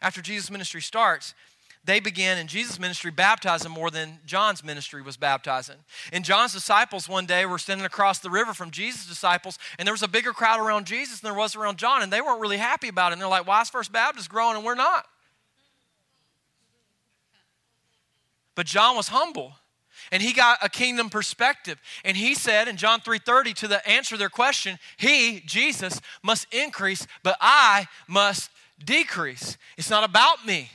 after 0.00 0.22
Jesus' 0.22 0.50
ministry 0.50 0.80
starts, 0.80 1.34
they 1.84 1.98
began 1.98 2.38
in 2.38 2.46
Jesus' 2.46 2.78
ministry 2.78 3.10
baptizing 3.10 3.72
more 3.72 3.90
than 3.90 4.20
John's 4.24 4.62
ministry 4.62 5.02
was 5.02 5.16
baptizing. 5.16 5.76
And 6.12 6.24
John's 6.24 6.52
disciples 6.52 7.08
one 7.08 7.26
day 7.26 7.44
were 7.44 7.58
standing 7.58 7.84
across 7.84 8.20
the 8.20 8.30
river 8.30 8.54
from 8.54 8.70
Jesus' 8.70 9.06
disciples, 9.06 9.58
and 9.78 9.86
there 9.86 9.92
was 9.92 10.02
a 10.02 10.08
bigger 10.08 10.32
crowd 10.32 10.60
around 10.60 10.86
Jesus 10.86 11.20
than 11.20 11.30
there 11.30 11.38
was 11.38 11.56
around 11.56 11.78
John, 11.78 12.02
and 12.02 12.12
they 12.12 12.20
weren't 12.20 12.40
really 12.40 12.58
happy 12.58 12.88
about 12.88 13.10
it. 13.10 13.14
And 13.14 13.22
they're 13.22 13.28
like, 13.28 13.46
why 13.46 13.62
is 13.62 13.70
First 13.70 13.92
Baptist 13.92 14.30
growing 14.30 14.56
and 14.56 14.64
we're 14.64 14.74
not? 14.76 15.06
But 18.54 18.66
John 18.66 18.96
was 18.96 19.08
humble 19.08 19.54
and 20.10 20.22
he 20.22 20.32
got 20.32 20.58
a 20.62 20.68
kingdom 20.68 21.10
perspective 21.10 21.80
and 22.04 22.16
he 22.16 22.34
said 22.34 22.66
in 22.66 22.76
john 22.76 23.00
3.30 23.00 23.54
to 23.54 23.68
the 23.68 23.88
answer 23.88 24.16
their 24.16 24.28
question 24.28 24.78
he 24.96 25.40
jesus 25.46 26.00
must 26.22 26.52
increase 26.52 27.06
but 27.22 27.36
i 27.40 27.86
must 28.08 28.50
decrease 28.84 29.56
it's 29.76 29.90
not 29.90 30.02
about 30.02 30.44
me 30.44 30.70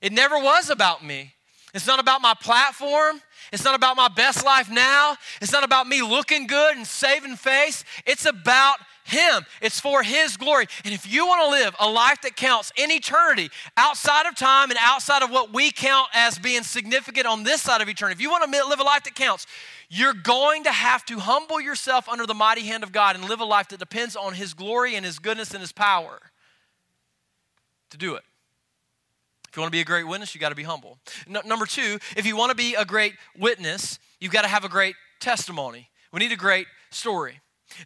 it 0.00 0.12
never 0.12 0.38
was 0.38 0.70
about 0.70 1.04
me. 1.04 1.34
It's 1.74 1.86
not 1.86 2.00
about 2.00 2.20
my 2.20 2.34
platform. 2.34 3.20
It's 3.52 3.64
not 3.64 3.74
about 3.74 3.96
my 3.96 4.08
best 4.08 4.44
life 4.44 4.70
now. 4.70 5.16
It's 5.40 5.52
not 5.52 5.64
about 5.64 5.86
me 5.86 6.02
looking 6.02 6.46
good 6.46 6.76
and 6.76 6.86
saving 6.86 7.36
face. 7.36 7.84
It's 8.06 8.26
about 8.26 8.78
Him. 9.04 9.44
It's 9.60 9.80
for 9.80 10.02
His 10.02 10.36
glory. 10.36 10.66
And 10.84 10.92
if 10.92 11.10
you 11.10 11.26
want 11.26 11.42
to 11.42 11.50
live 11.50 11.74
a 11.78 11.88
life 11.88 12.20
that 12.22 12.36
counts 12.36 12.72
in 12.76 12.90
eternity, 12.90 13.50
outside 13.76 14.26
of 14.26 14.36
time 14.36 14.70
and 14.70 14.78
outside 14.80 15.22
of 15.22 15.30
what 15.30 15.52
we 15.52 15.70
count 15.70 16.08
as 16.14 16.38
being 16.38 16.62
significant 16.62 17.26
on 17.26 17.44
this 17.44 17.62
side 17.62 17.80
of 17.80 17.88
eternity, 17.88 18.16
if 18.16 18.22
you 18.22 18.30
want 18.30 18.50
to 18.50 18.68
live 18.68 18.80
a 18.80 18.84
life 18.84 19.04
that 19.04 19.14
counts, 19.14 19.46
you're 19.88 20.14
going 20.14 20.64
to 20.64 20.72
have 20.72 21.04
to 21.06 21.18
humble 21.18 21.60
yourself 21.60 22.08
under 22.08 22.26
the 22.26 22.34
mighty 22.34 22.62
hand 22.62 22.82
of 22.82 22.92
God 22.92 23.16
and 23.16 23.28
live 23.28 23.40
a 23.40 23.44
life 23.44 23.68
that 23.68 23.78
depends 23.78 24.16
on 24.16 24.34
His 24.34 24.54
glory 24.54 24.94
and 24.96 25.04
His 25.04 25.18
goodness 25.18 25.52
and 25.52 25.60
His 25.60 25.72
power 25.72 26.20
to 27.90 27.96
do 27.96 28.14
it. 28.14 28.22
If 29.50 29.56
you 29.56 29.62
want 29.62 29.72
to 29.72 29.76
be 29.76 29.80
a 29.80 29.84
great 29.84 30.06
witness, 30.06 30.32
you 30.32 30.40
got 30.40 30.50
to 30.50 30.54
be 30.54 30.62
humble. 30.62 30.98
No, 31.26 31.40
number 31.44 31.66
two, 31.66 31.98
if 32.16 32.24
you 32.24 32.36
want 32.36 32.50
to 32.50 32.56
be 32.56 32.76
a 32.76 32.84
great 32.84 33.14
witness, 33.36 33.98
you've 34.20 34.32
got 34.32 34.42
to 34.42 34.48
have 34.48 34.64
a 34.64 34.68
great 34.68 34.94
testimony. 35.18 35.90
We 36.12 36.20
need 36.20 36.30
a 36.30 36.36
great 36.36 36.68
story. 36.90 37.40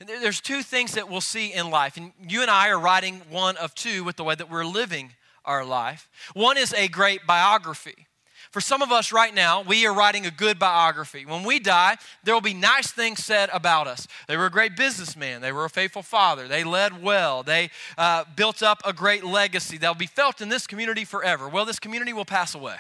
There's 0.07 0.43
two 0.43 0.63
things 0.63 0.93
that 0.93 1.09
we'll 1.09 1.23
see 1.23 1.53
in 1.53 1.71
life, 1.71 1.97
and 1.97 2.13
you 2.29 2.43
and 2.43 2.51
I 2.51 2.69
are 2.69 2.79
writing 2.79 3.23
one 3.31 3.57
of 3.57 3.75
two 3.75 4.05
with 4.05 4.17
the 4.17 4.25
way 4.25 4.35
that 4.35 4.51
we're 4.51 4.67
living 4.67 5.13
our 5.45 5.65
life. 5.65 6.11
One 6.35 6.59
is 6.59 6.75
a 6.75 6.89
great 6.89 7.27
biography. 7.27 8.09
For 8.55 8.61
some 8.61 8.83
of 8.83 8.93
us 8.93 9.13
right 9.13 9.35
now, 9.35 9.63
we 9.63 9.85
are 9.85 9.93
writing 9.93 10.27
a 10.27 10.31
good 10.31 10.61
biography. 10.61 11.27
When 11.27 11.43
we 11.43 11.59
die, 11.59 11.97
there 12.23 12.35
will 12.35 12.41
be 12.41 12.55
nice 12.55 12.89
things 12.89 13.25
said 13.25 13.51
about 13.53 13.89
us. 13.89 14.07
They 14.29 14.37
were 14.37 14.47
a 14.47 14.51
great 14.51 14.77
businessman. 14.77 15.41
They 15.41 15.51
were 15.51 15.65
a 15.65 15.69
faithful 15.69 16.03
father. 16.03 16.47
They 16.47 16.63
led 16.63 17.03
well. 17.03 17.43
They 17.43 17.71
uh, 17.99 18.23
built 18.37 18.63
up 18.63 18.81
a 18.85 18.93
great 18.93 19.25
legacy 19.25 19.77
that 19.79 19.89
will 19.89 19.97
be 19.97 20.07
felt 20.07 20.41
in 20.41 20.51
this 20.51 20.69
community 20.69 21.05
forever. 21.05 21.49
Well, 21.49 21.65
this 21.65 21.81
community 21.81 22.13
will 22.13 22.25
pass 22.25 22.55
away. 22.55 22.77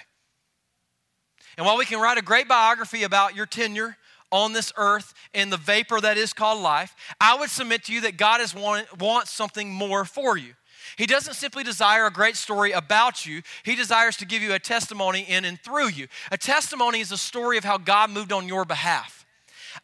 And 1.59 1.67
while 1.67 1.77
we 1.77 1.87
can 1.87 2.01
write 2.01 2.19
a 2.19 2.23
great 2.23 2.47
biography 2.47 3.03
about 3.03 3.35
your 3.35 3.47
tenure, 3.47 3.97
on 4.31 4.53
this 4.53 4.73
earth 4.77 5.15
in 5.33 5.51
the 5.51 5.57
vapor 5.57 6.01
that 6.01 6.17
is 6.17 6.33
called 6.33 6.61
life, 6.61 6.95
I 7.21 7.37
would 7.37 7.51
submit 7.51 7.85
to 7.85 7.93
you 7.93 8.01
that 8.03 8.17
God 8.17 8.41
is 8.41 8.53
want, 8.53 9.01
wants 9.01 9.31
something 9.33 9.73
more 9.73 10.05
for 10.05 10.37
you. 10.37 10.55
He 10.97 11.07
doesn't 11.07 11.35
simply 11.35 11.65
desire 11.65 12.07
a 12.07 12.11
great 12.11 12.37
story 12.37 12.73
about 12.73 13.27
you, 13.27 13.43
He 13.63 13.75
desires 13.75 14.17
to 14.19 14.27
give 14.27 14.43
you 14.43 14.55
a 14.55 14.59
testimony 14.59 15.23
in 15.29 15.45
and 15.45 15.61
through 15.61 15.89
you. 15.89 16.09
A 16.31 16.39
testimony 16.39 17.01
is 17.01 17.13
a 17.13 17.19
story 17.19 17.59
of 17.59 17.65
how 17.65 17.79
God 17.79 18.11
moved 18.11 18.33
on 18.33 18.49
your 18.49 18.65
behalf. 18.65 19.27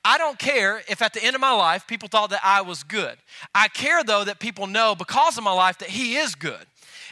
I 0.05 0.19
don't 0.19 0.39
care 0.39 0.83
if 0.89 1.03
at 1.03 1.13
the 1.13 1.23
end 1.23 1.35
of 1.35 1.41
my 1.41 1.53
life 1.53 1.87
people 1.87 2.09
thought 2.09 2.31
that 2.31 2.41
I 2.45 2.63
was 2.63 2.83
good. 2.83 3.17
I 3.55 3.69
care 3.69 4.05
though 4.05 4.25
that 4.25 4.39
people 4.39 4.67
know 4.67 4.95
because 4.95 5.37
of 5.37 5.45
my 5.45 5.53
life 5.53 5.79
that 5.79 5.91
He 5.91 6.17
is 6.17 6.35
good. 6.35 6.67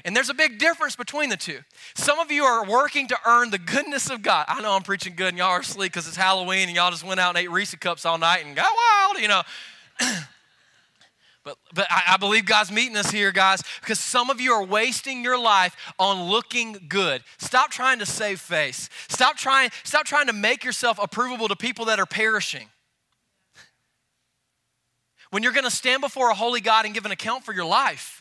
And 0.05 0.15
there's 0.15 0.31
a 0.31 0.35
big 0.35 0.59
difference 0.59 0.95
between 0.95 1.29
the 1.29 1.37
two. 1.37 1.59
Some 1.95 2.21
of 2.21 2.31
you 2.31 2.45
are 2.45 2.65
working 2.65 3.09
to 3.09 3.19
earn 3.27 3.51
the 3.51 3.59
goodness 3.59 4.11
of 4.11 4.23
God. 4.23 4.45
I 4.49 4.61
know 4.63 4.73
I'm 4.73 4.83
preaching 4.83 5.15
good 5.17 5.29
and 5.29 5.39
y'all 5.39 5.49
are 5.49 5.61
asleep 5.61 5.93
because 5.93 6.07
it's 6.07 6.17
Halloween 6.17 6.69
and 6.69 6.77
y'all 6.77 6.91
just 6.91 7.05
went 7.05 7.19
out 7.19 7.31
and 7.31 7.39
ate 7.39 7.51
Reese 7.51 7.75
cups 7.75 8.07
all 8.07 8.17
night 8.17 8.45
and 8.47 8.55
got 8.55 8.71
wild, 8.73 9.21
you 9.21 9.29
know. 9.29 9.43
But, 11.49 11.57
but 11.73 11.87
I, 11.89 12.03
I, 12.09 12.17
believe 12.19 12.45
God's 12.45 12.71
meeting 12.71 12.95
us 12.95 13.11
here, 13.11 13.33
guys, 13.33 13.63
because 13.81 13.99
some 13.99 14.29
of 14.29 14.39
you 14.39 14.53
are 14.53 14.63
wasting 14.63 15.25
your 15.25 15.41
life 15.41 15.75
on 15.99 16.25
looking 16.25 16.77
good. 16.89 17.23
Stop 17.39 17.71
trying 17.71 18.01
to 18.01 18.07
save 18.07 18.39
face. 18.39 18.91
Stop 19.09 19.39
trying, 19.39 19.71
stop 19.83 20.05
trying 20.05 20.27
to 20.27 20.35
make 20.35 20.63
yourself 20.63 20.99
approvable 20.99 21.49
to 21.49 21.57
people 21.57 21.87
that 21.87 21.99
are 21.99 22.05
perishing. 22.05 22.69
When 25.31 25.43
you're 25.43 25.53
going 25.53 25.65
to 25.65 25.71
stand 25.71 26.03
before 26.03 26.29
a 26.29 26.35
holy 26.35 26.61
God 26.61 26.85
and 26.85 26.93
give 26.93 27.07
an 27.07 27.13
account 27.13 27.45
for 27.47 27.55
your 27.55 27.65
life, 27.65 28.18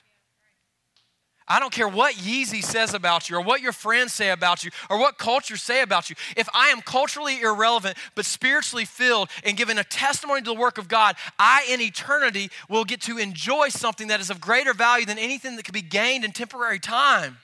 I 1.47 1.59
don't 1.59 1.71
care 1.71 1.87
what 1.87 2.15
Yeezy 2.15 2.61
says 2.61 2.93
about 2.93 3.29
you 3.29 3.37
or 3.37 3.41
what 3.41 3.61
your 3.61 3.71
friends 3.71 4.13
say 4.13 4.31
about 4.31 4.65
you 4.65 4.71
or 4.89 4.99
what 4.99 5.17
culture 5.17 5.55
say 5.55 5.81
about 5.81 6.09
you. 6.09 6.15
If 6.35 6.49
I 6.53 6.69
am 6.69 6.81
culturally 6.81 7.39
irrelevant 7.39 7.97
but 8.15 8.25
spiritually 8.25 8.83
filled 8.83 9.29
and 9.45 9.55
giving 9.55 9.77
a 9.77 9.83
testimony 9.83 10.41
to 10.41 10.53
the 10.53 10.59
work 10.59 10.77
of 10.77 10.89
God, 10.89 11.15
I 11.39 11.65
in 11.69 11.79
eternity 11.79 12.49
will 12.67 12.83
get 12.83 13.01
to 13.01 13.17
enjoy 13.17 13.69
something 13.69 14.07
that 14.07 14.19
is 14.19 14.29
of 14.29 14.41
greater 14.41 14.73
value 14.73 15.05
than 15.05 15.17
anything 15.17 15.55
that 15.55 15.63
could 15.63 15.73
be 15.73 15.81
gained 15.81 16.25
in 16.25 16.33
temporary 16.33 16.79
time. 16.79 17.37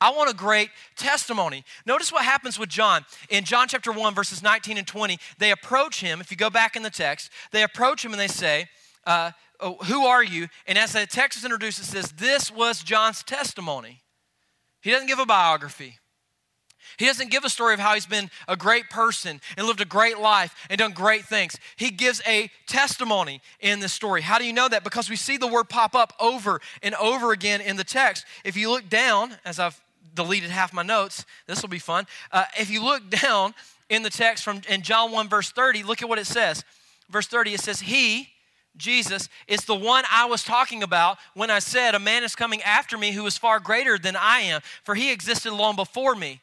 I 0.00 0.10
want 0.12 0.30
a 0.30 0.34
great 0.34 0.70
testimony. 0.94 1.64
Notice 1.86 2.12
what 2.12 2.24
happens 2.24 2.58
with 2.58 2.68
John. 2.68 3.04
In 3.30 3.44
John 3.44 3.66
chapter 3.68 3.92
1, 3.92 4.14
verses 4.14 4.42
19 4.42 4.76
and 4.76 4.86
20, 4.86 5.18
they 5.38 5.50
approach 5.50 6.00
him. 6.00 6.20
If 6.20 6.30
you 6.30 6.36
go 6.36 6.50
back 6.50 6.76
in 6.76 6.82
the 6.82 6.90
text, 6.90 7.30
they 7.50 7.62
approach 7.62 8.04
him 8.04 8.12
and 8.12 8.20
they 8.20 8.28
say, 8.28 8.68
uh, 9.06 9.30
oh, 9.60 9.76
Who 9.84 10.06
are 10.06 10.22
you? 10.22 10.48
And 10.66 10.78
as 10.78 10.92
the 10.92 11.06
text 11.06 11.38
is 11.38 11.44
introduced, 11.44 11.80
it 11.80 11.84
says, 11.84 12.12
This 12.12 12.50
was 12.50 12.82
John's 12.82 13.22
testimony. 13.22 14.02
He 14.80 14.90
doesn't 14.90 15.08
give 15.08 15.18
a 15.18 15.26
biography. 15.26 15.98
He 16.98 17.06
doesn't 17.06 17.30
give 17.30 17.44
a 17.44 17.50
story 17.50 17.74
of 17.74 17.80
how 17.80 17.94
he's 17.94 18.06
been 18.06 18.30
a 18.48 18.56
great 18.56 18.88
person 18.88 19.40
and 19.56 19.66
lived 19.66 19.80
a 19.80 19.86
great 19.86 20.18
life 20.18 20.54
and 20.70 20.78
done 20.78 20.92
great 20.92 21.24
things. 21.24 21.56
He 21.76 21.90
gives 21.90 22.22
a 22.26 22.50
testimony 22.66 23.42
in 23.60 23.80
this 23.80 23.92
story. 23.92 24.22
How 24.22 24.38
do 24.38 24.44
you 24.44 24.52
know 24.52 24.68
that? 24.68 24.84
Because 24.84 25.10
we 25.10 25.16
see 25.16 25.36
the 25.36 25.46
word 25.46 25.68
pop 25.68 25.94
up 25.94 26.14
over 26.18 26.60
and 26.82 26.94
over 26.94 27.32
again 27.32 27.60
in 27.60 27.76
the 27.76 27.84
text. 27.84 28.24
If 28.44 28.56
you 28.56 28.70
look 28.70 28.88
down, 28.88 29.36
as 29.44 29.58
I've 29.58 29.80
deleted 30.14 30.50
half 30.50 30.72
my 30.72 30.82
notes, 30.82 31.26
this 31.46 31.60
will 31.60 31.68
be 31.68 31.78
fun. 31.78 32.06
Uh, 32.32 32.44
if 32.58 32.70
you 32.70 32.82
look 32.82 33.10
down 33.22 33.54
in 33.88 34.02
the 34.02 34.10
text 34.10 34.42
from 34.44 34.62
in 34.68 34.82
John 34.82 35.12
1, 35.12 35.28
verse 35.28 35.50
30, 35.50 35.82
look 35.82 36.02
at 36.02 36.08
what 36.08 36.18
it 36.18 36.26
says. 36.26 36.64
Verse 37.10 37.26
30, 37.26 37.54
it 37.54 37.60
says, 37.60 37.80
He, 37.80 38.30
Jesus 38.76 39.28
is 39.46 39.64
the 39.64 39.74
one 39.74 40.04
I 40.10 40.26
was 40.26 40.42
talking 40.42 40.82
about 40.82 41.18
when 41.34 41.50
I 41.50 41.58
said, 41.58 41.94
A 41.94 41.98
man 41.98 42.24
is 42.24 42.34
coming 42.34 42.62
after 42.62 42.98
me 42.98 43.12
who 43.12 43.26
is 43.26 43.38
far 43.38 43.60
greater 43.60 43.98
than 43.98 44.16
I 44.16 44.40
am, 44.40 44.60
for 44.84 44.94
he 44.94 45.12
existed 45.12 45.52
long 45.52 45.76
before 45.76 46.14
me. 46.14 46.40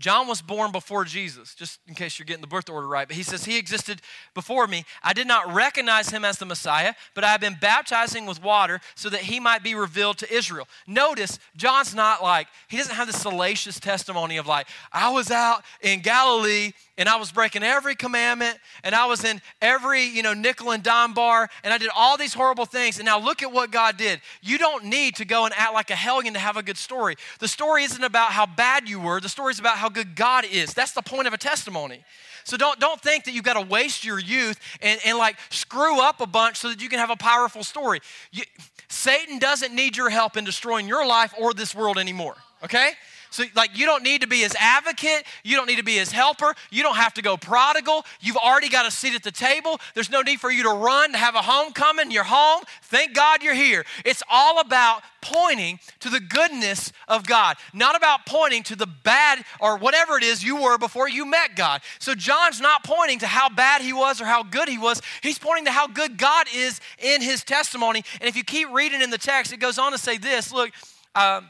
John 0.00 0.26
was 0.26 0.40
born 0.40 0.72
before 0.72 1.04
Jesus, 1.04 1.54
just 1.54 1.78
in 1.86 1.94
case 1.94 2.18
you're 2.18 2.24
getting 2.24 2.40
the 2.40 2.46
birth 2.46 2.70
order 2.70 2.88
right. 2.88 3.06
But 3.06 3.16
he 3.16 3.22
says, 3.22 3.44
He 3.44 3.58
existed 3.58 4.00
before 4.34 4.66
me. 4.66 4.86
I 5.02 5.12
did 5.12 5.26
not 5.26 5.52
recognize 5.52 6.08
him 6.08 6.24
as 6.24 6.38
the 6.38 6.46
Messiah, 6.46 6.94
but 7.14 7.22
I 7.22 7.28
have 7.28 7.40
been 7.40 7.58
baptizing 7.60 8.24
with 8.24 8.42
water 8.42 8.80
so 8.94 9.10
that 9.10 9.20
he 9.20 9.38
might 9.38 9.62
be 9.62 9.74
revealed 9.74 10.16
to 10.18 10.34
Israel. 10.34 10.66
Notice, 10.86 11.38
John's 11.54 11.94
not 11.94 12.22
like, 12.22 12.48
he 12.68 12.78
doesn't 12.78 12.94
have 12.94 13.08
the 13.08 13.12
salacious 13.12 13.78
testimony 13.78 14.38
of 14.38 14.46
like, 14.46 14.66
I 14.90 15.10
was 15.10 15.30
out 15.30 15.64
in 15.82 16.00
Galilee 16.00 16.72
and 16.96 17.08
I 17.08 17.16
was 17.16 17.30
breaking 17.30 17.62
every 17.62 17.94
commandment 17.94 18.58
and 18.82 18.94
I 18.94 19.06
was 19.06 19.22
in 19.24 19.42
every, 19.60 20.04
you 20.04 20.22
know, 20.22 20.32
nickel 20.32 20.70
and 20.70 20.82
dime 20.82 21.12
bar 21.12 21.48
and 21.62 21.74
I 21.74 21.78
did 21.78 21.90
all 21.94 22.16
these 22.16 22.32
horrible 22.32 22.64
things. 22.64 22.98
And 22.98 23.04
now 23.04 23.18
look 23.18 23.42
at 23.42 23.52
what 23.52 23.70
God 23.70 23.98
did. 23.98 24.20
You 24.40 24.56
don't 24.56 24.86
need 24.86 25.16
to 25.16 25.26
go 25.26 25.44
and 25.44 25.52
act 25.54 25.74
like 25.74 25.90
a 25.90 25.94
hellion 25.94 26.32
to 26.34 26.40
have 26.40 26.56
a 26.56 26.62
good 26.62 26.78
story. 26.78 27.16
The 27.38 27.48
story 27.48 27.84
isn't 27.84 28.02
about 28.02 28.32
how 28.32 28.46
bad 28.46 28.88
you 28.88 28.98
were, 28.98 29.20
the 29.20 29.28
story 29.28 29.52
is 29.52 29.58
about 29.58 29.76
how 29.76 29.89
good 29.90 30.16
God 30.16 30.44
is. 30.44 30.74
That's 30.74 30.92
the 30.92 31.02
point 31.02 31.26
of 31.26 31.32
a 31.32 31.38
testimony. 31.38 32.04
So 32.44 32.56
don't, 32.56 32.80
don't 32.80 33.00
think 33.00 33.24
that 33.24 33.32
you've 33.32 33.44
got 33.44 33.54
to 33.54 33.66
waste 33.66 34.04
your 34.04 34.18
youth 34.18 34.58
and, 34.80 35.00
and 35.04 35.18
like 35.18 35.36
screw 35.50 36.00
up 36.00 36.20
a 36.20 36.26
bunch 36.26 36.56
so 36.56 36.68
that 36.68 36.82
you 36.82 36.88
can 36.88 36.98
have 36.98 37.10
a 37.10 37.16
powerful 37.16 37.62
story. 37.62 38.00
You, 38.32 38.44
Satan 38.88 39.38
doesn't 39.38 39.74
need 39.74 39.96
your 39.96 40.10
help 40.10 40.36
in 40.36 40.44
destroying 40.44 40.88
your 40.88 41.06
life 41.06 41.34
or 41.38 41.54
this 41.54 41.74
world 41.74 41.98
anymore, 41.98 42.36
okay? 42.64 42.92
So, 43.30 43.44
like, 43.54 43.78
you 43.78 43.86
don't 43.86 44.02
need 44.02 44.22
to 44.22 44.26
be 44.26 44.40
his 44.40 44.54
advocate. 44.58 45.24
You 45.44 45.56
don't 45.56 45.66
need 45.66 45.76
to 45.76 45.84
be 45.84 45.96
his 45.96 46.10
helper. 46.10 46.54
You 46.70 46.82
don't 46.82 46.96
have 46.96 47.14
to 47.14 47.22
go 47.22 47.36
prodigal. 47.36 48.04
You've 48.20 48.36
already 48.36 48.68
got 48.68 48.86
a 48.86 48.90
seat 48.90 49.14
at 49.14 49.22
the 49.22 49.30
table. 49.30 49.80
There's 49.94 50.10
no 50.10 50.22
need 50.22 50.40
for 50.40 50.50
you 50.50 50.64
to 50.64 50.70
run 50.70 51.12
to 51.12 51.18
have 51.18 51.34
a 51.36 51.42
homecoming. 51.42 52.10
You're 52.10 52.24
home. 52.24 52.64
Thank 52.82 53.14
God 53.14 53.42
you're 53.42 53.54
here. 53.54 53.84
It's 54.04 54.22
all 54.28 54.60
about 54.60 55.02
pointing 55.22 55.78
to 56.00 56.08
the 56.08 56.18
goodness 56.18 56.92
of 57.06 57.26
God, 57.26 57.56
not 57.72 57.96
about 57.96 58.26
pointing 58.26 58.62
to 58.64 58.76
the 58.76 58.86
bad 58.86 59.44
or 59.60 59.76
whatever 59.76 60.16
it 60.16 60.24
is 60.24 60.42
you 60.42 60.60
were 60.60 60.78
before 60.78 61.08
you 61.08 61.24
met 61.24 61.54
God. 61.54 61.82
So, 62.00 62.14
John's 62.14 62.60
not 62.60 62.84
pointing 62.84 63.20
to 63.20 63.26
how 63.26 63.48
bad 63.48 63.82
he 63.82 63.92
was 63.92 64.20
or 64.20 64.24
how 64.24 64.42
good 64.42 64.68
he 64.68 64.78
was. 64.78 65.00
He's 65.22 65.38
pointing 65.38 65.66
to 65.66 65.72
how 65.72 65.86
good 65.86 66.18
God 66.18 66.46
is 66.54 66.80
in 66.98 67.22
his 67.22 67.44
testimony. 67.44 68.02
And 68.20 68.28
if 68.28 68.36
you 68.36 68.42
keep 68.42 68.70
reading 68.72 69.02
in 69.02 69.10
the 69.10 69.18
text, 69.18 69.52
it 69.52 69.58
goes 69.58 69.78
on 69.78 69.92
to 69.92 69.98
say 69.98 70.18
this 70.18 70.52
look, 70.52 70.70
um, 71.14 71.48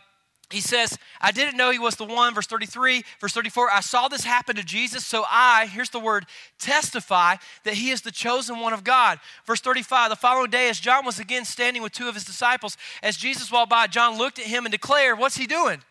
he 0.51 0.61
says, 0.61 0.99
I 1.21 1.31
didn't 1.31 1.57
know 1.57 1.71
he 1.71 1.79
was 1.79 1.95
the 1.95 2.05
one. 2.05 2.35
Verse 2.35 2.47
33, 2.47 3.05
verse 3.21 3.33
34, 3.33 3.71
I 3.71 3.81
saw 3.81 4.09
this 4.09 4.25
happen 4.25 4.57
to 4.57 4.65
Jesus, 4.65 5.07
so 5.07 5.25
I, 5.31 5.67
here's 5.67 5.91
the 5.91 6.01
word, 6.01 6.27
testify 6.59 7.37
that 7.65 7.75
he 7.75 7.91
is 7.91 8.03
the 8.03 8.11
chosen 8.11 8.59
one 8.59 8.73
of 8.73 8.83
God. 8.83 9.21
Verse 9.47 9.61
35, 9.61 10.11
the 10.11 10.17
following 10.17 10.51
day, 10.51 10.69
as 10.69 10.81
John 10.81 11.07
was 11.07 11.21
again 11.21 11.45
standing 11.45 11.83
with 11.83 11.93
two 11.93 12.09
of 12.09 12.15
his 12.15 12.25
disciples, 12.25 12.77
as 13.03 13.17
Jesus 13.17 13.53
walked 13.53 13.71
by, 13.71 13.87
John 13.87 14.19
looked 14.19 14.41
at 14.41 14.47
him 14.47 14.67
and 14.67 14.73
declared, 14.73 15.19
What's 15.19 15.37
he 15.37 15.47
doing? 15.47 15.83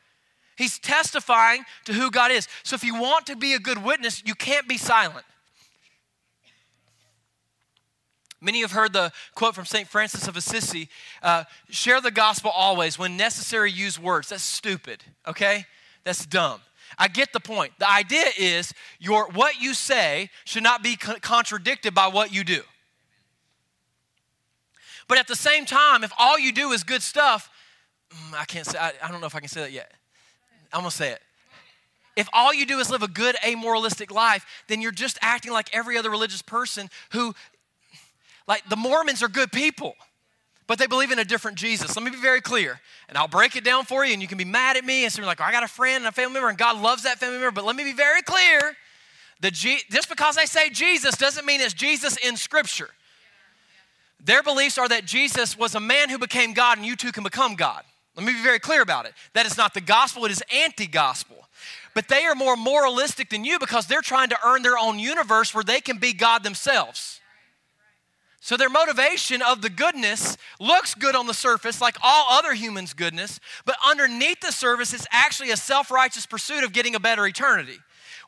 He's 0.57 0.77
testifying 0.77 1.63
to 1.85 1.93
who 1.93 2.11
God 2.11 2.31
is. 2.31 2.49
So 2.63 2.75
if 2.75 2.83
you 2.83 2.99
want 2.99 3.27
to 3.27 3.37
be 3.37 3.53
a 3.53 3.59
good 3.59 3.81
witness, 3.81 4.21
you 4.25 4.35
can't 4.35 4.67
be 4.67 4.77
silent. 4.77 5.25
Many 8.41 8.61
have 8.61 8.71
heard 8.71 8.93
the 8.93 9.11
quote 9.35 9.53
from 9.53 9.65
St. 9.65 9.87
Francis 9.87 10.27
of 10.27 10.37
Assisi 10.37 10.89
uh, 11.21 11.43
share 11.69 11.99
the 11.99 12.11
gospel 12.11 12.51
always. 12.51 12.97
When 12.97 13.17
necessary, 13.17 13.71
use 13.71 13.99
words. 13.99 14.29
That's 14.29 14.43
stupid, 14.43 15.03
okay? 15.27 15.65
That's 16.05 16.25
dumb. 16.25 16.61
I 16.97 17.07
get 17.07 17.33
the 17.33 17.39
point. 17.39 17.73
The 17.79 17.89
idea 17.89 18.25
is 18.37 18.73
your, 18.99 19.27
what 19.29 19.61
you 19.61 19.73
say 19.73 20.29
should 20.45 20.63
not 20.63 20.81
be 20.81 20.95
co- 20.95 21.19
contradicted 21.21 21.93
by 21.93 22.07
what 22.07 22.33
you 22.33 22.43
do. 22.43 22.61
But 25.07 25.17
at 25.17 25.27
the 25.27 25.35
same 25.35 25.65
time, 25.65 26.03
if 26.03 26.11
all 26.17 26.39
you 26.39 26.51
do 26.51 26.71
is 26.71 26.83
good 26.83 27.01
stuff, 27.01 27.49
mm, 28.11 28.37
I 28.37 28.45
can't 28.45 28.65
say, 28.65 28.77
I, 28.77 28.93
I 29.03 29.11
don't 29.11 29.21
know 29.21 29.27
if 29.27 29.35
I 29.35 29.39
can 29.39 29.49
say 29.49 29.61
that 29.61 29.71
yet. 29.71 29.91
I'm 30.71 30.81
gonna 30.81 30.91
say 30.91 31.11
it. 31.11 31.21
If 32.15 32.27
all 32.33 32.53
you 32.53 32.65
do 32.65 32.79
is 32.79 32.89
live 32.91 33.01
a 33.01 33.07
good 33.07 33.35
amoralistic 33.43 34.11
life, 34.11 34.45
then 34.67 34.81
you're 34.81 34.91
just 34.91 35.17
acting 35.21 35.51
like 35.51 35.69
every 35.73 35.97
other 35.97 36.09
religious 36.09 36.41
person 36.41 36.89
who 37.11 37.33
like 38.49 38.67
the 38.67 38.75
Mormons 38.75 39.21
are 39.21 39.27
good 39.29 39.51
people, 39.51 39.95
but 40.65 40.79
they 40.79 40.87
believe 40.87 41.11
in 41.11 41.19
a 41.19 41.23
different 41.23 41.55
Jesus. 41.57 41.95
Let 41.95 42.03
me 42.03 42.09
be 42.09 42.17
very 42.17 42.41
clear, 42.41 42.81
and 43.07 43.15
I'll 43.15 43.27
break 43.27 43.55
it 43.55 43.63
down 43.63 43.85
for 43.85 44.03
you, 44.03 44.11
and 44.11 44.21
you 44.23 44.27
can 44.27 44.39
be 44.39 44.43
mad 44.43 44.75
at 44.75 44.83
me 44.83 45.03
and 45.03 45.13
say, 45.13 45.23
like, 45.23 45.39
oh, 45.39 45.43
I 45.43 45.51
got 45.51 45.63
a 45.63 45.67
friend 45.67 45.97
and 45.97 46.07
a 46.07 46.11
family 46.11 46.33
member, 46.33 46.49
and 46.49 46.57
God 46.57 46.81
loves 46.81 47.03
that 47.03 47.19
family 47.19 47.37
member, 47.37 47.51
but 47.51 47.63
let 47.63 47.75
me 47.75 47.83
be 47.83 47.93
very 47.93 48.23
clear. 48.23 48.75
The 49.39 49.51
G- 49.51 49.83
just 49.91 50.09
because 50.09 50.35
they 50.35 50.47
say 50.47 50.71
Jesus 50.71 51.15
doesn't 51.15 51.45
mean 51.45 51.61
it's 51.61 51.75
Jesus 51.75 52.17
in 52.17 52.35
Scripture. 52.35 52.89
Their 54.19 54.41
beliefs 54.41 54.79
are 54.79 54.87
that 54.89 55.05
Jesus 55.05 55.55
was 55.55 55.75
a 55.75 55.79
man 55.79 56.09
who 56.09 56.17
became 56.17 56.53
God, 56.53 56.79
and 56.79 56.85
you 56.85 56.95
too 56.95 57.11
can 57.11 57.23
become 57.23 57.53
God. 57.53 57.83
Let 58.15 58.25
me 58.25 58.33
be 58.33 58.41
very 58.41 58.59
clear 58.59 58.81
about 58.81 59.05
it. 59.05 59.13
That 59.33 59.45
is 59.45 59.57
not 59.57 59.75
the 59.75 59.81
gospel, 59.81 60.25
it 60.25 60.31
is 60.31 60.43
anti 60.51 60.87
gospel. 60.87 61.37
But 61.93 62.07
they 62.07 62.25
are 62.25 62.35
more 62.35 62.55
moralistic 62.55 63.29
than 63.29 63.45
you 63.45 63.59
because 63.59 63.85
they're 63.85 64.01
trying 64.01 64.29
to 64.29 64.37
earn 64.43 64.63
their 64.63 64.77
own 64.77 64.97
universe 64.97 65.53
where 65.53 65.63
they 65.63 65.81
can 65.81 65.97
be 65.97 66.13
God 66.13 66.43
themselves. 66.43 67.18
So 68.41 68.55
their 68.55 68.69
motivation 68.69 69.41
of 69.41 69.61
the 69.61 69.69
goodness 69.69 70.37
looks 70.59 70.95
good 70.95 71.15
on 71.15 71.27
the 71.27 71.33
surface, 71.33 71.81
like 71.81 71.97
all 72.01 72.27
other 72.29 72.53
humans' 72.53 72.93
goodness, 72.93 73.39
but 73.65 73.75
underneath 73.85 74.39
the 74.39 74.51
surface, 74.51 74.93
it's 74.93 75.07
actually 75.11 75.51
a 75.51 75.57
self 75.57 75.91
righteous 75.91 76.25
pursuit 76.25 76.63
of 76.63 76.71
getting 76.71 76.95
a 76.95 76.99
better 76.99 77.27
eternity, 77.27 77.77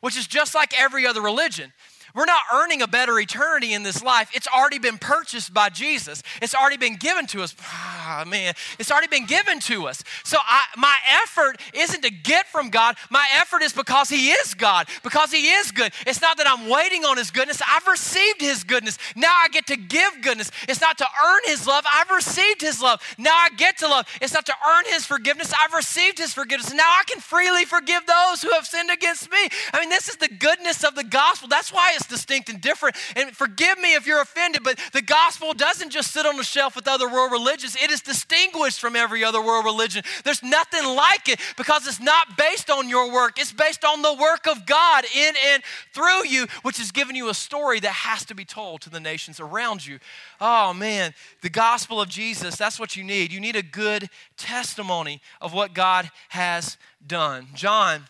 which 0.00 0.16
is 0.16 0.26
just 0.26 0.54
like 0.54 0.78
every 0.78 1.06
other 1.06 1.22
religion. 1.22 1.72
We're 2.14 2.26
not 2.26 2.42
earning 2.52 2.82
a 2.82 2.86
better 2.86 3.18
eternity 3.18 3.72
in 3.72 3.82
this 3.82 4.02
life. 4.02 4.30
It's 4.34 4.46
already 4.48 4.78
been 4.78 4.98
purchased 4.98 5.54
by 5.54 5.70
Jesus. 5.70 6.22
It's 6.42 6.54
already 6.54 6.76
been 6.76 6.96
given 6.96 7.26
to 7.28 7.42
us. 7.42 7.54
Ah, 7.60 8.24
man, 8.26 8.54
it's 8.78 8.90
already 8.90 9.06
been 9.06 9.24
given 9.26 9.60
to 9.60 9.86
us. 9.86 10.04
So 10.24 10.36
I, 10.42 10.64
my 10.76 10.94
effort 11.22 11.60
isn't 11.72 12.02
to 12.02 12.10
get 12.10 12.48
from 12.48 12.68
God. 12.68 12.96
My 13.10 13.26
effort 13.36 13.62
is 13.62 13.72
because 13.72 14.10
He 14.10 14.30
is 14.30 14.54
God, 14.54 14.88
because 15.02 15.32
He 15.32 15.50
is 15.50 15.70
good. 15.70 15.92
It's 16.06 16.20
not 16.20 16.36
that 16.36 16.48
I'm 16.48 16.68
waiting 16.68 17.04
on 17.04 17.16
His 17.16 17.30
goodness. 17.30 17.62
I've 17.66 17.86
received 17.86 18.40
His 18.40 18.64
goodness. 18.64 18.98
Now 19.16 19.32
I 19.34 19.48
get 19.48 19.66
to 19.68 19.76
give 19.76 20.20
goodness. 20.20 20.50
It's 20.68 20.80
not 20.80 20.98
to 20.98 21.06
earn 21.24 21.40
His 21.46 21.66
love. 21.66 21.84
I've 21.90 22.10
received 22.10 22.60
His 22.60 22.82
love. 22.82 23.00
Now 23.16 23.34
I 23.34 23.48
get 23.56 23.78
to 23.78 23.88
love. 23.88 24.06
It's 24.20 24.34
not 24.34 24.44
to 24.46 24.54
earn 24.68 24.84
His 24.86 25.06
forgiveness. 25.06 25.52
I've 25.58 25.72
received 25.72 26.18
His 26.18 26.34
forgiveness. 26.34 26.74
Now 26.74 26.90
I 26.90 27.04
can 27.06 27.20
freely 27.20 27.64
forgive 27.64 28.04
those 28.06 28.42
who 28.42 28.50
have 28.50 28.66
sinned 28.66 28.90
against 28.90 29.30
me. 29.30 29.48
I 29.72 29.80
mean, 29.80 29.88
this 29.88 30.08
is 30.08 30.16
the 30.16 30.28
goodness 30.28 30.84
of 30.84 30.94
the 30.94 31.04
gospel. 31.04 31.48
That's 31.48 31.72
why 31.72 31.92
it's 31.94 32.01
distinct 32.06 32.48
and 32.48 32.60
different. 32.60 32.96
And 33.16 33.36
forgive 33.36 33.78
me 33.78 33.94
if 33.94 34.06
you're 34.06 34.20
offended, 34.20 34.62
but 34.62 34.78
the 34.92 35.02
gospel 35.02 35.52
doesn't 35.54 35.90
just 35.90 36.12
sit 36.12 36.26
on 36.26 36.36
the 36.36 36.44
shelf 36.44 36.76
with 36.76 36.88
other 36.88 37.08
world 37.08 37.32
religions, 37.32 37.76
it 37.80 37.90
is 37.90 38.00
distinguished 38.00 38.80
from 38.80 38.96
every 38.96 39.24
other 39.24 39.42
world 39.42 39.64
religion. 39.64 40.02
There's 40.24 40.42
nothing 40.42 40.84
like 40.84 41.28
it 41.28 41.40
because 41.56 41.86
it's 41.86 42.00
not 42.00 42.36
based 42.36 42.70
on 42.70 42.88
your 42.88 43.12
work, 43.12 43.38
it's 43.38 43.52
based 43.52 43.84
on 43.84 44.02
the 44.02 44.14
work 44.14 44.46
of 44.46 44.66
God 44.66 45.04
in 45.14 45.34
and 45.52 45.62
through 45.92 46.26
you, 46.26 46.46
which 46.62 46.78
has 46.78 46.90
given 46.90 47.16
you 47.16 47.28
a 47.28 47.34
story 47.34 47.80
that 47.80 47.92
has 47.92 48.24
to 48.26 48.34
be 48.34 48.44
told 48.44 48.80
to 48.82 48.90
the 48.90 49.00
nations 49.00 49.40
around 49.40 49.86
you. 49.86 49.98
Oh 50.40 50.72
man, 50.72 51.14
the 51.40 51.50
gospel 51.50 52.00
of 52.00 52.08
Jesus, 52.08 52.56
that's 52.56 52.78
what 52.78 52.96
you 52.96 53.04
need. 53.04 53.32
You 53.32 53.40
need 53.40 53.56
a 53.56 53.62
good 53.62 54.08
testimony 54.36 55.20
of 55.40 55.52
what 55.52 55.74
God 55.74 56.10
has 56.28 56.76
done. 57.06 57.48
John 57.54 58.04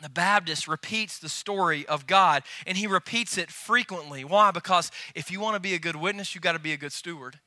the 0.00 0.08
Baptist 0.08 0.68
repeats 0.68 1.18
the 1.18 1.28
story 1.28 1.86
of 1.86 2.06
God 2.06 2.42
and 2.66 2.78
he 2.78 2.86
repeats 2.86 3.36
it 3.36 3.50
frequently. 3.50 4.24
Why? 4.24 4.50
Because 4.50 4.90
if 5.14 5.30
you 5.30 5.40
want 5.40 5.54
to 5.54 5.60
be 5.60 5.74
a 5.74 5.78
good 5.78 5.96
witness, 5.96 6.34
you've 6.34 6.42
got 6.42 6.52
to 6.52 6.58
be 6.58 6.72
a 6.72 6.76
good 6.76 6.92
steward. 6.92 7.38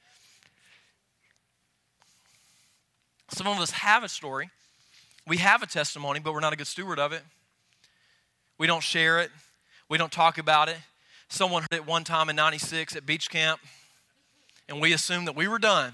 Some 3.30 3.48
of 3.48 3.58
us 3.60 3.72
have 3.72 4.04
a 4.04 4.10
story, 4.10 4.50
we 5.26 5.38
have 5.38 5.64
a 5.64 5.68
testimony, 5.68 6.20
but 6.20 6.34
we're 6.34 6.42
not 6.42 6.52
a 6.52 6.58
good 6.58 6.68
steward 6.68 7.00
of 7.00 7.14
it. 7.14 7.22
We 8.58 8.68
don't 8.68 8.84
share 8.84 9.22
it, 9.22 9.32
we 9.90 9.98
don't 9.98 10.12
talk 10.12 10.38
about 10.38 10.68
it. 10.68 10.78
Someone 11.30 11.62
heard 11.64 11.78
it 11.78 11.88
one 11.88 12.04
time 12.04 12.30
in 12.30 12.36
96 12.36 12.94
at 12.98 13.06
beach 13.06 13.30
camp, 13.30 13.62
and 14.68 14.82
we 14.82 14.92
assumed 14.92 15.28
that 15.28 15.36
we 15.36 15.48
were 15.48 15.60
done. 15.60 15.94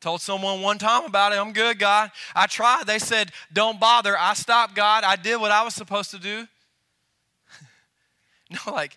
Told 0.00 0.22
someone 0.22 0.62
one 0.62 0.78
time 0.78 1.04
about 1.04 1.32
it. 1.32 1.38
I'm 1.38 1.52
good, 1.52 1.78
God. 1.78 2.10
I 2.34 2.46
tried. 2.46 2.86
They 2.86 2.98
said, 2.98 3.32
Don't 3.52 3.78
bother. 3.78 4.16
I 4.18 4.32
stopped, 4.34 4.74
God. 4.74 5.04
I 5.04 5.16
did 5.16 5.38
what 5.40 5.50
I 5.50 5.62
was 5.62 5.74
supposed 5.74 6.10
to 6.12 6.18
do. 6.18 6.46
no, 8.50 8.72
like, 8.72 8.96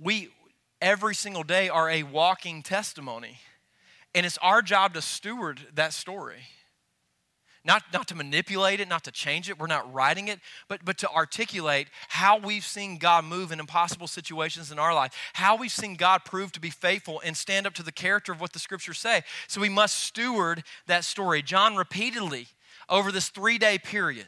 we 0.00 0.30
every 0.80 1.14
single 1.14 1.42
day 1.42 1.68
are 1.68 1.90
a 1.90 2.02
walking 2.02 2.62
testimony. 2.62 3.38
And 4.14 4.24
it's 4.24 4.38
our 4.38 4.62
job 4.62 4.94
to 4.94 5.02
steward 5.02 5.60
that 5.74 5.92
story. 5.92 6.40
Not, 7.66 7.82
not 7.92 8.06
to 8.08 8.14
manipulate 8.14 8.78
it, 8.78 8.88
not 8.88 9.02
to 9.04 9.10
change 9.10 9.50
it. 9.50 9.58
We're 9.58 9.66
not 9.66 9.92
writing 9.92 10.28
it, 10.28 10.38
but, 10.68 10.84
but 10.84 10.98
to 10.98 11.10
articulate 11.10 11.88
how 12.08 12.38
we've 12.38 12.64
seen 12.64 12.96
God 12.96 13.24
move 13.24 13.50
in 13.50 13.58
impossible 13.58 14.06
situations 14.06 14.70
in 14.70 14.78
our 14.78 14.94
life, 14.94 15.12
how 15.32 15.56
we've 15.56 15.72
seen 15.72 15.96
God 15.96 16.24
prove 16.24 16.52
to 16.52 16.60
be 16.60 16.70
faithful 16.70 17.20
and 17.24 17.36
stand 17.36 17.66
up 17.66 17.74
to 17.74 17.82
the 17.82 17.90
character 17.90 18.30
of 18.30 18.40
what 18.40 18.52
the 18.52 18.60
scriptures 18.60 18.98
say. 18.98 19.22
So 19.48 19.60
we 19.60 19.68
must 19.68 19.98
steward 19.98 20.62
that 20.86 21.02
story. 21.04 21.42
John 21.42 21.74
repeatedly, 21.74 22.46
over 22.88 23.10
this 23.10 23.30
three 23.30 23.58
day 23.58 23.78
period, 23.78 24.26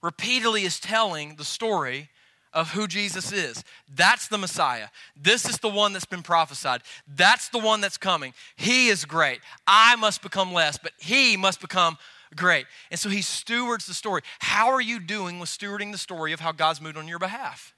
repeatedly 0.00 0.62
is 0.62 0.78
telling 0.78 1.34
the 1.34 1.44
story 1.44 2.10
of 2.54 2.70
who 2.70 2.86
Jesus 2.86 3.32
is. 3.32 3.62
That's 3.94 4.28
the 4.28 4.38
Messiah. 4.38 4.88
This 5.20 5.44
is 5.44 5.58
the 5.58 5.68
one 5.68 5.92
that's 5.92 6.04
been 6.04 6.22
prophesied. 6.22 6.82
That's 7.06 7.48
the 7.48 7.58
one 7.58 7.80
that's 7.80 7.98
coming. 7.98 8.32
He 8.56 8.88
is 8.88 9.04
great. 9.04 9.40
I 9.66 9.96
must 9.96 10.22
become 10.22 10.52
less, 10.52 10.78
but 10.78 10.92
he 10.98 11.36
must 11.36 11.60
become 11.60 11.98
great. 12.36 12.66
And 12.90 12.98
so 12.98 13.08
he 13.08 13.22
stewards 13.22 13.86
the 13.86 13.94
story. 13.94 14.22
How 14.38 14.70
are 14.70 14.80
you 14.80 15.00
doing 15.00 15.40
with 15.40 15.48
stewarding 15.48 15.92
the 15.92 15.98
story 15.98 16.32
of 16.32 16.40
how 16.40 16.52
God's 16.52 16.80
moved 16.80 16.96
on 16.96 17.08
your 17.08 17.18
behalf? 17.18 17.74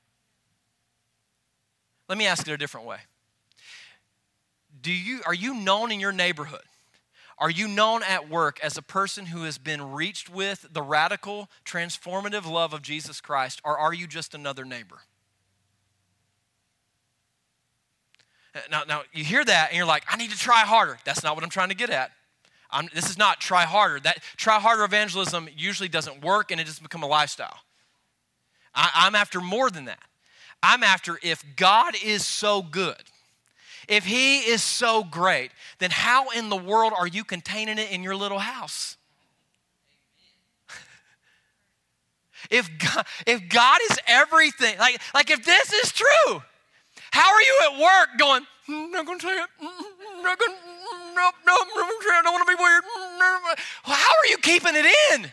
Let 2.09 2.18
me 2.18 2.27
ask 2.27 2.47
it 2.47 2.53
a 2.53 2.57
different 2.57 2.87
way. 2.87 2.99
Do 4.81 4.93
you 4.93 5.22
are 5.27 5.35
you 5.35 5.55
known 5.55 5.91
in 5.91 5.99
your 5.99 6.12
neighborhood? 6.12 6.61
Are 7.39 7.51
you 7.51 7.68
known 7.68 8.03
at 8.03 8.30
work 8.30 8.59
as 8.62 8.78
a 8.78 8.82
person 8.82 9.26
who 9.26 9.43
has 9.43 9.59
been 9.59 9.93
reached 9.93 10.30
with 10.30 10.66
the 10.72 10.80
radical, 10.80 11.51
transformative 11.64 12.51
love 12.51 12.72
of 12.72 12.80
Jesus 12.80 13.20
Christ, 13.20 13.61
or 13.62 13.78
are 13.78 13.93
you 13.93 14.07
just 14.07 14.34
another 14.34 14.64
neighbor? 14.64 15.01
Uh, 18.55 18.61
now, 18.70 18.82
now 18.89 19.03
you 19.12 19.22
hear 19.22 19.45
that 19.45 19.68
and 19.68 19.76
you're 19.76 19.87
like, 19.87 20.05
I 20.09 20.16
need 20.16 20.30
to 20.30 20.39
try 20.39 20.61
harder. 20.61 20.99
That's 21.05 21.22
not 21.22 21.34
what 21.34 21.45
I'm 21.45 21.51
trying 21.51 21.68
to 21.68 21.74
get 21.74 21.91
at. 21.91 22.12
I'm, 22.70 22.89
this 22.95 23.11
is 23.11 23.18
not 23.18 23.41
try 23.41 23.64
harder. 23.64 24.01
That 24.01 24.22
try 24.37 24.59
harder 24.59 24.84
evangelism 24.84 25.49
usually 25.55 25.89
doesn't 25.91 26.24
work 26.24 26.51
and 26.51 26.61
it 26.61 26.64
just 26.64 26.82
become 26.82 27.03
a 27.03 27.07
lifestyle. 27.07 27.59
I, 28.74 28.91
I'm 28.95 29.14
after 29.14 29.41
more 29.41 29.70
than 29.70 29.84
that. 29.84 30.03
I'm 30.62 30.82
after 30.82 31.18
if 31.22 31.45
God 31.55 31.95
is 32.03 32.24
so 32.24 32.62
good, 32.62 33.03
if 33.89 34.05
He 34.05 34.41
is 34.41 34.62
so 34.62 35.05
great, 35.05 35.51
then 35.78 35.91
how 35.91 36.30
in 36.30 36.49
the 36.49 36.57
world 36.57 36.93
are 36.97 37.07
you 37.07 37.24
containing 37.24 37.78
it 37.78 37.91
in 37.91 38.03
your 38.03 38.16
little 38.16 38.39
house? 38.39 38.97
if 42.51 42.70
God, 42.78 43.07
if 43.26 43.49
God 43.49 43.78
is 43.91 43.99
everything, 44.07 44.78
like, 44.78 45.01
like 45.14 45.30
if 45.30 45.45
this 45.45 45.72
is 45.72 45.93
true, 45.93 46.43
how 47.11 47.32
are 47.32 47.43
you 47.43 47.61
at 47.72 47.80
work 47.80 48.09
going, 48.18 48.43
mm, 48.68 48.91
not 48.93 49.07
gonna 49.07 49.20
say 49.20 49.28
it, 49.28 49.49
mm, 49.62 49.68
mm, 49.68 50.22
not 50.22 50.39
gonna, 50.39 50.57
nope, 51.14 51.34
nope, 51.47 51.68
I 51.76 52.20
don't 52.22 52.32
wanna 52.32 52.45
be 52.45 52.55
weird. 52.55 52.84
How 53.84 53.93
are 53.95 54.26
you 54.28 54.39
keeping 54.39 54.74
it 54.74 54.87
in? 55.12 55.32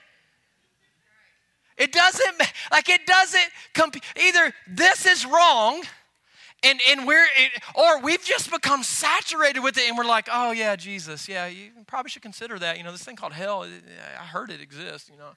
It 1.77 1.91
doesn't, 1.91 2.41
like, 2.71 2.87
it 2.89 3.05
doesn't, 3.05 3.49
comp- 3.73 4.03
either 4.15 4.53
this 4.67 5.05
is 5.05 5.25
wrong, 5.25 5.83
and, 6.63 6.79
and 6.89 7.07
we're, 7.07 7.25
or 7.75 8.01
we've 8.01 8.23
just 8.23 8.51
become 8.51 8.83
saturated 8.83 9.61
with 9.61 9.77
it 9.77 9.87
and 9.87 9.97
we're 9.97 10.05
like, 10.05 10.29
oh 10.31 10.51
yeah, 10.51 10.75
Jesus, 10.75 11.27
yeah, 11.27 11.47
you 11.47 11.71
probably 11.87 12.09
should 12.09 12.21
consider 12.21 12.57
that. 12.59 12.77
You 12.77 12.83
know, 12.83 12.91
this 12.91 13.03
thing 13.03 13.15
called 13.15 13.33
hell, 13.33 13.63
I 13.63 14.23
heard 14.23 14.49
it 14.49 14.61
exists, 14.61 15.09
you 15.09 15.17
know. 15.17 15.31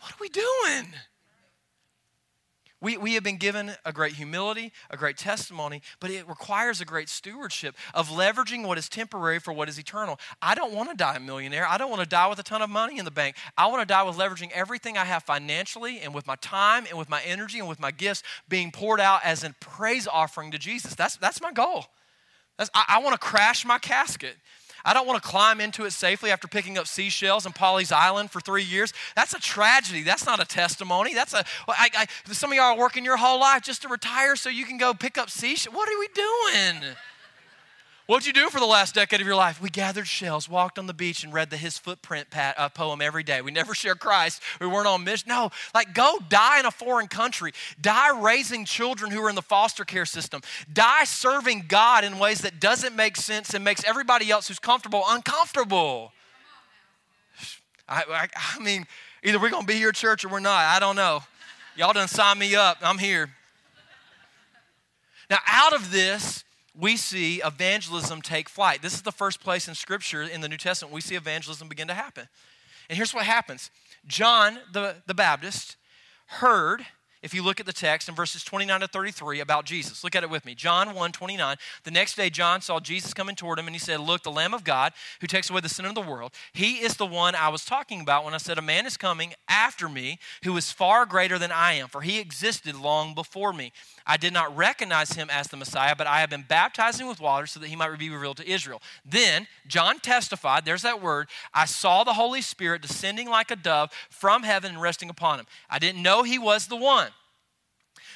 What 0.00 0.12
are 0.12 0.18
we 0.20 0.28
doing? 0.30 0.94
We, 2.82 2.96
we 2.96 3.14
have 3.14 3.22
been 3.22 3.36
given 3.36 3.72
a 3.84 3.92
great 3.92 4.14
humility, 4.14 4.72
a 4.88 4.96
great 4.96 5.18
testimony, 5.18 5.82
but 6.00 6.10
it 6.10 6.26
requires 6.26 6.80
a 6.80 6.86
great 6.86 7.10
stewardship 7.10 7.76
of 7.92 8.08
leveraging 8.08 8.66
what 8.66 8.78
is 8.78 8.88
temporary 8.88 9.38
for 9.38 9.52
what 9.52 9.68
is 9.68 9.78
eternal. 9.78 10.18
I 10.40 10.54
don't 10.54 10.72
want 10.72 10.88
to 10.90 10.96
die 10.96 11.16
a 11.16 11.20
millionaire. 11.20 11.66
I 11.68 11.76
don't 11.76 11.90
want 11.90 12.02
to 12.02 12.08
die 12.08 12.26
with 12.28 12.38
a 12.38 12.42
ton 12.42 12.62
of 12.62 12.70
money 12.70 12.98
in 12.98 13.04
the 13.04 13.10
bank. 13.10 13.36
I 13.58 13.66
want 13.66 13.82
to 13.82 13.86
die 13.86 14.02
with 14.02 14.16
leveraging 14.16 14.50
everything 14.52 14.96
I 14.96 15.04
have 15.04 15.24
financially 15.24 16.00
and 16.00 16.14
with 16.14 16.26
my 16.26 16.36
time 16.36 16.86
and 16.88 16.98
with 16.98 17.10
my 17.10 17.20
energy 17.22 17.58
and 17.58 17.68
with 17.68 17.80
my 17.80 17.90
gifts 17.90 18.22
being 18.48 18.70
poured 18.70 19.00
out 19.00 19.20
as 19.24 19.44
a 19.44 19.54
praise 19.60 20.06
offering 20.06 20.50
to 20.52 20.58
Jesus. 20.58 20.94
That's, 20.94 21.16
that's 21.16 21.42
my 21.42 21.52
goal. 21.52 21.84
That's, 22.56 22.70
I, 22.74 22.84
I 22.88 22.98
want 23.00 23.12
to 23.12 23.26
crash 23.26 23.66
my 23.66 23.78
casket 23.78 24.36
I 24.84 24.94
don't 24.94 25.06
want 25.06 25.22
to 25.22 25.28
climb 25.28 25.60
into 25.60 25.84
it 25.84 25.92
safely 25.92 26.30
after 26.30 26.48
picking 26.48 26.78
up 26.78 26.86
seashells 26.86 27.46
in 27.46 27.52
Pawleys 27.52 27.92
Island 27.92 28.30
for 28.30 28.40
three 28.40 28.64
years. 28.64 28.92
That's 29.16 29.34
a 29.34 29.40
tragedy. 29.40 30.02
That's 30.02 30.26
not 30.26 30.40
a 30.40 30.44
testimony. 30.44 31.14
That's 31.14 31.34
a. 31.34 31.44
I, 31.68 31.90
I, 31.96 32.06
some 32.32 32.50
of 32.50 32.56
y'all 32.56 32.76
are 32.76 32.78
working 32.78 33.04
your 33.04 33.16
whole 33.16 33.40
life 33.40 33.62
just 33.62 33.82
to 33.82 33.88
retire 33.88 34.36
so 34.36 34.48
you 34.48 34.64
can 34.64 34.78
go 34.78 34.94
pick 34.94 35.18
up 35.18 35.30
seashells. 35.30 35.74
What 35.74 35.88
are 35.88 35.98
we 35.98 36.08
doing? 36.14 36.96
What'd 38.10 38.26
you 38.26 38.32
do 38.32 38.50
for 38.50 38.58
the 38.58 38.66
last 38.66 38.96
decade 38.96 39.20
of 39.20 39.26
your 39.28 39.36
life? 39.36 39.62
We 39.62 39.70
gathered 39.70 40.08
shells, 40.08 40.48
walked 40.48 40.80
on 40.80 40.88
the 40.88 40.92
beach, 40.92 41.22
and 41.22 41.32
read 41.32 41.48
the 41.48 41.56
His 41.56 41.78
Footprint 41.78 42.28
pat, 42.28 42.56
uh, 42.58 42.68
poem 42.68 43.00
every 43.00 43.22
day. 43.22 43.40
We 43.40 43.52
never 43.52 43.72
shared 43.76 44.00
Christ. 44.00 44.42
We 44.60 44.66
weren't 44.66 44.88
on 44.88 45.04
mission. 45.04 45.28
No, 45.28 45.50
like 45.76 45.94
go 45.94 46.18
die 46.28 46.58
in 46.58 46.66
a 46.66 46.72
foreign 46.72 47.06
country. 47.06 47.52
Die 47.80 48.20
raising 48.20 48.64
children 48.64 49.12
who 49.12 49.22
are 49.22 49.28
in 49.28 49.36
the 49.36 49.42
foster 49.42 49.84
care 49.84 50.06
system. 50.06 50.40
Die 50.72 51.04
serving 51.04 51.66
God 51.68 52.02
in 52.02 52.18
ways 52.18 52.40
that 52.40 52.58
doesn't 52.58 52.96
make 52.96 53.16
sense 53.16 53.54
and 53.54 53.62
makes 53.62 53.84
everybody 53.84 54.28
else 54.28 54.48
who's 54.48 54.58
comfortable 54.58 55.04
uncomfortable. 55.06 56.10
I, 57.88 58.02
I, 58.10 58.28
I 58.56 58.58
mean, 58.58 58.88
either 59.22 59.38
we're 59.38 59.50
going 59.50 59.62
to 59.62 59.72
be 59.72 59.74
here 59.74 59.92
church 59.92 60.24
or 60.24 60.30
we're 60.30 60.40
not. 60.40 60.64
I 60.64 60.80
don't 60.80 60.96
know. 60.96 61.22
Y'all 61.76 61.92
done 61.92 62.08
sign 62.08 62.40
me 62.40 62.56
up. 62.56 62.78
I'm 62.82 62.98
here. 62.98 63.30
Now, 65.30 65.38
out 65.46 65.74
of 65.74 65.92
this, 65.92 66.42
we 66.80 66.96
see 66.96 67.40
evangelism 67.44 68.22
take 68.22 68.48
flight. 68.48 68.82
This 68.82 68.94
is 68.94 69.02
the 69.02 69.12
first 69.12 69.40
place 69.40 69.68
in 69.68 69.74
Scripture 69.74 70.22
in 70.22 70.40
the 70.40 70.48
New 70.48 70.56
Testament 70.56 70.94
we 70.94 71.00
see 71.00 71.14
evangelism 71.14 71.68
begin 71.68 71.88
to 71.88 71.94
happen. 71.94 72.28
And 72.88 72.96
here's 72.96 73.14
what 73.14 73.24
happens 73.24 73.70
John 74.06 74.58
the, 74.72 74.96
the 75.06 75.14
Baptist 75.14 75.76
heard 76.26 76.86
if 77.22 77.34
you 77.34 77.42
look 77.42 77.60
at 77.60 77.66
the 77.66 77.72
text 77.72 78.08
in 78.08 78.14
verses 78.14 78.42
29 78.44 78.80
to 78.80 78.88
33 78.88 79.40
about 79.40 79.66
Jesus. 79.66 80.02
Look 80.02 80.16
at 80.16 80.22
it 80.22 80.30
with 80.30 80.46
me. 80.46 80.54
John 80.54 80.94
1 80.94 81.12
29. 81.12 81.56
The 81.84 81.90
next 81.90 82.16
day, 82.16 82.30
John 82.30 82.62
saw 82.62 82.80
Jesus 82.80 83.12
coming 83.12 83.36
toward 83.36 83.58
him, 83.58 83.66
and 83.66 83.74
he 83.74 83.80
said, 83.80 84.00
Look, 84.00 84.22
the 84.22 84.30
Lamb 84.30 84.54
of 84.54 84.64
God 84.64 84.92
who 85.20 85.26
takes 85.26 85.50
away 85.50 85.60
the 85.60 85.68
sin 85.68 85.84
of 85.84 85.94
the 85.94 86.00
world. 86.00 86.32
He 86.52 86.76
is 86.76 86.96
the 86.96 87.06
one 87.06 87.34
I 87.34 87.48
was 87.50 87.64
talking 87.64 88.00
about 88.00 88.24
when 88.24 88.32
I 88.32 88.38
said, 88.38 88.56
A 88.56 88.62
man 88.62 88.86
is 88.86 88.96
coming 88.96 89.34
after 89.48 89.88
me 89.88 90.18
who 90.44 90.56
is 90.56 90.72
far 90.72 91.04
greater 91.04 91.38
than 91.38 91.52
I 91.52 91.74
am, 91.74 91.88
for 91.88 92.00
he 92.00 92.18
existed 92.18 92.74
long 92.74 93.14
before 93.14 93.52
me. 93.52 93.72
I 94.10 94.16
did 94.16 94.32
not 94.32 94.56
recognize 94.56 95.12
him 95.12 95.30
as 95.30 95.46
the 95.46 95.56
Messiah, 95.56 95.94
but 95.94 96.08
I 96.08 96.18
have 96.18 96.30
been 96.30 96.42
baptizing 96.42 97.06
with 97.06 97.20
water 97.20 97.46
so 97.46 97.60
that 97.60 97.68
he 97.68 97.76
might 97.76 97.96
be 97.96 98.10
revealed 98.10 98.38
to 98.38 98.50
Israel. 98.50 98.82
Then 99.04 99.46
John 99.68 100.00
testified, 100.00 100.64
there's 100.64 100.82
that 100.82 101.00
word, 101.00 101.28
I 101.54 101.64
saw 101.66 102.02
the 102.02 102.14
Holy 102.14 102.42
Spirit 102.42 102.82
descending 102.82 103.30
like 103.30 103.52
a 103.52 103.56
dove 103.56 103.92
from 104.10 104.42
heaven 104.42 104.72
and 104.72 104.82
resting 104.82 105.10
upon 105.10 105.38
him. 105.38 105.46
I 105.70 105.78
didn't 105.78 106.02
know 106.02 106.24
he 106.24 106.40
was 106.40 106.66
the 106.66 106.74
one. 106.74 107.10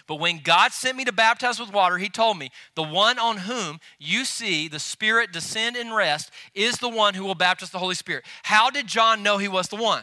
But 0.09 0.17
when 0.17 0.41
God 0.41 0.73
sent 0.73 0.97
me 0.97 1.05
to 1.05 1.13
baptize 1.13 1.61
with 1.61 1.73
water, 1.73 1.99
he 1.99 2.09
told 2.09 2.39
me, 2.39 2.51
The 2.75 2.83
one 2.83 3.21
on 3.21 3.37
whom 3.37 3.79
you 4.01 4.25
see 4.25 4.67
the 4.67 4.81
Spirit 4.81 5.31
descend 5.31 5.77
and 5.77 5.95
rest 5.95 6.33
is 6.57 6.79
the 6.79 6.89
one 6.89 7.15
who 7.15 7.23
will 7.23 7.37
baptize 7.37 7.71
the 7.71 7.79
Holy 7.79 7.95
Spirit. 7.95 8.25
How 8.43 8.69
did 8.69 8.89
John 8.89 9.23
know 9.23 9.39
he 9.39 9.47
was 9.47 9.69
the 9.69 9.77
one? 9.77 10.03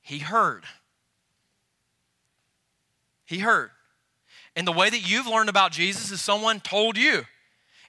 He 0.00 0.20
heard. 0.20 0.62
He 3.24 3.40
heard. 3.40 3.72
And 4.56 4.66
the 4.66 4.72
way 4.72 4.90
that 4.90 5.08
you've 5.08 5.26
learned 5.26 5.50
about 5.50 5.70
Jesus 5.70 6.10
is 6.10 6.20
someone 6.20 6.60
told 6.60 6.96
you. 6.96 7.24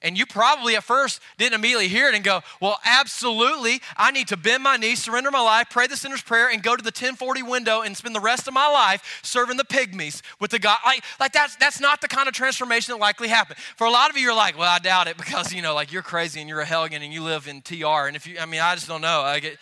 And 0.02 0.18
you 0.18 0.26
probably 0.26 0.76
at 0.76 0.84
first 0.84 1.22
didn't 1.38 1.56
immediately 1.56 1.88
hear 1.88 2.08
it 2.08 2.14
and 2.14 2.24
go, 2.24 2.42
Well, 2.62 2.78
absolutely, 2.86 3.82
I 3.96 4.12
need 4.12 4.28
to 4.28 4.38
bend 4.38 4.62
my 4.62 4.78
knees, 4.78 5.04
surrender 5.04 5.32
my 5.32 5.42
life, 5.42 5.68
pray 5.72 5.88
the 5.88 5.98
sinner's 5.98 6.22
prayer, 6.22 6.50
and 6.50 6.62
go 6.62 6.76
to 6.76 6.84
the 6.84 6.90
1040 6.90 7.42
window 7.44 7.82
and 7.82 7.98
spend 7.98 8.16
the 8.16 8.20
rest 8.20 8.48
of 8.48 8.54
my 8.54 8.68
life 8.68 9.20
serving 9.24 9.58
the 9.58 9.64
pygmies 9.64 10.22
with 10.40 10.52
the 10.52 10.60
God. 10.60 10.78
Like, 10.86 11.04
like 11.20 11.34
that's 11.34 11.56
that's 11.56 11.80
not 11.80 12.02
the 12.02 12.08
kind 12.08 12.28
of 12.28 12.36
transformation 12.36 12.94
that 12.94 13.00
likely 13.00 13.28
happened. 13.28 13.58
For 13.76 13.88
a 13.88 13.92
lot 13.92 14.12
of 14.12 14.18
you, 14.18 14.24
you're 14.24 14.36
like, 14.36 14.56
Well, 14.58 14.70
I 14.70 14.80
doubt 14.80 15.08
it 15.08 15.18
because 15.18 15.52
you 15.52 15.64
know, 15.64 15.74
like 15.74 15.92
you're 15.92 16.04
crazy 16.04 16.42
and 16.42 16.50
you're 16.50 16.62
a 16.62 16.66
hellion 16.66 17.02
and 17.02 17.12
you 17.12 17.24
live 17.24 17.48
in 17.48 17.62
TR. 17.62 18.06
And 18.06 18.16
if 18.16 18.28
you 18.28 18.38
I 18.40 18.46
mean, 18.46 18.62
I 18.62 18.76
just 18.76 18.88
don't 18.88 19.02
know. 19.02 19.22
I 19.22 19.40
get 19.40 19.58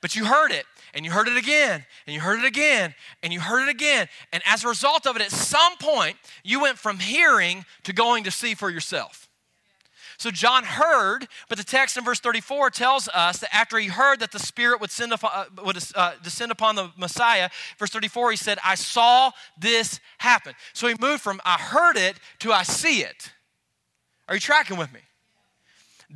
but 0.00 0.14
you 0.16 0.24
heard 0.26 0.50
it 0.50 0.66
and 0.94 1.04
you 1.04 1.10
heard 1.10 1.28
it 1.28 1.36
again 1.36 1.84
and 2.06 2.14
you 2.14 2.20
heard 2.20 2.38
it 2.38 2.44
again 2.44 2.94
and 3.22 3.32
you 3.32 3.40
heard 3.40 3.68
it 3.68 3.70
again. 3.70 4.08
And 4.32 4.42
as 4.46 4.64
a 4.64 4.68
result 4.68 5.06
of 5.06 5.16
it, 5.16 5.22
at 5.22 5.30
some 5.30 5.76
point, 5.78 6.16
you 6.44 6.60
went 6.60 6.78
from 6.78 6.98
hearing 6.98 7.64
to 7.84 7.92
going 7.92 8.24
to 8.24 8.30
see 8.30 8.54
for 8.54 8.70
yourself. 8.70 9.28
So 10.18 10.30
John 10.30 10.62
heard, 10.62 11.26
but 11.48 11.58
the 11.58 11.64
text 11.64 11.96
in 11.96 12.04
verse 12.04 12.20
34 12.20 12.70
tells 12.70 13.08
us 13.08 13.38
that 13.38 13.52
after 13.52 13.76
he 13.76 13.88
heard 13.88 14.20
that 14.20 14.30
the 14.30 14.38
Spirit 14.38 14.80
would, 14.80 14.92
send 14.92 15.12
upon, 15.12 15.30
uh, 15.34 15.64
would 15.64 15.76
uh, 15.96 16.12
descend 16.22 16.52
upon 16.52 16.76
the 16.76 16.90
Messiah, 16.96 17.50
verse 17.76 17.90
34, 17.90 18.30
he 18.30 18.36
said, 18.36 18.58
I 18.64 18.76
saw 18.76 19.32
this 19.58 19.98
happen. 20.18 20.54
So 20.74 20.86
he 20.86 20.94
moved 21.00 21.22
from 21.22 21.40
I 21.44 21.58
heard 21.58 21.96
it 21.96 22.18
to 22.40 22.52
I 22.52 22.62
see 22.62 23.02
it. 23.02 23.32
Are 24.28 24.34
you 24.34 24.40
tracking 24.40 24.76
with 24.76 24.92
me? 24.92 25.00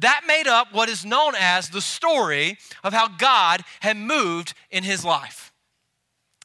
That 0.01 0.23
made 0.27 0.47
up 0.47 0.73
what 0.73 0.89
is 0.89 1.05
known 1.05 1.35
as 1.39 1.71
the 1.71 1.81
story 1.81 2.59
of 2.85 2.93
how 2.93 3.09
God 3.09 3.63
had 3.81 3.97
moved 3.97 4.55
in 4.71 4.85
his 4.85 5.05
life. 5.05 5.53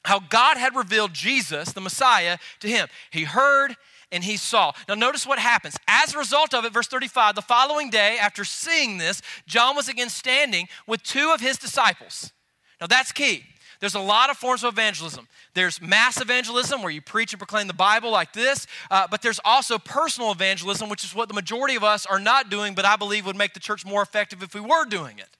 How 0.03 0.19
God 0.19 0.57
had 0.57 0.75
revealed 0.75 1.13
Jesus, 1.13 1.73
the 1.73 1.81
Messiah, 1.81 2.37
to 2.61 2.67
him. 2.67 2.87
He 3.11 3.23
heard, 3.23 3.75
and 4.11 4.23
he 4.23 4.37
saw. 4.37 4.71
Now, 4.87 4.95
notice 4.95 5.27
what 5.27 5.39
happens. 5.39 5.75
As 5.87 6.13
a 6.13 6.17
result 6.17 6.53
of 6.53 6.65
it, 6.65 6.73
verse 6.73 6.87
35, 6.87 7.35
the 7.35 7.41
following 7.41 7.89
day, 7.89 8.17
after 8.19 8.43
seeing 8.43 8.97
this, 8.97 9.21
John 9.45 9.75
was 9.75 9.87
again 9.87 10.09
standing 10.09 10.67
with 10.87 11.03
two 11.03 11.31
of 11.33 11.41
his 11.41 11.57
disciples. 11.57 12.31
Now, 12.79 12.87
that's 12.87 13.11
key. 13.11 13.43
There's 13.81 13.95
a 13.95 13.99
lot 13.99 14.29
of 14.29 14.37
forms 14.37 14.63
of 14.63 14.73
evangelism. 14.73 15.27
There's 15.55 15.81
mass 15.81 16.21
evangelism, 16.21 16.83
where 16.83 16.91
you 16.91 17.01
preach 17.01 17.33
and 17.33 17.39
proclaim 17.39 17.65
the 17.65 17.73
Bible 17.73 18.11
like 18.11 18.31
this, 18.31 18.67
uh, 18.91 19.07
but 19.09 19.23
there's 19.23 19.39
also 19.43 19.79
personal 19.79 20.31
evangelism, 20.31 20.87
which 20.87 21.03
is 21.03 21.15
what 21.15 21.27
the 21.27 21.33
majority 21.33 21.75
of 21.75 21.83
us 21.83 22.05
are 22.05 22.19
not 22.19 22.51
doing, 22.51 22.75
but 22.75 22.85
I 22.85 22.95
believe 22.95 23.25
would 23.25 23.35
make 23.35 23.55
the 23.55 23.59
church 23.59 23.83
more 23.83 24.03
effective 24.03 24.43
if 24.43 24.53
we 24.53 24.61
were 24.61 24.85
doing 24.85 25.17
it. 25.17 25.35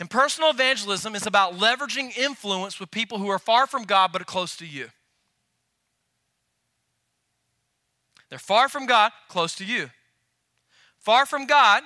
And 0.00 0.08
personal 0.08 0.48
evangelism 0.48 1.14
is 1.14 1.26
about 1.26 1.58
leveraging 1.58 2.16
influence 2.16 2.80
with 2.80 2.90
people 2.90 3.18
who 3.18 3.28
are 3.28 3.38
far 3.38 3.66
from 3.66 3.84
God 3.84 4.10
but 4.10 4.22
are 4.22 4.24
close 4.26 4.56
to 4.56 4.66
you. 4.66 4.88
They're 8.30 8.38
far 8.38 8.68
from 8.70 8.86
God, 8.86 9.12
close 9.28 9.54
to 9.56 9.64
you. 9.64 9.90
Far 10.98 11.26
from 11.26 11.46
God 11.46 11.82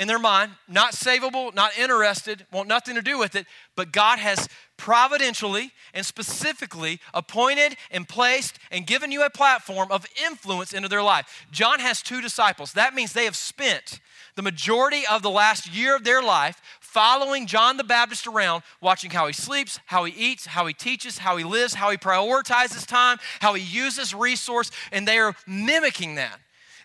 in 0.00 0.08
their 0.08 0.18
mind, 0.18 0.52
not 0.66 0.94
savable, 0.94 1.54
not 1.54 1.76
interested, 1.78 2.46
want 2.50 2.66
nothing 2.66 2.94
to 2.94 3.02
do 3.02 3.18
with 3.18 3.36
it, 3.36 3.46
but 3.76 3.92
God 3.92 4.18
has 4.18 4.48
providentially 4.78 5.72
and 5.92 6.06
specifically 6.06 7.00
appointed 7.12 7.76
and 7.90 8.08
placed 8.08 8.58
and 8.70 8.86
given 8.86 9.12
you 9.12 9.22
a 9.22 9.28
platform 9.28 9.92
of 9.92 10.06
influence 10.26 10.72
into 10.72 10.88
their 10.88 11.02
life. 11.02 11.46
John 11.52 11.80
has 11.80 12.00
two 12.00 12.22
disciples. 12.22 12.72
That 12.72 12.94
means 12.94 13.12
they 13.12 13.26
have 13.26 13.36
spent 13.36 14.00
the 14.36 14.42
majority 14.42 15.02
of 15.06 15.20
the 15.20 15.28
last 15.28 15.70
year 15.70 15.94
of 15.94 16.04
their 16.04 16.22
life 16.22 16.62
following 16.80 17.46
John 17.46 17.76
the 17.76 17.84
Baptist 17.84 18.26
around, 18.26 18.62
watching 18.80 19.10
how 19.10 19.26
he 19.26 19.34
sleeps, 19.34 19.80
how 19.84 20.04
he 20.04 20.14
eats, 20.14 20.46
how 20.46 20.64
he 20.64 20.72
teaches, 20.72 21.18
how 21.18 21.36
he 21.36 21.44
lives, 21.44 21.74
how 21.74 21.90
he 21.90 21.98
prioritizes 21.98 22.86
time, 22.86 23.18
how 23.40 23.52
he 23.52 23.62
uses 23.62 24.14
resource, 24.14 24.70
and 24.92 25.06
they 25.06 25.18
are 25.18 25.36
mimicking 25.46 26.14
that. 26.14 26.40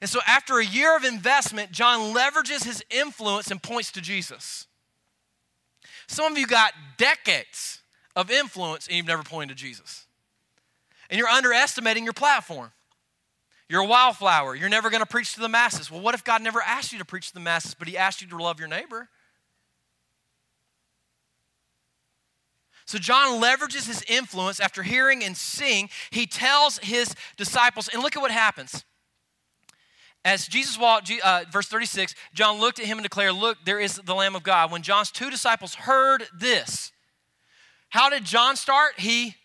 And 0.05 0.09
so, 0.11 0.19
after 0.27 0.59
a 0.59 0.63
year 0.63 0.95
of 0.95 1.03
investment, 1.03 1.71
John 1.71 2.13
leverages 2.13 2.63
his 2.63 2.83
influence 2.91 3.49
and 3.49 3.59
points 3.59 3.91
to 3.93 4.01
Jesus. 4.01 4.67
Some 6.05 6.31
of 6.31 6.37
you 6.37 6.45
got 6.45 6.73
decades 6.99 7.79
of 8.15 8.29
influence 8.29 8.85
and 8.85 8.97
you've 8.97 9.07
never 9.07 9.23
pointed 9.23 9.57
to 9.57 9.63
Jesus. 9.63 10.05
And 11.09 11.17
you're 11.17 11.27
underestimating 11.27 12.03
your 12.03 12.13
platform. 12.13 12.71
You're 13.67 13.81
a 13.81 13.87
wildflower. 13.87 14.53
You're 14.53 14.69
never 14.69 14.91
going 14.91 15.01
to 15.01 15.07
preach 15.07 15.33
to 15.33 15.39
the 15.39 15.49
masses. 15.49 15.89
Well, 15.89 16.01
what 16.01 16.13
if 16.13 16.23
God 16.23 16.43
never 16.43 16.61
asked 16.61 16.93
you 16.93 16.99
to 16.99 17.05
preach 17.05 17.29
to 17.29 17.33
the 17.33 17.39
masses, 17.39 17.73
but 17.73 17.87
He 17.87 17.97
asked 17.97 18.21
you 18.21 18.27
to 18.27 18.37
love 18.37 18.59
your 18.59 18.69
neighbor? 18.69 19.09
So 22.85 22.99
John 22.99 23.41
leverages 23.41 23.87
his 23.87 24.03
influence 24.07 24.59
after 24.59 24.83
hearing 24.83 25.23
and 25.23 25.35
seeing. 25.35 25.89
He 26.11 26.27
tells 26.27 26.77
his 26.77 27.15
disciples, 27.37 27.87
and 27.87 28.03
look 28.03 28.15
at 28.15 28.21
what 28.21 28.29
happens. 28.29 28.85
As 30.25 30.47
Jesus 30.47 30.77
walked, 30.77 31.11
uh, 31.23 31.45
verse 31.51 31.67
36, 31.67 32.15
John 32.33 32.59
looked 32.59 32.79
at 32.79 32.87
him 32.87 32.97
and 32.97 33.03
declared, 33.03 33.35
Look, 33.35 33.59
there 33.63 33.79
is 33.79 34.01
the 34.03 34.15
Lamb 34.15 34.35
of 34.35 34.41
God. 34.41 34.71
When 34.71 34.81
John's 34.81 35.11
two 35.11 35.29
disciples 35.29 35.75
heard 35.75 36.23
this, 36.37 36.91
how 37.89 38.09
did 38.09 38.25
John 38.25 38.55
start? 38.55 38.93
He 38.97 39.35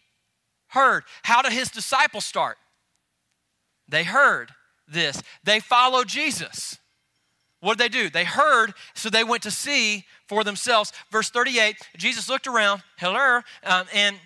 heard. 0.68 1.04
How 1.22 1.42
did 1.42 1.52
his 1.52 1.68
disciples 1.68 2.24
start? 2.24 2.56
They 3.88 4.04
heard 4.04 4.52
this. 4.88 5.22
They 5.44 5.60
followed 5.60 6.08
Jesus. 6.08 6.78
What 7.60 7.76
did 7.76 7.92
they 7.92 7.98
do? 7.98 8.08
They 8.08 8.24
heard, 8.24 8.72
so 8.94 9.10
they 9.10 9.22
went 9.22 9.42
to 9.42 9.50
see 9.50 10.06
for 10.26 10.44
themselves. 10.44 10.94
Verse 11.10 11.28
38 11.28 11.76
Jesus 11.98 12.30
looked 12.30 12.46
around, 12.46 12.82
hello, 12.96 13.42
um, 13.64 13.86
and, 13.94 14.16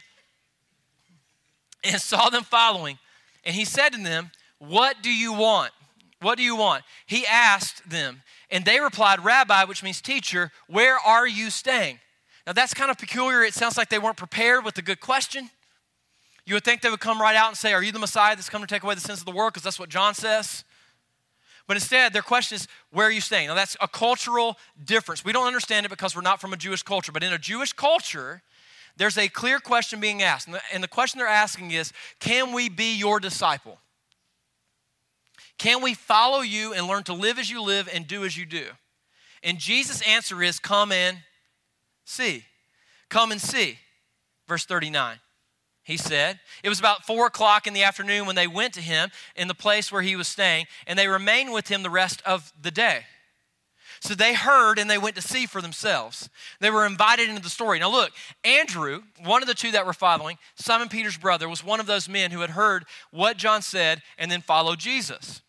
and 1.83 2.01
saw 2.01 2.31
them 2.31 2.45
following. 2.45 2.97
And 3.45 3.57
he 3.57 3.65
said 3.65 3.89
to 3.89 4.01
them, 4.01 4.31
What 4.61 5.03
do 5.03 5.13
you 5.13 5.33
want? 5.33 5.73
What 6.25 6.39
do 6.39 6.43
you 6.43 6.57
want? 6.57 6.85
He 7.07 7.27
asked 7.27 7.89
them, 7.89 8.23
and 8.51 8.65
they 8.65 8.81
replied, 8.81 9.23
Rabbi, 9.23 9.65
which 9.65 9.83
means 9.83 10.01
teacher, 10.01 10.51
where 10.67 10.99
are 10.99 11.27
you 11.27 11.51
staying? 11.51 12.01
Now 12.47 12.55
that's 12.55 12.73
kind 12.73 12.91
of 12.91 12.97
peculiar. 12.97 13.43
It 13.43 13.53
sounds 13.53 13.77
like 13.77 13.91
they 13.91 13.99
weren't 13.99 14.17
prepared 14.17 14.65
with 14.65 14.79
a 14.79 14.83
good 14.83 15.01
question. 15.01 15.51
You 16.47 16.55
would 16.55 16.65
think 16.65 16.81
they 16.81 16.91
would 16.91 17.01
come 17.01 17.21
right 17.21 17.37
out 17.37 17.49
and 17.49 17.57
say, 17.57 17.73
Are 17.75 17.83
you 17.83 17.93
the 17.93 17.99
Messiah 17.99 18.35
that's 18.35 18.49
come 18.49 18.63
to 18.63 18.67
take 18.67 18.83
away 18.83 18.95
the 18.95 19.01
sins 19.03 19.19
of 19.19 19.27
the 19.27 19.33
world? 19.33 19.53
Because 19.53 19.65
that's 19.65 19.79
what 19.79 19.89
John 19.89 20.15
says. 20.15 20.65
But 21.67 21.77
instead, 21.77 22.13
their 22.13 22.23
question 22.23 22.57
is, 22.57 22.69
Where 22.91 23.07
are 23.07 23.11
you 23.11 23.21
staying? 23.21 23.49
Now, 23.49 23.55
that's 23.55 23.77
a 23.81 23.89
cultural 23.89 24.59
difference. 24.83 25.25
We 25.25 25.33
don't 25.33 25.47
understand 25.47 25.87
it 25.87 25.91
because 25.91 26.17
we're 26.17 26.23
not 26.23 26.41
from 26.41 26.53
a 26.53 26.57
Jewish 26.57 26.83
culture. 26.83 27.13
But 27.13 27.23
in 27.23 27.33
a 27.33 27.39
Jewish 27.39 27.73
culture, 27.73 28.43
there's 28.97 29.19
a 29.19 29.29
clear 29.29 29.59
question 29.59 30.01
being 30.01 30.23
asked. 30.23 30.47
And 30.47 30.57
the, 30.57 30.61
and 30.73 30.83
the 30.83 30.89
question 30.89 31.19
they're 31.19 31.29
asking 31.29 31.71
is, 31.71 31.93
Can 32.19 32.53
we 32.53 32.69
be 32.69 32.97
your 32.97 33.21
disciple? 33.21 33.79
Can 35.59 35.83
we 35.83 35.95
follow 35.95 36.41
you 36.41 36.73
and 36.75 36.87
learn 36.87 37.05
to 37.05 37.13
live 37.15 37.39
as 37.39 37.51
you 37.51 37.63
live 37.63 37.89
and 37.93 38.07
do 38.07 38.25
as 38.25 38.37
you 38.37 38.47
do? 38.47 38.67
And 39.43 39.59
Jesus' 39.59 40.03
answer 40.03 40.43
is, 40.43 40.59
Come 40.59 40.93
and 40.93 41.19
see. 42.05 42.45
Come 43.09 43.33
and 43.33 43.41
see. 43.41 43.79
Verse 44.47 44.65
39 44.65 45.19
he 45.85 45.99
said. 45.99 46.41
It 46.63 46.71
was 46.71 46.81
about 46.81 47.05
four 47.05 47.27
o'clock 47.27 47.67
in 47.67 47.75
the 47.75 47.83
afternoon 47.83 48.27
when 48.27 48.37
they 48.37 48.47
went 48.47 48.75
to 48.75 48.81
him 48.81 49.11
in 49.37 49.49
the 49.49 49.55
place 49.55 49.93
where 49.93 50.03
he 50.03 50.17
was 50.17 50.27
staying, 50.27 50.67
and 50.87 50.99
they 50.99 51.09
remained 51.09 51.53
with 51.53 51.69
him 51.69 51.83
the 51.83 51.91
rest 51.91 52.23
of 52.27 52.53
the 52.61 52.71
day. 52.71 53.05
So 54.05 54.15
they 54.15 54.35
heard 54.35 54.79
and 54.79 54.91
they 54.91 54.99
went 54.99 55.17
to 55.17 55.23
see 55.23 55.47
for 55.47 55.63
themselves. 55.63 56.29
They 56.61 56.69
were 56.69 56.85
invited 56.85 57.31
into 57.31 57.41
the 57.41 57.49
story. 57.49 57.79
Now, 57.79 57.91
look, 57.91 58.13
Andrew, 58.45 59.01
one 59.25 59.41
of 59.41 59.49
the 59.49 59.55
two 59.55 59.71
that 59.71 59.87
were 59.87 59.95
following, 59.95 60.37
Simon 60.57 60.91
Peter's 60.91 61.17
brother, 61.17 61.49
was 61.49 61.65
one 61.65 61.81
of 61.81 61.87
those 61.87 62.07
men 62.07 62.31
who 62.31 62.41
had 62.41 62.51
heard 62.51 62.85
what 63.13 63.39
John 63.39 63.63
said 63.63 64.03
and 64.19 64.31
then 64.31 64.43
followed 64.43 64.79
Jesus. 64.79 65.41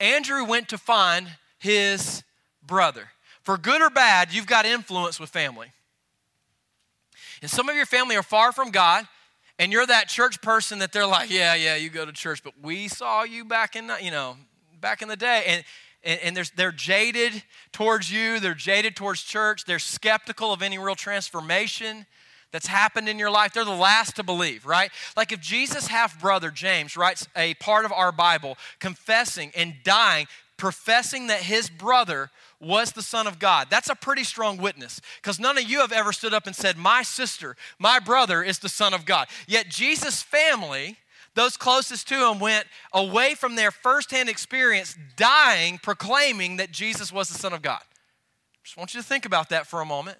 Andrew 0.00 0.44
went 0.44 0.68
to 0.70 0.76
find 0.76 1.28
his 1.60 2.24
brother. 2.66 3.10
For 3.42 3.56
good 3.56 3.80
or 3.80 3.90
bad, 3.90 4.34
you've 4.34 4.48
got 4.48 4.66
influence 4.66 5.20
with 5.20 5.30
family. 5.30 5.68
And 7.42 7.48
some 7.48 7.68
of 7.68 7.76
your 7.76 7.86
family 7.86 8.16
are 8.16 8.24
far 8.24 8.50
from 8.50 8.72
God 8.72 9.06
and 9.60 9.70
you're 9.70 9.86
that 9.86 10.08
church 10.08 10.42
person 10.42 10.80
that 10.80 10.90
they're 10.90 11.06
like, 11.06 11.30
yeah, 11.30 11.54
yeah, 11.54 11.76
you 11.76 11.88
go 11.90 12.04
to 12.04 12.12
church, 12.12 12.42
but 12.42 12.54
we 12.60 12.88
saw 12.88 13.22
you 13.22 13.44
back 13.44 13.76
in, 13.76 13.86
the, 13.86 13.98
you 14.02 14.10
know, 14.10 14.36
back 14.80 15.00
in 15.00 15.06
the 15.06 15.16
day. 15.16 15.44
And, 15.46 15.64
and, 16.04 16.36
and 16.36 16.48
they're 16.56 16.72
jaded 16.72 17.42
towards 17.72 18.12
you, 18.12 18.40
they're 18.40 18.54
jaded 18.54 18.96
towards 18.96 19.22
church, 19.22 19.64
they're 19.64 19.78
skeptical 19.78 20.52
of 20.52 20.62
any 20.62 20.78
real 20.78 20.94
transformation 20.94 22.06
that's 22.52 22.66
happened 22.66 23.08
in 23.08 23.18
your 23.18 23.30
life, 23.30 23.52
they're 23.52 23.64
the 23.64 23.70
last 23.70 24.16
to 24.16 24.22
believe, 24.22 24.66
right? 24.66 24.90
Like 25.16 25.32
if 25.32 25.40
Jesus' 25.40 25.86
half 25.86 26.20
brother, 26.20 26.50
James, 26.50 26.96
writes 26.96 27.28
a 27.36 27.54
part 27.54 27.84
of 27.84 27.92
our 27.92 28.12
Bible 28.12 28.56
confessing 28.80 29.52
and 29.54 29.74
dying, 29.84 30.26
professing 30.56 31.28
that 31.28 31.42
his 31.42 31.70
brother 31.70 32.30
was 32.60 32.92
the 32.92 33.02
Son 33.02 33.26
of 33.26 33.38
God. 33.38 33.68
That's 33.70 33.88
a 33.88 33.94
pretty 33.94 34.24
strong 34.24 34.58
witness 34.58 35.00
because 35.22 35.40
none 35.40 35.56
of 35.56 35.64
you 35.64 35.80
have 35.80 35.92
ever 35.92 36.12
stood 36.12 36.34
up 36.34 36.46
and 36.46 36.54
said, 36.54 36.76
My 36.76 37.02
sister, 37.02 37.56
my 37.78 37.98
brother 37.98 38.42
is 38.42 38.58
the 38.58 38.68
Son 38.68 38.92
of 38.92 39.06
God. 39.06 39.28
Yet 39.46 39.68
Jesus' 39.68 40.22
family, 40.22 40.98
those 41.34 41.56
closest 41.56 42.08
to 42.08 42.28
him, 42.28 42.40
went 42.40 42.66
away 42.92 43.34
from 43.34 43.54
their 43.54 43.70
firsthand 43.70 44.28
experience, 44.28 44.96
dying, 45.16 45.78
proclaiming 45.82 46.56
that 46.56 46.72
Jesus 46.72 47.12
was 47.12 47.28
the 47.28 47.38
Son 47.38 47.52
of 47.52 47.62
God. 47.62 47.80
Just 48.64 48.76
want 48.76 48.94
you 48.94 49.00
to 49.00 49.06
think 49.06 49.24
about 49.24 49.48
that 49.50 49.66
for 49.66 49.80
a 49.80 49.86
moment. 49.86 50.18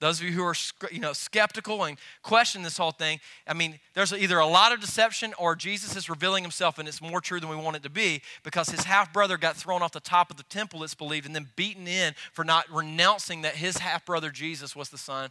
Those 0.00 0.20
of 0.20 0.26
you 0.26 0.32
who 0.32 0.44
are 0.44 0.54
you 0.92 1.00
know, 1.00 1.12
skeptical 1.12 1.82
and 1.82 1.98
question 2.22 2.62
this 2.62 2.76
whole 2.76 2.92
thing, 2.92 3.18
I 3.48 3.54
mean, 3.54 3.80
there's 3.94 4.12
either 4.12 4.38
a 4.38 4.46
lot 4.46 4.72
of 4.72 4.80
deception 4.80 5.34
or 5.38 5.56
Jesus 5.56 5.96
is 5.96 6.08
revealing 6.08 6.44
himself 6.44 6.78
and 6.78 6.86
it's 6.86 7.02
more 7.02 7.20
true 7.20 7.40
than 7.40 7.48
we 7.48 7.56
want 7.56 7.76
it 7.76 7.82
to 7.82 7.90
be 7.90 8.22
because 8.44 8.68
his 8.68 8.84
half 8.84 9.12
brother 9.12 9.36
got 9.36 9.56
thrown 9.56 9.82
off 9.82 9.90
the 9.90 9.98
top 9.98 10.30
of 10.30 10.36
the 10.36 10.44
temple, 10.44 10.84
it's 10.84 10.94
believed, 10.94 11.26
and 11.26 11.34
then 11.34 11.48
beaten 11.56 11.88
in 11.88 12.14
for 12.32 12.44
not 12.44 12.72
renouncing 12.72 13.42
that 13.42 13.56
his 13.56 13.78
half 13.78 14.06
brother 14.06 14.30
Jesus 14.30 14.76
was 14.76 14.88
the 14.90 14.98
Son 14.98 15.30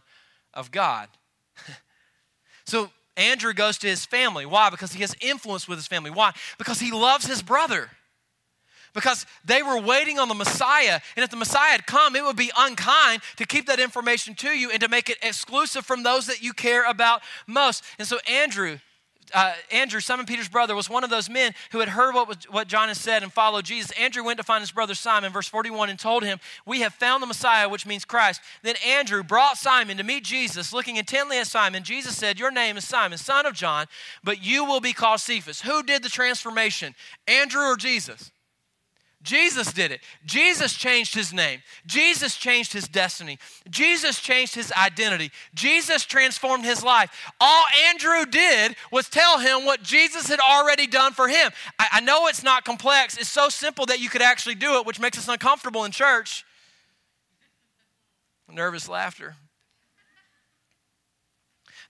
of 0.52 0.70
God. 0.70 1.08
so 2.66 2.90
Andrew 3.18 3.52
goes 3.52 3.76
to 3.78 3.86
his 3.86 4.06
family. 4.06 4.46
Why? 4.46 4.70
Because 4.70 4.92
he 4.92 5.00
has 5.00 5.14
influence 5.20 5.68
with 5.68 5.76
his 5.78 5.86
family. 5.86 6.10
Why? 6.10 6.32
Because 6.56 6.80
he 6.80 6.92
loves 6.92 7.26
his 7.26 7.42
brother 7.42 7.90
because 8.94 9.26
they 9.44 9.62
were 9.62 9.80
waiting 9.80 10.18
on 10.18 10.28
the 10.28 10.34
Messiah. 10.34 11.00
And 11.16 11.22
if 11.22 11.30
the 11.30 11.36
Messiah 11.36 11.70
had 11.70 11.86
come, 11.86 12.16
it 12.16 12.24
would 12.24 12.36
be 12.36 12.50
unkind 12.56 13.22
to 13.36 13.46
keep 13.46 13.66
that 13.66 13.78
information 13.78 14.34
to 14.36 14.48
you 14.48 14.70
and 14.70 14.80
to 14.80 14.88
make 14.88 15.08
it 15.08 15.18
exclusive 15.22 15.86
from 15.86 16.02
those 16.02 16.26
that 16.26 16.42
you 16.42 16.52
care 16.52 16.84
about 16.88 17.22
most. 17.46 17.84
And 17.98 18.08
so, 18.08 18.18
Andrew, 18.28 18.78
uh, 19.34 19.54
Andrew, 19.70 20.00
Simon 20.00 20.26
Peter's 20.26 20.48
brother, 20.48 20.74
was 20.74 20.88
one 20.88 21.04
of 21.04 21.10
those 21.10 21.28
men 21.28 21.54
who 21.72 21.80
had 21.80 21.88
heard 21.88 22.14
what, 22.14 22.28
was, 22.28 22.36
what 22.50 22.68
John 22.68 22.88
had 22.88 22.96
said 22.96 23.22
and 23.22 23.32
followed 23.32 23.64
Jesus. 23.64 23.90
Andrew 23.92 24.24
went 24.24 24.38
to 24.38 24.44
find 24.44 24.60
his 24.60 24.70
brother 24.70 24.94
Simon, 24.94 25.32
verse 25.32 25.48
41, 25.48 25.90
and 25.90 25.98
told 25.98 26.24
him, 26.24 26.38
We 26.66 26.80
have 26.80 26.94
found 26.94 27.22
the 27.22 27.26
Messiah, 27.26 27.68
which 27.68 27.86
means 27.86 28.04
Christ. 28.04 28.40
Then 28.62 28.76
Andrew 28.86 29.22
brought 29.22 29.56
Simon 29.56 29.96
to 29.98 30.04
meet 30.04 30.24
Jesus. 30.24 30.72
Looking 30.72 30.96
intently 30.96 31.38
at 31.38 31.46
Simon, 31.46 31.82
Jesus 31.82 32.16
said, 32.16 32.38
Your 32.38 32.50
name 32.50 32.76
is 32.76 32.86
Simon, 32.86 33.18
son 33.18 33.46
of 33.46 33.54
John, 33.54 33.86
but 34.24 34.42
you 34.42 34.64
will 34.64 34.80
be 34.80 34.92
called 34.92 35.20
Cephas. 35.20 35.62
Who 35.62 35.82
did 35.82 36.02
the 36.02 36.08
transformation, 36.08 36.94
Andrew 37.26 37.62
or 37.62 37.76
Jesus? 37.76 38.32
Jesus 39.22 39.72
did 39.72 39.90
it. 39.90 40.00
Jesus 40.24 40.74
changed 40.74 41.14
his 41.14 41.32
name. 41.32 41.60
Jesus 41.86 42.36
changed 42.36 42.72
his 42.72 42.86
destiny. 42.86 43.38
Jesus 43.68 44.20
changed 44.20 44.54
his 44.54 44.70
identity. 44.72 45.32
Jesus 45.54 46.04
transformed 46.04 46.64
his 46.64 46.84
life. 46.84 47.10
All 47.40 47.64
Andrew 47.88 48.24
did 48.26 48.76
was 48.92 49.08
tell 49.08 49.40
him 49.40 49.64
what 49.64 49.82
Jesus 49.82 50.28
had 50.28 50.38
already 50.38 50.86
done 50.86 51.12
for 51.12 51.26
him. 51.26 51.50
I, 51.80 51.88
I 51.94 52.00
know 52.00 52.28
it's 52.28 52.44
not 52.44 52.64
complex, 52.64 53.16
it's 53.16 53.28
so 53.28 53.48
simple 53.48 53.86
that 53.86 54.00
you 54.00 54.08
could 54.08 54.22
actually 54.22 54.54
do 54.54 54.78
it, 54.78 54.86
which 54.86 55.00
makes 55.00 55.18
us 55.18 55.26
uncomfortable 55.26 55.84
in 55.84 55.90
church. 55.90 56.44
Nervous 58.48 58.88
laughter. 58.88 59.36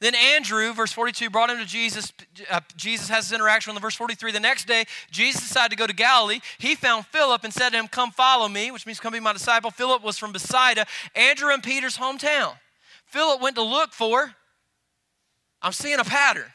Then 0.01 0.15
Andrew, 0.15 0.73
verse 0.73 0.93
42, 0.93 1.29
brought 1.29 1.51
him 1.51 1.59
to 1.59 1.65
Jesus. 1.65 2.13
Uh, 2.49 2.61
Jesus 2.77 3.09
has 3.09 3.29
this 3.29 3.35
interaction 3.35 3.73
with 3.73 3.81
the 3.81 3.85
verse 3.85 3.97
43. 3.97 4.31
The 4.31 4.39
next 4.39 4.69
day, 4.69 4.85
Jesus 5.11 5.41
decided 5.41 5.71
to 5.71 5.77
go 5.77 5.89
to 5.89 5.93
Galilee. 5.93 6.39
He 6.59 6.77
found 6.77 7.07
Philip 7.07 7.43
and 7.43 7.53
said 7.53 7.71
to 7.71 7.79
him, 7.79 7.89
Come 7.89 8.13
follow 8.13 8.49
me, 8.49 8.71
which 8.71 8.87
means 8.87 9.01
come 9.01 9.13
be 9.13 9.21
my 9.21 9.33
disciple. 9.33 9.73
Philip 9.73 10.05
was 10.05 10.17
from 10.17 10.33
Bethsaida, 10.33 10.87
Andrew 11.17 11.53
and 11.53 11.63
Peter's 11.63 11.99
hometown. 11.99 12.55
Philip 13.07 13.41
went 13.41 13.57
to 13.57 13.63
look 13.63 13.93
for, 13.93 14.35
I'm 15.63 15.73
seeing 15.73 15.99
a 15.99 16.05
pattern. 16.05 16.53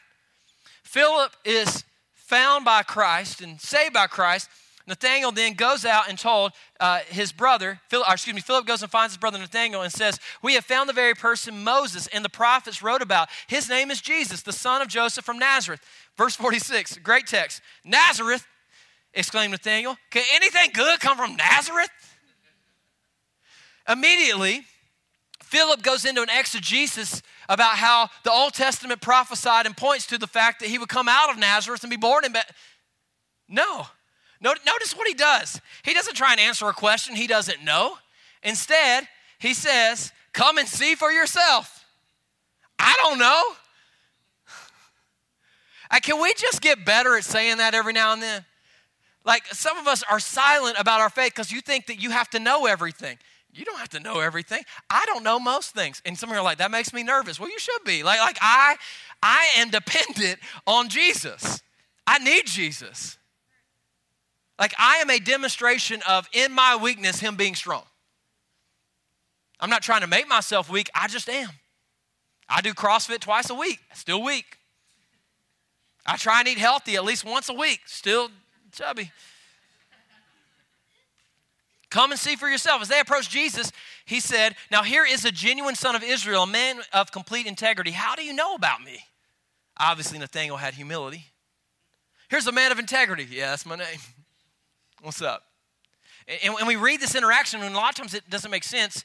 Philip 0.84 1.32
is 1.44 1.84
found 2.14 2.64
by 2.64 2.84
Christ 2.84 3.42
and 3.42 3.60
saved 3.60 3.94
by 3.94 4.08
Christ 4.08 4.48
Nathanael 4.86 5.32
then 5.32 5.54
goes 5.54 5.86
out 5.86 6.10
and 6.10 6.20
told 6.20 6.52
uh, 6.80 7.00
his 7.08 7.32
brother, 7.32 7.80
Philip, 7.88 8.08
excuse 8.12 8.36
me, 8.36 8.42
Philip 8.42 8.66
goes 8.66 8.82
and 8.82 8.92
finds 8.92 9.14
his 9.14 9.18
brother 9.18 9.40
Nathanael 9.40 9.82
and 9.82 9.92
says, 9.92 10.20
We 10.42 10.56
have 10.56 10.66
found 10.66 10.90
the 10.90 10.94
very 10.94 11.14
person 11.14 11.64
Moses 11.64 12.08
and 12.08 12.24
the 12.24 12.30
prophets 12.30 12.82
wrote 12.82 13.02
about. 13.02 13.30
His 13.48 13.70
name 13.70 13.92
is 13.92 14.02
Jesus, 14.02 14.42
the 14.42 14.52
son 14.52 14.82
of 14.82 14.90
Joseph 14.90 15.24
from 15.24 15.40
Nazareth. 15.40 15.82
Verse 16.18 16.36
46, 16.36 16.98
great 16.98 17.28
text. 17.28 17.62
Nazareth, 17.86 18.46
exclaimed 19.14 19.52
Nathanael. 19.52 19.98
Can 20.10 20.24
anything 20.34 20.72
good 20.74 21.00
come 21.00 21.18
from 21.18 21.36
Nazareth? 21.38 21.90
Immediately, 23.88 24.66
Philip 25.42 25.82
goes 25.82 26.04
into 26.04 26.22
an 26.22 26.30
exegesis 26.30 27.22
about 27.48 27.76
how 27.76 28.10
the 28.24 28.32
Old 28.32 28.54
Testament 28.54 29.02
prophesied 29.02 29.66
and 29.66 29.78
points 29.78 30.08
to 30.08 30.18
the 30.18 30.28
fact 30.28 30.60
that 30.60 30.70
he 30.70 30.78
would 30.78 30.90
come 30.90 31.08
out 31.08 31.30
of 31.30 31.38
Nazareth 31.38 31.84
and 31.84 31.90
be 31.90 31.98
born 31.98 32.26
in 32.26 32.32
Bethlehem. 32.32 32.56
No. 33.48 33.86
Notice 34.44 34.96
what 34.96 35.08
he 35.08 35.14
does. 35.14 35.62
He 35.84 35.94
doesn't 35.94 36.16
try 36.16 36.32
and 36.32 36.40
answer 36.40 36.68
a 36.68 36.74
question 36.74 37.16
he 37.16 37.28
doesn't 37.28 37.64
know. 37.64 37.98
Instead, 38.44 39.08
he 39.40 39.54
says, 39.54 40.12
Come 40.34 40.58
and 40.58 40.68
see 40.68 40.96
for 40.96 41.12
yourself. 41.12 41.86
I 42.78 42.96
don't 43.04 43.20
know. 43.20 43.44
Can 46.02 46.22
we 46.22 46.34
just 46.34 46.62
get 46.62 46.86
better 46.86 47.16
at 47.16 47.24
saying 47.24 47.58
that 47.58 47.74
every 47.74 47.94
now 47.94 48.14
and 48.14 48.22
then? 48.22 48.44
Like 49.26 49.46
some 49.48 49.78
of 49.78 49.88
us 49.88 50.04
are 50.10 50.20
silent 50.20 50.78
about 50.80 51.00
our 51.00 51.10
faith 51.10 51.34
because 51.34 51.52
you 51.52 51.62
think 51.62 51.86
that 51.88 52.02
you 52.02 52.10
have 52.10 52.30
to 52.32 52.40
know 52.40 52.66
everything. 52.66 53.18
You 53.54 53.64
don't 53.64 53.78
have 53.78 53.90
to 53.90 54.00
know 54.00 54.20
everything. 54.20 54.64
I 54.90 55.06
don't 55.06 55.24
know 55.24 55.40
most 55.40 55.76
things. 55.76 56.02
And 56.06 56.18
some 56.18 56.30
of 56.30 56.34
you 56.34 56.40
are 56.40 56.44
like, 56.44 56.58
that 56.58 56.72
makes 56.72 56.92
me 56.92 57.04
nervous. 57.04 57.40
Well, 57.40 57.50
you 57.50 57.60
should 57.60 57.84
be. 57.86 58.02
Like, 58.02 58.20
like 58.20 58.38
I, 58.42 58.76
I 59.22 59.48
am 59.58 59.70
dependent 59.70 60.40
on 60.66 60.90
Jesus. 60.90 61.62
I 62.08 62.18
need 62.18 62.48
Jesus. 62.48 63.18
Like 64.60 64.74
I 64.78 64.98
am 64.98 65.10
a 65.10 65.20
demonstration 65.20 66.02
of 66.08 66.30
in 66.34 66.52
my 66.52 66.76
weakness, 66.76 67.20
him 67.20 67.36
being 67.36 67.56
strong. 67.56 67.84
I'm 69.60 69.70
not 69.70 69.82
trying 69.82 70.02
to 70.02 70.08
make 70.08 70.28
myself 70.28 70.70
weak, 70.70 70.90
I 70.94 71.08
just 71.08 71.30
am. 71.30 71.50
I 72.50 72.62
do 72.62 72.74
CrossFit 72.74 73.20
twice 73.20 73.50
a 73.50 73.56
week, 73.56 73.80
still 73.94 74.22
weak. 74.22 74.58
I 76.06 76.18
try 76.18 76.40
and 76.40 76.48
eat 76.48 76.58
healthy 76.58 76.96
at 76.96 77.06
least 77.06 77.24
once 77.24 77.50
a 77.50 77.54
week, 77.54 77.82
still 77.86 78.30
chubby. 78.72 79.12
Come 81.90 82.12
and 82.12 82.20
see 82.20 82.36
for 82.36 82.50
yourself. 82.50 82.82
As 82.82 82.88
they 82.88 83.00
approached 83.00 83.30
Jesus, 83.30 83.72
he 84.06 84.20
said, 84.20 84.56
Now 84.72 84.82
here 84.82 85.06
is 85.06 85.26
a 85.26 85.32
genuine 85.32 85.76
son 85.76 85.96
of 85.96 86.04
Israel, 86.04 86.44
a 86.44 86.48
man 86.48 86.80
of 86.92 87.12
complete 87.12 87.46
integrity. 87.46 87.92
How 87.92 88.16
do 88.16 88.24
you 88.24 88.34
know 88.34 88.56
about 88.56 88.82
me? 88.82 89.00
Obviously, 89.78 90.18
Nathanael 90.18 90.58
had 90.58 90.74
humility. 90.74 91.26
Here's 92.30 92.48
a 92.48 92.52
man 92.52 92.72
of 92.72 92.80
integrity. 92.80 93.28
Yeah, 93.30 93.52
that's 93.52 93.66
my 93.66 93.76
name. 93.76 94.00
What's 95.04 95.22
up? 95.22 95.44
And, 96.42 96.56
and 96.58 96.66
we 96.66 96.78
read 96.78 97.02
this 97.02 97.14
interaction, 97.14 97.62
and 97.62 97.76
a 97.76 97.78
lot 97.78 97.90
of 97.90 97.96
times 97.96 98.14
it 98.14 98.30
doesn't 98.30 98.50
make 98.50 98.64
sense. 98.64 99.04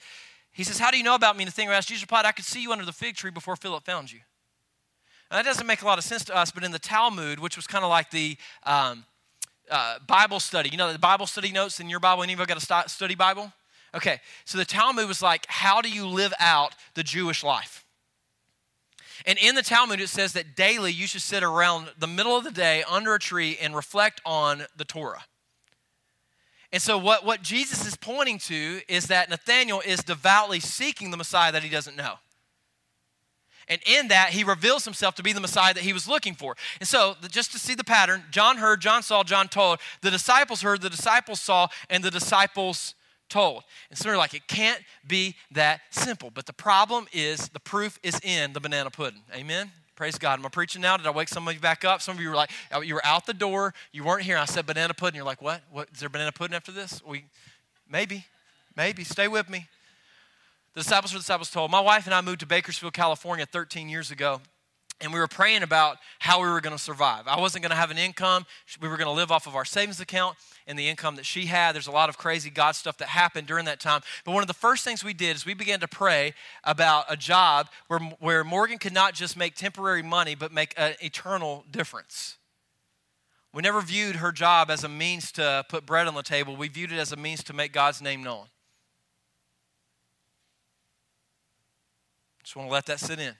He 0.53 0.62
says, 0.62 0.78
How 0.78 0.92
do 0.92 0.96
you 0.96 1.03
know 1.03 1.16
about 1.16 1.36
me? 1.36 1.42
And 1.42 1.49
Nathanael 1.49 1.74
asked 1.74 1.88
Jesus 1.88 2.03
replied, 2.03 2.24
I 2.24 2.30
could 2.30 2.44
see 2.44 2.62
you 2.62 2.70
under 2.70 2.84
the 2.84 2.92
fig 2.92 3.16
tree 3.16 3.32
before 3.32 3.57
Philip 3.57 3.84
found 3.84 4.12
you. 4.12 4.20
Now, 5.28 5.38
that 5.38 5.44
doesn't 5.44 5.66
make 5.66 5.82
a 5.82 5.86
lot 5.86 5.99
of 5.99 6.05
sense 6.05 6.24
to 6.26 6.36
us, 6.36 6.53
but 6.53 6.62
in 6.62 6.70
the 6.70 6.78
Talmud, 6.78 7.40
which 7.40 7.57
was 7.57 7.66
kind 7.66 7.84
of 7.84 7.90
like 7.90 8.12
the 8.12 8.36
um, 8.62 9.05
uh, 9.68 9.99
Bible 10.07 10.38
study, 10.38 10.70
you 10.70 10.78
know, 10.78 10.92
the 10.92 11.01
Bible 11.01 11.26
study 11.26 11.51
notes 11.51 11.80
in 11.80 11.90
your 11.90 12.01
Bible, 12.01 12.22
any 12.22 12.32
of 12.32 12.38
you 12.38 12.46
got 12.46 12.62
a 12.62 12.88
study 12.88 13.16
Bible? 13.16 13.53
Okay, 13.92 14.20
so 14.44 14.57
the 14.57 14.64
Talmud 14.64 15.09
was 15.09 15.20
like, 15.20 15.46
how 15.49 15.80
do 15.80 15.90
you 15.90 16.07
live 16.07 16.32
out 16.38 16.76
the 16.94 17.03
Jewish 17.03 17.42
life? 17.42 17.84
And 19.26 19.36
in 19.38 19.57
the 19.57 19.62
Talmud, 19.62 20.01
it 20.01 20.09
says 20.09 20.32
that 20.34 20.55
daily 20.55 20.92
you 20.92 21.09
should 21.09 21.22
sit 21.22 21.42
around 21.42 21.88
the 21.99 22.07
middle 22.07 22.36
of 22.36 22.44
the 22.44 22.53
day 22.53 22.84
under 22.88 23.14
a 23.14 23.18
tree 23.18 23.59
and 23.61 23.74
reflect 23.74 24.20
on 24.24 24.62
the 24.76 24.84
Torah. 24.84 25.24
And 26.73 26.83
so, 26.83 26.99
what, 26.99 27.25
what 27.25 27.43
Jesus 27.43 27.87
is 27.87 27.97
pointing 27.97 28.39
to 28.41 28.81
is 28.89 29.07
that 29.07 29.31
Nathanael 29.31 29.81
is 29.85 30.01
devoutly 30.01 30.61
seeking 30.61 31.11
the 31.11 31.16
Messiah 31.16 31.53
that 31.53 31.62
he 31.62 31.71
doesn't 31.71 31.97
know. 31.97 32.14
And 33.69 33.81
in 33.87 34.09
that, 34.09 34.31
he 34.31 34.45
reveals 34.45 34.85
himself 34.85 35.14
to 35.16 35.23
be 35.23 35.33
the 35.33 35.41
Messiah 35.41 35.75
that 35.75 35.83
he 35.83 35.93
was 35.93 36.09
looking 36.09 36.35
for. 36.35 36.57
And 36.81 36.89
so, 36.89 37.16
just 37.31 37.53
to 37.53 37.59
see 37.59 37.75
the 37.75 37.85
pattern, 37.85 38.25
John 38.31 38.59
heard, 38.59 38.81
John 38.81 39.03
saw, 39.03 39.23
John 39.23 39.49
told. 39.49 39.79
The 40.03 40.11
disciples 40.11 40.62
heard, 40.62 40.83
the 40.83 40.91
disciples 40.91 41.41
saw, 41.41 41.69
and 41.89 42.03
the 42.03 42.11
disciples 42.11 42.95
told. 43.29 43.64
And 43.91 43.99
so 43.99 44.09
we're 44.09 44.16
like, 44.16 44.35
it 44.35 44.47
can't 44.49 44.83
be 45.07 45.37
that 45.53 45.81
simple. 45.91 46.31
But 46.31 46.47
the 46.47 46.53
problem 46.53 47.07
is, 47.12 47.49
the 47.51 47.61
proof 47.61 47.99
is 48.03 48.19
in 48.23 48.53
the 48.53 48.61
banana 48.61 48.91
pudding. 48.91 49.23
Amen? 49.35 49.71
Praise 49.99 50.16
God. 50.16 50.38
Am 50.38 50.46
I 50.46 50.49
preaching 50.49 50.80
now? 50.80 50.96
Did 50.96 51.09
I 51.09 51.11
wake 51.11 51.26
some 51.26 51.49
of 51.49 51.53
you 51.53 51.59
back 51.59 51.84
up? 51.84 52.01
Some 52.01 52.14
of 52.14 52.22
you 52.22 52.28
were 52.28 52.36
like, 52.36 52.53
oh, 52.70 52.82
you 52.82 52.94
were 52.94 53.05
out 53.05 53.26
the 53.26 53.34
door, 53.34 53.74
you 53.90 54.05
weren't 54.05 54.22
here. 54.22 54.38
I 54.38 54.44
said 54.44 54.64
banana 54.64 54.94
pudding. 54.94 55.16
You're 55.16 55.24
like, 55.24 55.42
what? 55.42 55.61
What 55.72 55.88
is 55.92 55.99
there 55.99 56.09
banana 56.09 56.30
pudding 56.30 56.55
after 56.55 56.70
this? 56.70 57.03
We 57.05 57.24
maybe, 57.90 58.24
maybe. 58.76 59.03
Stay 59.03 59.26
with 59.26 59.51
me. 59.51 59.66
The 60.74 60.82
disciples 60.82 61.12
were 61.12 61.18
the 61.18 61.22
disciples 61.22 61.51
told. 61.51 61.72
My 61.72 61.80
wife 61.80 62.07
and 62.07 62.14
I 62.14 62.20
moved 62.20 62.38
to 62.40 62.46
Bakersfield, 62.46 62.92
California 62.92 63.44
13 63.44 63.88
years 63.88 64.12
ago. 64.12 64.40
And 65.01 65.12
we 65.12 65.20
were 65.20 65.28
praying 65.28 65.62
about 65.62 65.99
how 66.18 66.42
we 66.42 66.49
were 66.49 66.61
going 66.61 66.76
to 66.76 66.82
survive. 66.82 67.28
I 67.28 67.38
wasn't 67.40 67.62
going 67.62 67.70
to 67.70 67.76
have 67.76 67.92
an 67.92 67.99
income. 67.99 68.46
We 68.80 68.88
were 68.88 68.96
going 68.96 69.07
to 69.07 69.12
live 69.12 69.30
off 69.30 69.46
of 69.46 69.55
our 69.55 69.64
savings 69.64 70.01
account 70.01 70.36
and 70.66 70.76
the 70.76 70.88
income 70.88 71.14
that 71.16 71.26
she 71.26 71.46
had. 71.46 71.74
There's 71.74 71.86
a 71.86 71.92
lot 71.92 72.09
of 72.09 72.18
crazy 72.18 72.51
God 72.51 72.72
stuff 72.72 72.99
that 72.99 73.09
happened 73.09 73.46
during 73.46 73.64
that 73.66 73.78
time. 73.78 74.01
But 74.24 74.32
one 74.32 74.42
of 74.42 74.49
the 74.49 74.55
first 74.55 74.84
things 74.84 75.05
we 75.05 75.14
did 75.14 75.36
is 75.36 75.46
we 75.46 75.55
began 75.55 75.78
to 75.80 75.88
pray 75.88 76.34
about 76.64 77.05
a 77.09 77.16
job 77.16 77.68
where, 77.86 78.01
where 78.18 78.42
Morgan 78.42 78.78
could 78.78 78.92
not 78.92 79.14
just 79.14 79.36
make 79.36 79.55
temporary 79.55 80.03
money, 80.03 80.34
but 80.34 80.53
make 80.53 80.74
an 80.76 80.94
eternal 81.01 81.64
difference. 81.70 82.36
We 83.55 83.62
never 83.62 83.80
viewed 83.80 84.16
her 84.16 84.32
job 84.32 84.68
as 84.68 84.82
a 84.82 84.88
means 84.88 85.30
to 85.32 85.64
put 85.68 85.86
bread 85.86 86.07
on 86.07 86.14
the 86.14 86.22
table, 86.22 86.57
we 86.57 86.68
viewed 86.68 86.92
it 86.92 86.99
as 86.99 87.12
a 87.12 87.16
means 87.16 87.42
to 87.44 87.53
make 87.53 87.72
God's 87.72 88.03
name 88.03 88.22
known. 88.22 88.46
Just 92.42 92.57
want 92.57 92.68
to 92.68 92.72
let 92.72 92.86
that 92.86 93.01
sit 93.01 93.18
in. 93.18 93.34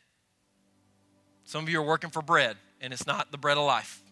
Some 1.49 1.65
of 1.65 1.71
you 1.71 1.81
are 1.81 1.83
working 1.83 2.11
for 2.11 2.21
bread, 2.21 2.59
and 2.79 2.93
it's 2.93 3.07
not 3.07 3.33
the 3.33 3.39
bread 3.39 3.57
of 3.57 3.65
life. 3.65 4.03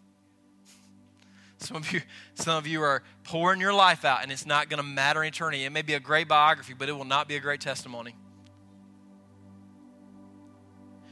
Some 1.58 1.76
of 1.76 1.92
you, 1.92 2.00
some 2.34 2.56
of 2.56 2.66
you 2.66 2.80
are 2.80 3.02
pouring 3.24 3.60
your 3.60 3.74
life 3.74 4.06
out, 4.06 4.22
and 4.22 4.32
it's 4.32 4.46
not 4.46 4.70
going 4.70 4.78
to 4.78 4.82
matter 4.82 5.22
in 5.22 5.28
eternity. 5.28 5.64
It 5.64 5.68
may 5.68 5.82
be 5.82 5.92
a 5.92 6.00
great 6.00 6.28
biography, 6.28 6.72
but 6.72 6.88
it 6.88 6.92
will 6.92 7.04
not 7.04 7.28
be 7.28 7.36
a 7.36 7.40
great 7.40 7.60
testimony. 7.60 8.14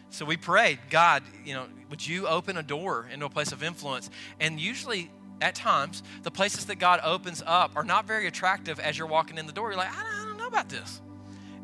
So 0.09 0.25
we 0.25 0.39
prayed, 0.39 0.79
God, 0.89 1.25
you 1.45 1.53
know, 1.53 1.67
would 1.91 2.07
you 2.07 2.27
open 2.27 2.57
a 2.57 2.63
door 2.63 3.07
into 3.13 3.27
a 3.27 3.31
place 3.31 3.53
of 3.53 3.63
influence? 3.63 4.09
And 4.41 4.59
usually, 4.59 5.11
at 5.43 5.55
times, 5.55 6.03
the 6.23 6.31
places 6.31 6.65
that 6.67 6.77
God 6.77 7.01
opens 7.05 7.43
up 7.45 7.73
are 7.77 7.85
not 7.85 8.07
very 8.07 8.27
attractive 8.27 8.81
as 8.81 8.97
you're 8.97 9.07
walking 9.07 9.37
in 9.37 9.47
the 9.47 9.53
door. 9.53 9.73
You're 9.73 9.77
like, 9.77 9.93
I 9.93 10.03
don't, 10.03 10.23
I 10.23 10.25
don't 10.25 10.39
know 10.39 10.47
about 10.47 10.71
this. 10.71 11.03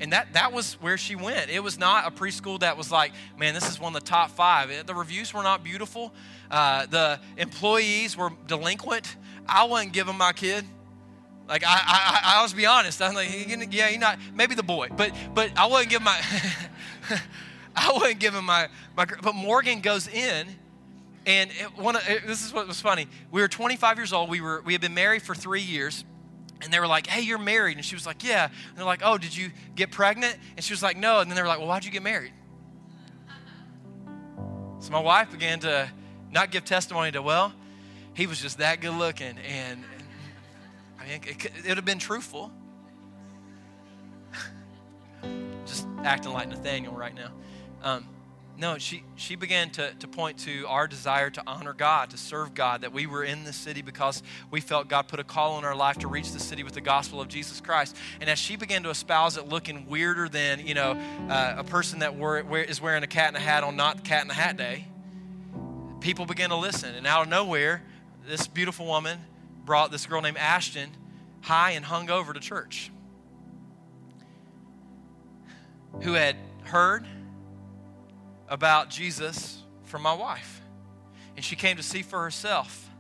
And 0.01 0.15
that, 0.15 0.33
that 0.33 0.53
was 0.53 0.75
where 0.81 0.97
she 0.97 1.15
went. 1.15 1.51
It 1.51 1.63
was 1.63 1.79
not 1.79 2.07
a 2.07 2.11
preschool 2.11 2.61
that 2.61 2.77
was 2.79 2.91
like, 2.91 3.13
man, 3.39 3.53
this 3.53 3.69
is 3.69 3.79
one 3.79 3.95
of 3.95 4.03
the 4.03 4.07
top 4.07 4.31
five. 4.31 4.87
The 4.87 4.95
reviews 4.95 5.35
were 5.35 5.43
not 5.43 5.63
beautiful. 5.63 6.15
Uh, 6.51 6.87
the 6.87 7.21
employees 7.37 8.17
were 8.17 8.31
delinquent. 8.47 9.17
I 9.47 9.65
wouldn't 9.65 9.93
give 9.93 10.07
them 10.07 10.17
my 10.17 10.33
kid. 10.33 10.65
Like 11.51 11.65
I, 11.67 11.81
I, 11.85 12.37
I, 12.39 12.43
was 12.43 12.53
be 12.53 12.65
honest. 12.65 13.03
I'm 13.03 13.15
like, 13.15 13.29
yeah, 13.73 13.89
you're 13.89 13.99
not. 13.99 14.21
Maybe 14.35 14.55
the 14.55 14.63
boy, 14.63 14.89
but 14.97 15.11
but 15.35 15.51
I 15.57 15.67
wouldn't 15.67 15.91
give 15.91 16.01
my. 16.01 16.17
I 17.77 17.93
wouldn't 17.93 18.21
give 18.21 18.35
him 18.35 18.45
my 18.45 18.69
my. 18.97 19.05
But 19.05 19.35
Morgan 19.35 19.81
goes 19.81 20.07
in, 20.07 20.47
and 21.27 21.51
it, 21.51 21.77
one. 21.77 21.97
Of, 21.97 22.09
it, 22.09 22.25
this 22.25 22.47
is 22.47 22.53
what 22.53 22.69
was 22.69 22.81
funny. 22.81 23.09
We 23.33 23.41
were 23.41 23.49
25 23.49 23.99
years 23.99 24.13
old. 24.13 24.31
We 24.31 24.41
were 24.41 24.63
we 24.65 24.75
had 24.75 24.81
been 24.81 24.95
married 24.95 25.23
for 25.23 25.35
three 25.35 25.61
years, 25.61 26.05
and 26.63 26.73
they 26.73 26.79
were 26.79 26.87
like, 26.87 27.07
hey, 27.07 27.23
you're 27.23 27.39
married. 27.39 27.77
And 27.77 27.85
she 27.85 27.95
was 27.95 28.07
like, 28.07 28.23
yeah. 28.23 28.45
And 28.45 28.79
they're 28.79 28.85
like, 28.85 29.01
oh, 29.03 29.19
did 29.19 29.37
you 29.37 29.51
get 29.75 29.91
pregnant? 29.91 30.37
And 30.57 30.65
she 30.65 30.73
was 30.73 30.83
like, 30.83 30.97
no. 30.97 31.21
And 31.21 31.31
then 31.31 31.37
they 31.37 31.43
were 31.43 31.49
like, 31.49 31.59
well, 31.59 31.69
why'd 31.69 31.85
you 31.85 31.91
get 31.91 32.03
married? 32.03 32.33
So 34.81 34.91
my 34.93 35.01
wife 35.01 35.31
began 35.31 35.61
to 35.61 35.91
not 36.31 36.51
give 36.51 36.65
testimony 36.65 37.13
to, 37.13 37.23
well, 37.23 37.53
he 38.15 38.27
was 38.27 38.41
just 38.41 38.59
that 38.59 38.81
good 38.81 38.95
looking. 38.95 39.37
And, 39.39 39.85
I 40.99 41.05
mean, 41.07 41.21
it, 41.27 41.45
it 41.45 41.69
would 41.69 41.77
have 41.77 41.85
been 41.85 41.99
truthful. 41.99 42.51
just 45.67 45.87
acting 46.03 46.33
like 46.33 46.49
Nathanael 46.49 46.93
right 46.93 47.15
now. 47.15 47.31
Um, 47.83 48.09
no, 48.61 48.77
she, 48.77 49.03
she 49.17 49.37
began 49.37 49.71
to, 49.71 49.91
to 49.95 50.07
point 50.07 50.37
to 50.41 50.67
our 50.69 50.87
desire 50.87 51.31
to 51.31 51.43
honor 51.47 51.73
God, 51.73 52.11
to 52.11 52.19
serve 52.19 52.53
God, 52.53 52.83
that 52.83 52.93
we 52.93 53.07
were 53.07 53.25
in 53.25 53.45
this 53.45 53.57
city 53.57 53.81
because 53.81 54.23
we 54.51 54.61
felt 54.61 54.87
God 54.87 55.09
put 55.09 55.19
a 55.19 55.25
call 55.25 55.55
on 55.55 55.65
our 55.65 55.75
life 55.75 55.99
to 56.01 56.09
reach 56.09 56.31
the 56.33 56.39
city 56.39 56.63
with 56.63 56.75
the 56.75 56.83
gospel 56.83 57.23
of 57.23 57.29
Jesus 57.29 57.59
Christ. 57.59 57.97
And 58.21 58.29
as 58.29 58.39
she 58.39 58.57
began 58.57 58.83
to 58.83 58.91
espouse 58.91 59.39
it, 59.39 59.49
looking 59.49 59.87
weirder 59.87 60.29
than, 60.29 60.67
you 60.67 60.75
know, 60.75 60.93
uh, 61.31 61.55
a 61.57 61.65
person 61.65 62.01
that 62.01 62.19
were, 62.19 62.39
is 62.61 62.83
wearing 62.83 63.03
a 63.03 63.07
cat 63.07 63.31
in 63.31 63.37
a 63.37 63.41
hat 63.41 63.65
on 63.65 63.77
not 63.77 64.05
cat 64.05 64.25
in 64.25 64.31
a 64.31 64.35
hat 64.35 64.59
day, 64.59 64.87
people 66.01 66.27
began 66.27 66.51
to 66.51 66.57
listen. 66.57 66.95
And 66.95 67.07
out 67.07 67.23
of 67.23 67.29
nowhere, 67.29 67.83
this 68.29 68.47
beautiful 68.47 68.85
woman 68.85 69.21
brought 69.65 69.91
this 69.91 70.05
girl 70.05 70.21
named 70.21 70.37
Ashton 70.37 70.91
high 71.41 71.71
and 71.71 71.85
hung 71.85 72.11
over 72.11 72.35
to 72.35 72.41
church 72.41 72.91
who 76.03 76.13
had 76.13 76.37
heard 76.65 77.07
about 78.51 78.91
Jesus 78.91 79.63
from 79.85 80.03
my 80.03 80.13
wife. 80.13 80.61
And 81.37 81.45
she 81.45 81.57
came 81.57 81.79
to 81.79 81.83
see 81.83 82.03
for 82.03 82.23
herself. 82.23 82.91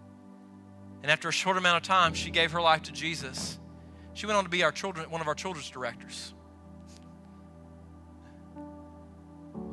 And 1.02 1.10
after 1.10 1.28
a 1.28 1.32
short 1.32 1.58
amount 1.58 1.78
of 1.78 1.82
time, 1.82 2.14
she 2.14 2.30
gave 2.30 2.52
her 2.52 2.62
life 2.62 2.84
to 2.84 2.92
Jesus. 2.92 3.58
She 4.14 4.26
went 4.26 4.38
on 4.38 4.44
to 4.44 4.50
be 4.50 4.62
our 4.62 4.72
children, 4.72 5.10
one 5.10 5.20
of 5.20 5.28
our 5.28 5.34
children's 5.34 5.68
directors. 5.68 6.32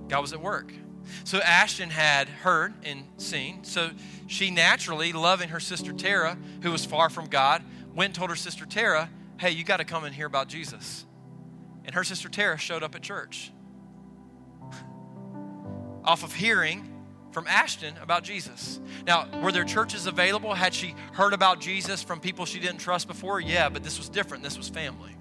God 0.10 0.22
was 0.22 0.34
at 0.34 0.42
work. 0.42 0.74
So 1.24 1.40
Ashton 1.40 1.90
had 1.90 2.28
heard 2.28 2.74
and 2.84 3.04
seen. 3.18 3.64
So 3.64 3.92
she 4.26 4.52
naturally, 4.52 5.14
loving 5.14 5.50
her 5.50 5.60
sister 5.60 5.94
Tara, 5.94 6.38
who 6.64 6.72
was 6.72 6.86
far 6.86 7.10
from 7.10 7.28
God, 7.28 7.64
went 7.94 8.10
and 8.10 8.16
told 8.16 8.30
her 8.30 8.36
sister 8.36 8.66
Tara, 8.66 9.10
hey, 9.40 9.52
you 9.52 9.64
got 9.64 9.78
to 9.78 9.86
come 9.86 10.04
and 10.04 10.16
hear 10.16 10.28
about 10.28 10.48
Jesus. 10.48 11.06
And 11.86 11.94
her 11.94 12.04
sister 12.04 12.30
Tara 12.30 12.58
showed 12.58 12.84
up 12.84 12.96
at 12.96 13.02
church 13.02 13.52
off 16.08 16.24
of 16.24 16.34
hearing 16.34 16.90
from 17.32 17.46
Ashton 17.48 17.94
about 18.02 18.24
Jesus. 18.24 18.80
Now, 19.06 19.28
were 19.44 19.52
there 19.52 19.66
churches 19.66 20.08
available? 20.08 20.54
Had 20.54 20.74
she 20.74 20.96
heard 21.14 21.34
about 21.34 21.60
Jesus 21.60 22.02
from 22.02 22.20
people 22.20 22.46
she 22.46 22.60
didn't 22.60 22.80
trust 22.80 23.08
before? 23.08 23.40
Yeah, 23.40 23.70
but 23.70 23.84
this 23.84 23.98
was 23.98 24.10
different. 24.10 24.44
This 24.44 24.58
was 24.58 24.70
family. 24.70 25.16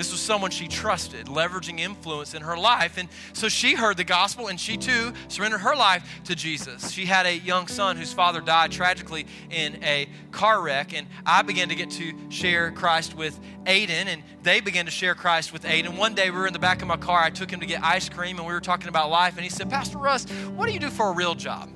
This 0.00 0.12
was 0.12 0.20
someone 0.22 0.50
she 0.50 0.66
trusted, 0.66 1.26
leveraging 1.26 1.78
influence 1.78 2.32
in 2.32 2.40
her 2.40 2.56
life. 2.56 2.96
And 2.96 3.06
so 3.34 3.50
she 3.50 3.74
heard 3.74 3.98
the 3.98 4.04
gospel 4.04 4.46
and 4.46 4.58
she 4.58 4.78
too 4.78 5.12
surrendered 5.28 5.60
her 5.60 5.76
life 5.76 6.22
to 6.24 6.34
Jesus. 6.34 6.90
She 6.90 7.04
had 7.04 7.26
a 7.26 7.36
young 7.36 7.66
son 7.66 7.98
whose 7.98 8.10
father 8.10 8.40
died 8.40 8.72
tragically 8.72 9.26
in 9.50 9.78
a 9.84 10.08
car 10.30 10.62
wreck. 10.62 10.94
And 10.94 11.06
I 11.26 11.42
began 11.42 11.68
to 11.68 11.74
get 11.74 11.90
to 11.90 12.14
share 12.30 12.70
Christ 12.70 13.14
with 13.14 13.38
Aiden, 13.66 14.06
and 14.06 14.22
they 14.42 14.62
began 14.62 14.86
to 14.86 14.90
share 14.90 15.14
Christ 15.14 15.52
with 15.52 15.64
Aiden. 15.64 15.98
One 15.98 16.14
day 16.14 16.30
we 16.30 16.38
were 16.38 16.46
in 16.46 16.54
the 16.54 16.58
back 16.58 16.80
of 16.80 16.88
my 16.88 16.96
car. 16.96 17.22
I 17.22 17.28
took 17.28 17.50
him 17.50 17.60
to 17.60 17.66
get 17.66 17.84
ice 17.84 18.08
cream 18.08 18.38
and 18.38 18.46
we 18.46 18.54
were 18.54 18.60
talking 18.60 18.88
about 18.88 19.10
life. 19.10 19.34
And 19.34 19.44
he 19.44 19.50
said, 19.50 19.68
Pastor 19.68 19.98
Russ, 19.98 20.24
what 20.56 20.64
do 20.64 20.72
you 20.72 20.80
do 20.80 20.88
for 20.88 21.10
a 21.10 21.12
real 21.12 21.34
job? 21.34 21.68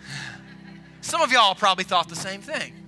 Some 1.02 1.20
of 1.20 1.30
y'all 1.30 1.54
probably 1.54 1.84
thought 1.84 2.08
the 2.08 2.16
same 2.16 2.40
thing. 2.40 2.87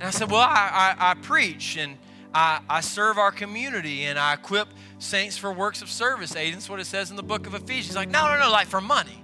And 0.00 0.08
I 0.08 0.10
said, 0.10 0.30
Well, 0.30 0.40
I, 0.40 0.96
I, 0.98 1.10
I 1.10 1.14
preach 1.14 1.76
and 1.76 1.98
I, 2.32 2.60
I, 2.68 2.80
serve 2.80 3.18
our 3.18 3.30
community 3.30 4.04
and 4.04 4.18
I 4.18 4.32
equip 4.32 4.68
saints 4.98 5.36
for 5.36 5.52
works 5.52 5.82
of 5.82 5.90
service. 5.90 6.32
Aiden's 6.32 6.70
what 6.70 6.80
it 6.80 6.86
says 6.86 7.10
in 7.10 7.16
the 7.16 7.22
book 7.22 7.46
of 7.46 7.54
Ephesians. 7.54 7.88
He's 7.88 7.96
like, 7.96 8.08
No, 8.08 8.26
no, 8.32 8.40
no, 8.40 8.50
like 8.50 8.66
for 8.66 8.80
money. 8.80 9.22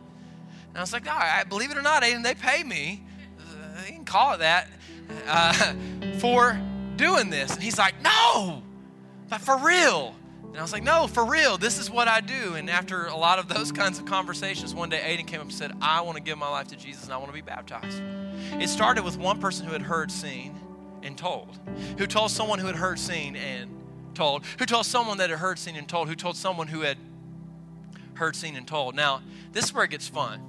And 0.68 0.76
I 0.76 0.80
was 0.80 0.92
like, 0.92 1.06
No, 1.06 1.12
I, 1.12 1.44
believe 1.48 1.70
it 1.70 1.78
or 1.78 1.82
not, 1.82 2.02
Aiden, 2.02 2.22
they 2.22 2.34
pay 2.34 2.62
me. 2.62 3.02
Uh, 3.40 3.82
you 3.86 3.94
can 3.94 4.04
call 4.04 4.34
it 4.34 4.38
that 4.38 4.68
uh, 5.26 5.74
for 6.18 6.60
doing 6.96 7.30
this. 7.30 7.54
And 7.54 7.62
he's 7.62 7.78
like, 7.78 7.94
No, 8.02 8.62
but 9.30 9.40
for 9.40 9.56
real. 9.56 10.14
And 10.44 10.58
I 10.58 10.62
was 10.62 10.74
like, 10.74 10.82
No, 10.82 11.06
for 11.06 11.24
real. 11.24 11.56
This 11.56 11.78
is 11.78 11.90
what 11.90 12.06
I 12.06 12.20
do. 12.20 12.54
And 12.54 12.68
after 12.68 13.06
a 13.06 13.16
lot 13.16 13.38
of 13.38 13.48
those 13.48 13.72
kinds 13.80 13.98
of 13.98 14.04
conversations, 14.04 14.74
one 14.74 14.90
day 14.90 14.98
Aiden 14.98 15.26
came 15.26 15.40
up 15.40 15.46
and 15.46 15.54
said, 15.54 15.72
I 15.80 16.02
want 16.02 16.18
to 16.18 16.22
give 16.22 16.36
my 16.36 16.50
life 16.50 16.68
to 16.68 16.76
Jesus 16.76 17.04
and 17.04 17.14
I 17.14 17.16
want 17.16 17.28
to 17.28 17.34
be 17.34 17.40
baptized. 17.40 18.02
It 18.60 18.68
started 18.68 19.04
with 19.04 19.16
one 19.16 19.40
person 19.40 19.64
who 19.64 19.72
had 19.72 19.82
heard, 19.82 20.10
seen, 20.10 20.54
and 21.06 21.16
told, 21.16 21.58
who 21.98 22.06
told 22.06 22.30
someone 22.30 22.58
who 22.58 22.66
had 22.66 22.76
heard, 22.76 22.98
seen, 22.98 23.36
and 23.36 23.70
told, 24.14 24.44
who 24.58 24.66
told 24.66 24.84
someone 24.84 25.18
that 25.18 25.30
had 25.30 25.38
heard, 25.38 25.58
seen, 25.58 25.76
and 25.76 25.88
told, 25.88 26.08
who 26.08 26.14
told 26.14 26.36
someone 26.36 26.66
who 26.66 26.80
had 26.80 26.98
heard, 28.14 28.34
seen, 28.34 28.56
and 28.56 28.66
told. 28.66 28.94
Now, 28.94 29.22
this 29.52 29.66
is 29.66 29.74
where 29.74 29.84
it 29.84 29.90
gets 29.90 30.08
fun. 30.08 30.42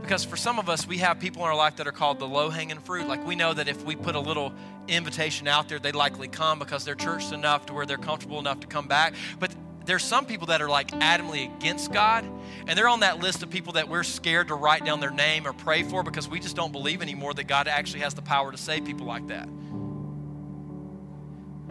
Because 0.00 0.24
for 0.24 0.36
some 0.36 0.58
of 0.58 0.68
us, 0.68 0.86
we 0.86 0.98
have 0.98 1.18
people 1.18 1.42
in 1.42 1.48
our 1.48 1.56
life 1.56 1.76
that 1.76 1.86
are 1.86 1.92
called 1.92 2.18
the 2.18 2.28
low 2.28 2.50
hanging 2.50 2.78
fruit. 2.78 3.08
Like 3.08 3.26
we 3.26 3.34
know 3.34 3.52
that 3.52 3.68
if 3.68 3.84
we 3.84 3.96
put 3.96 4.14
a 4.14 4.20
little 4.20 4.52
invitation 4.86 5.48
out 5.48 5.68
there, 5.68 5.78
they'd 5.78 5.94
likely 5.94 6.28
come 6.28 6.58
because 6.58 6.84
they're 6.84 6.94
churched 6.94 7.32
enough 7.32 7.66
to 7.66 7.74
where 7.74 7.84
they're 7.84 7.98
comfortable 7.98 8.38
enough 8.38 8.60
to 8.60 8.66
come 8.66 8.86
back. 8.86 9.14
But 9.40 9.54
there's 9.88 10.04
some 10.04 10.26
people 10.26 10.48
that 10.48 10.60
are 10.60 10.68
like 10.68 10.90
adamantly 11.00 11.52
against 11.56 11.92
God, 11.92 12.24
and 12.66 12.78
they're 12.78 12.88
on 12.88 13.00
that 13.00 13.20
list 13.20 13.42
of 13.42 13.50
people 13.50 13.72
that 13.72 13.88
we're 13.88 14.02
scared 14.02 14.48
to 14.48 14.54
write 14.54 14.84
down 14.84 15.00
their 15.00 15.10
name 15.10 15.46
or 15.46 15.52
pray 15.52 15.82
for 15.82 16.02
because 16.02 16.28
we 16.28 16.40
just 16.40 16.54
don't 16.54 16.72
believe 16.72 17.00
anymore 17.00 17.32
that 17.34 17.44
God 17.44 17.66
actually 17.68 18.00
has 18.00 18.12
the 18.12 18.22
power 18.22 18.52
to 18.52 18.58
save 18.58 18.84
people 18.84 19.06
like 19.06 19.26
that. 19.28 19.48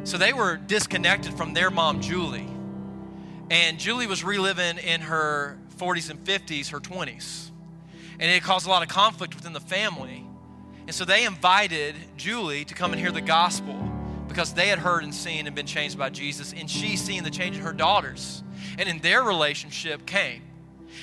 So 0.07 0.17
they 0.17 0.31
were 0.31 0.55
disconnected 0.55 1.33
from 1.33 1.53
their 1.53 1.69
mom, 1.69 1.99
Julie. 1.99 2.47
And 3.51 3.77
Julie 3.77 4.07
was 4.07 4.23
reliving 4.23 4.77
in 4.77 5.01
her 5.01 5.57
40s 5.75 6.09
and 6.09 6.17
50s, 6.23 6.69
her 6.69 6.79
20s. 6.79 7.51
And 8.17 8.31
it 8.31 8.41
caused 8.41 8.67
a 8.67 8.69
lot 8.69 8.83
of 8.83 8.87
conflict 8.87 9.35
within 9.35 9.51
the 9.51 9.59
family. 9.59 10.25
And 10.85 10.95
so 10.95 11.03
they 11.03 11.25
invited 11.25 11.93
Julie 12.15 12.63
to 12.63 12.73
come 12.73 12.93
and 12.93 13.01
hear 13.01 13.11
the 13.11 13.19
gospel 13.19 13.75
because 14.29 14.53
they 14.53 14.69
had 14.69 14.79
heard 14.79 15.03
and 15.03 15.13
seen 15.13 15.45
and 15.45 15.53
been 15.53 15.65
changed 15.65 15.97
by 15.97 16.09
Jesus. 16.09 16.53
And 16.53 16.71
she 16.71 16.95
seen 16.95 17.25
the 17.25 17.29
change 17.29 17.57
in 17.57 17.63
her 17.63 17.73
daughters. 17.73 18.43
And 18.77 18.87
in 18.87 18.99
their 18.99 19.23
relationship 19.23 20.05
came. 20.05 20.41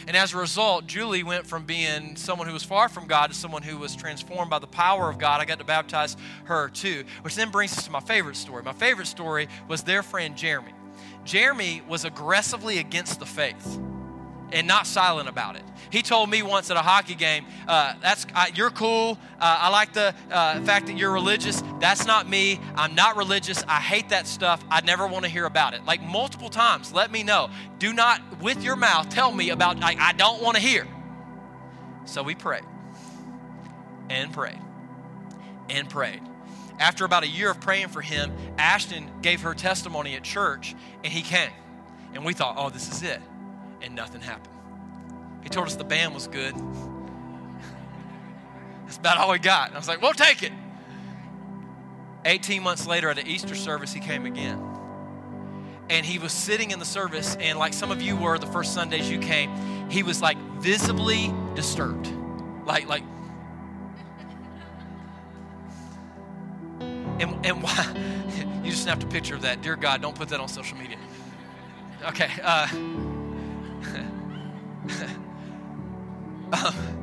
And 0.07 0.17
as 0.17 0.35
a 0.35 0.39
result, 0.39 0.87
Julie 0.87 1.23
went 1.23 1.47
from 1.47 1.65
being 1.65 2.17
someone 2.17 2.47
who 2.47 2.53
was 2.53 2.63
far 2.63 2.89
from 2.89 3.07
God 3.07 3.29
to 3.29 3.35
someone 3.35 3.63
who 3.63 3.79
was 3.79 3.97
transformed 3.97 4.51
by 4.51 4.59
the 4.59 4.67
power 4.67 5.09
of 5.09 5.19
God. 5.19 5.41
I 5.41 5.45
got 5.45 5.59
to 5.59 5.65
baptize 5.65 6.17
her 6.45 6.69
too, 6.69 7.05
which 7.23 7.35
then 7.35 7.51
brings 7.51 7.77
us 7.77 7.85
to 7.85 7.91
my 7.91 8.01
favorite 8.01 8.37
story. 8.37 8.63
My 8.63 8.73
favorite 8.73 9.07
story 9.07 9.49
was 9.69 9.83
their 9.83 10.03
friend 10.03 10.37
Jeremy. 10.37 10.73
Jeremy 11.25 11.83
was 11.89 12.05
aggressively 12.05 12.79
against 12.79 13.19
the 13.19 13.27
faith 13.27 13.79
and 14.55 14.69
not 14.69 14.87
silent 14.87 15.29
about 15.29 15.57
it. 15.57 15.63
He 15.91 16.01
told 16.01 16.31
me 16.31 16.43
once 16.43 16.71
at 16.71 16.77
a 16.77 16.81
hockey 16.81 17.17
game, 17.17 17.45
uh, 17.69 17.95
"That's 18.01 18.25
uh, 18.35 18.47
you're 18.55 18.71
cool. 18.71 19.19
Uh, 19.39 19.59
I 19.61 19.69
like 19.69 19.93
the 19.93 20.15
uh, 20.31 20.61
fact 20.61 20.87
that 20.87 20.97
you're 20.97 21.13
religious. 21.13 21.63
That's 21.81 22.07
not 22.07 22.29
me. 22.29 22.61
I'm 22.77 22.95
not 22.95 23.17
religious. 23.17 23.63
I 23.69 23.81
hate 23.81 24.09
that 24.11 24.27
stuff. 24.27 24.65
I 24.71 24.81
never 24.81 25.07
want 25.07 25.25
to 25.25 25.31
hear 25.31 25.45
about 25.45 25.75
it." 25.75 25.85
Like 25.85 26.03
multiple 26.03 26.49
times, 26.49 26.93
let 26.93 27.11
me 27.11 27.23
know. 27.23 27.51
Do 27.79 27.93
not, 27.93 28.41
with 28.41 28.63
your 28.63 28.77
mouth, 28.77 29.09
tell 29.11 29.31
me 29.31 29.51
about. 29.51 29.83
I, 29.83 29.97
I 29.99 30.13
don't 30.13 30.41
want 30.41 30.57
to 30.57 30.63
hear. 30.63 30.87
So 32.07 32.23
we 32.23 32.35
prayed 32.35 32.65
and 34.09 34.33
prayed 34.33 34.61
and 35.69 35.91
prayed. 35.91 36.23
After 36.79 37.05
about 37.05 37.25
a 37.25 37.29
year 37.29 37.51
of 37.51 37.61
praying 37.61 37.89
for 37.89 38.03
him, 38.03 38.33
Ashton 38.59 39.11
gave 39.23 39.43
her 39.43 39.55
testimony 39.55 40.15
at 40.15 40.23
church, 40.23 40.75
and 41.03 41.13
he 41.13 41.23
came. 41.23 41.51
And 42.15 42.25
we 42.25 42.33
thought, 42.33 42.55
"Oh, 42.57 42.71
this 42.71 42.89
is 42.91 43.03
it." 43.03 43.21
And 43.85 43.95
nothing 43.95 44.23
happened. 44.23 44.55
He 45.43 45.51
told 45.51 45.67
us 45.67 45.77
the 45.77 45.85
band 45.85 46.15
was 46.15 46.27
good. 46.27 46.55
That's 48.85 48.97
about 48.97 49.19
all 49.19 49.31
we 49.31 49.39
got. 49.39 49.69
And 49.69 49.77
I 49.77 49.79
was 49.79 49.89
like, 49.89 50.01
we'll 50.01 50.15
take 50.15 50.43
it. 50.43 50.53
18 52.25 52.63
months 52.63 52.87
later 52.87 53.11
at 53.11 53.19
an 53.19 53.27
Easter 53.27 53.55
service, 53.55 53.93
he 53.93 54.01
came 54.01 54.25
again. 54.25 54.59
And 55.91 56.07
he 56.07 56.19
was 56.19 56.33
sitting 56.33 56.71
in 56.71 56.79
the 56.79 56.87
service, 56.87 57.37
and 57.39 57.59
like 57.59 57.75
some 57.75 57.91
of 57.91 58.01
you 58.01 58.17
were 58.17 58.39
the 58.39 58.47
first 58.47 58.73
Sundays 58.73 59.11
you 59.11 59.19
came, 59.19 59.91
he 59.91 60.03
was 60.03 60.23
like 60.23 60.39
visibly 60.59 61.31
disturbed. 61.55 62.09
Like, 62.65 62.89
like, 62.89 63.03
and, 66.81 67.47
and 67.47 67.63
why, 67.63 68.63
you 68.65 68.71
just 68.71 68.89
have 68.89 68.99
to 69.01 69.07
picture 69.07 69.35
of 69.35 69.43
that. 69.43 69.61
Dear 69.61 69.77
God, 69.77 70.01
don't 70.01 70.17
put 70.17 70.31
that 70.31 70.41
on 70.41 70.49
social 70.49 70.79
media. 70.79 70.97
Okay. 72.07 72.31
Uh, 72.43 72.67
um, 76.53 76.95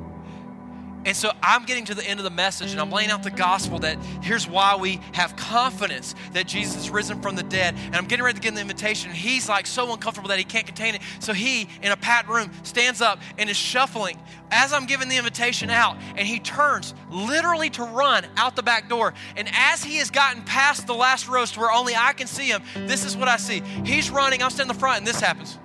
and 1.03 1.17
so 1.17 1.31
I'm 1.41 1.65
getting 1.65 1.85
to 1.85 1.95
the 1.95 2.07
end 2.07 2.19
of 2.19 2.23
the 2.23 2.29
message 2.29 2.71
and 2.71 2.79
I'm 2.79 2.91
laying 2.91 3.09
out 3.09 3.23
the 3.23 3.31
gospel 3.31 3.79
that 3.79 3.97
here's 4.21 4.47
why 4.47 4.75
we 4.75 5.01
have 5.13 5.35
confidence 5.35 6.13
that 6.33 6.45
Jesus 6.45 6.75
is 6.77 6.89
risen 6.91 7.21
from 7.21 7.35
the 7.35 7.43
dead. 7.43 7.75
And 7.87 7.95
I'm 7.95 8.05
getting 8.05 8.23
ready 8.23 8.35
to 8.35 8.41
give 8.41 8.53
the 8.53 8.61
invitation. 8.61 9.09
He's 9.09 9.49
like 9.49 9.65
so 9.65 9.91
uncomfortable 9.91 10.29
that 10.29 10.37
he 10.37 10.43
can't 10.43 10.65
contain 10.65 10.93
it. 10.93 11.01
So 11.19 11.33
he, 11.33 11.67
in 11.81 11.91
a 11.91 11.97
packed 11.97 12.29
room, 12.29 12.51
stands 12.61 13.01
up 13.01 13.19
and 13.39 13.49
is 13.49 13.57
shuffling 13.57 14.19
as 14.51 14.73
I'm 14.73 14.85
giving 14.85 15.09
the 15.09 15.17
invitation 15.17 15.71
out. 15.71 15.97
And 16.15 16.27
he 16.27 16.39
turns 16.39 16.93
literally 17.09 17.71
to 17.71 17.83
run 17.83 18.25
out 18.37 18.55
the 18.55 18.63
back 18.63 18.87
door. 18.87 19.15
And 19.35 19.49
as 19.53 19.83
he 19.83 19.97
has 19.97 20.11
gotten 20.11 20.43
past 20.43 20.85
the 20.85 20.93
last 20.93 21.27
rows 21.27 21.51
to 21.53 21.61
where 21.61 21.71
only 21.71 21.95
I 21.95 22.13
can 22.13 22.27
see 22.27 22.47
him, 22.47 22.61
this 22.75 23.05
is 23.05 23.17
what 23.17 23.27
I 23.27 23.37
see. 23.37 23.63
He's 23.83 24.11
running, 24.11 24.43
I'm 24.43 24.51
standing 24.51 24.71
in 24.71 24.75
the 24.75 24.79
front, 24.79 24.99
and 24.99 25.07
this 25.07 25.19
happens. 25.19 25.57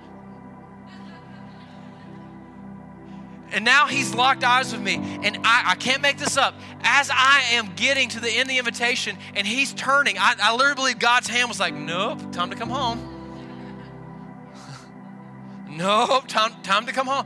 And 3.51 3.63
now 3.63 3.87
he's 3.87 4.13
locked 4.13 4.43
eyes 4.43 4.71
with 4.73 4.81
me. 4.81 4.95
And 5.23 5.37
I, 5.43 5.71
I, 5.71 5.75
can't 5.75 6.01
make 6.01 6.17
this 6.17 6.37
up. 6.37 6.53
As 6.81 7.09
I 7.11 7.43
am 7.51 7.73
getting 7.75 8.09
to 8.09 8.19
the 8.19 8.29
end 8.29 8.41
of 8.41 8.47
the 8.49 8.57
invitation 8.57 9.17
and 9.35 9.47
he's 9.47 9.73
turning, 9.73 10.17
I, 10.17 10.35
I 10.41 10.51
literally 10.53 10.75
believe 10.75 10.99
God's 10.99 11.27
hand 11.27 11.47
was 11.47 11.59
like, 11.59 11.73
nope, 11.73 12.31
time 12.31 12.49
to 12.49 12.55
come 12.55 12.69
home. 12.69 13.13
nope, 15.69 16.27
time, 16.27 16.51
time 16.63 16.85
to 16.87 16.91
come 16.91 17.07
home. 17.07 17.25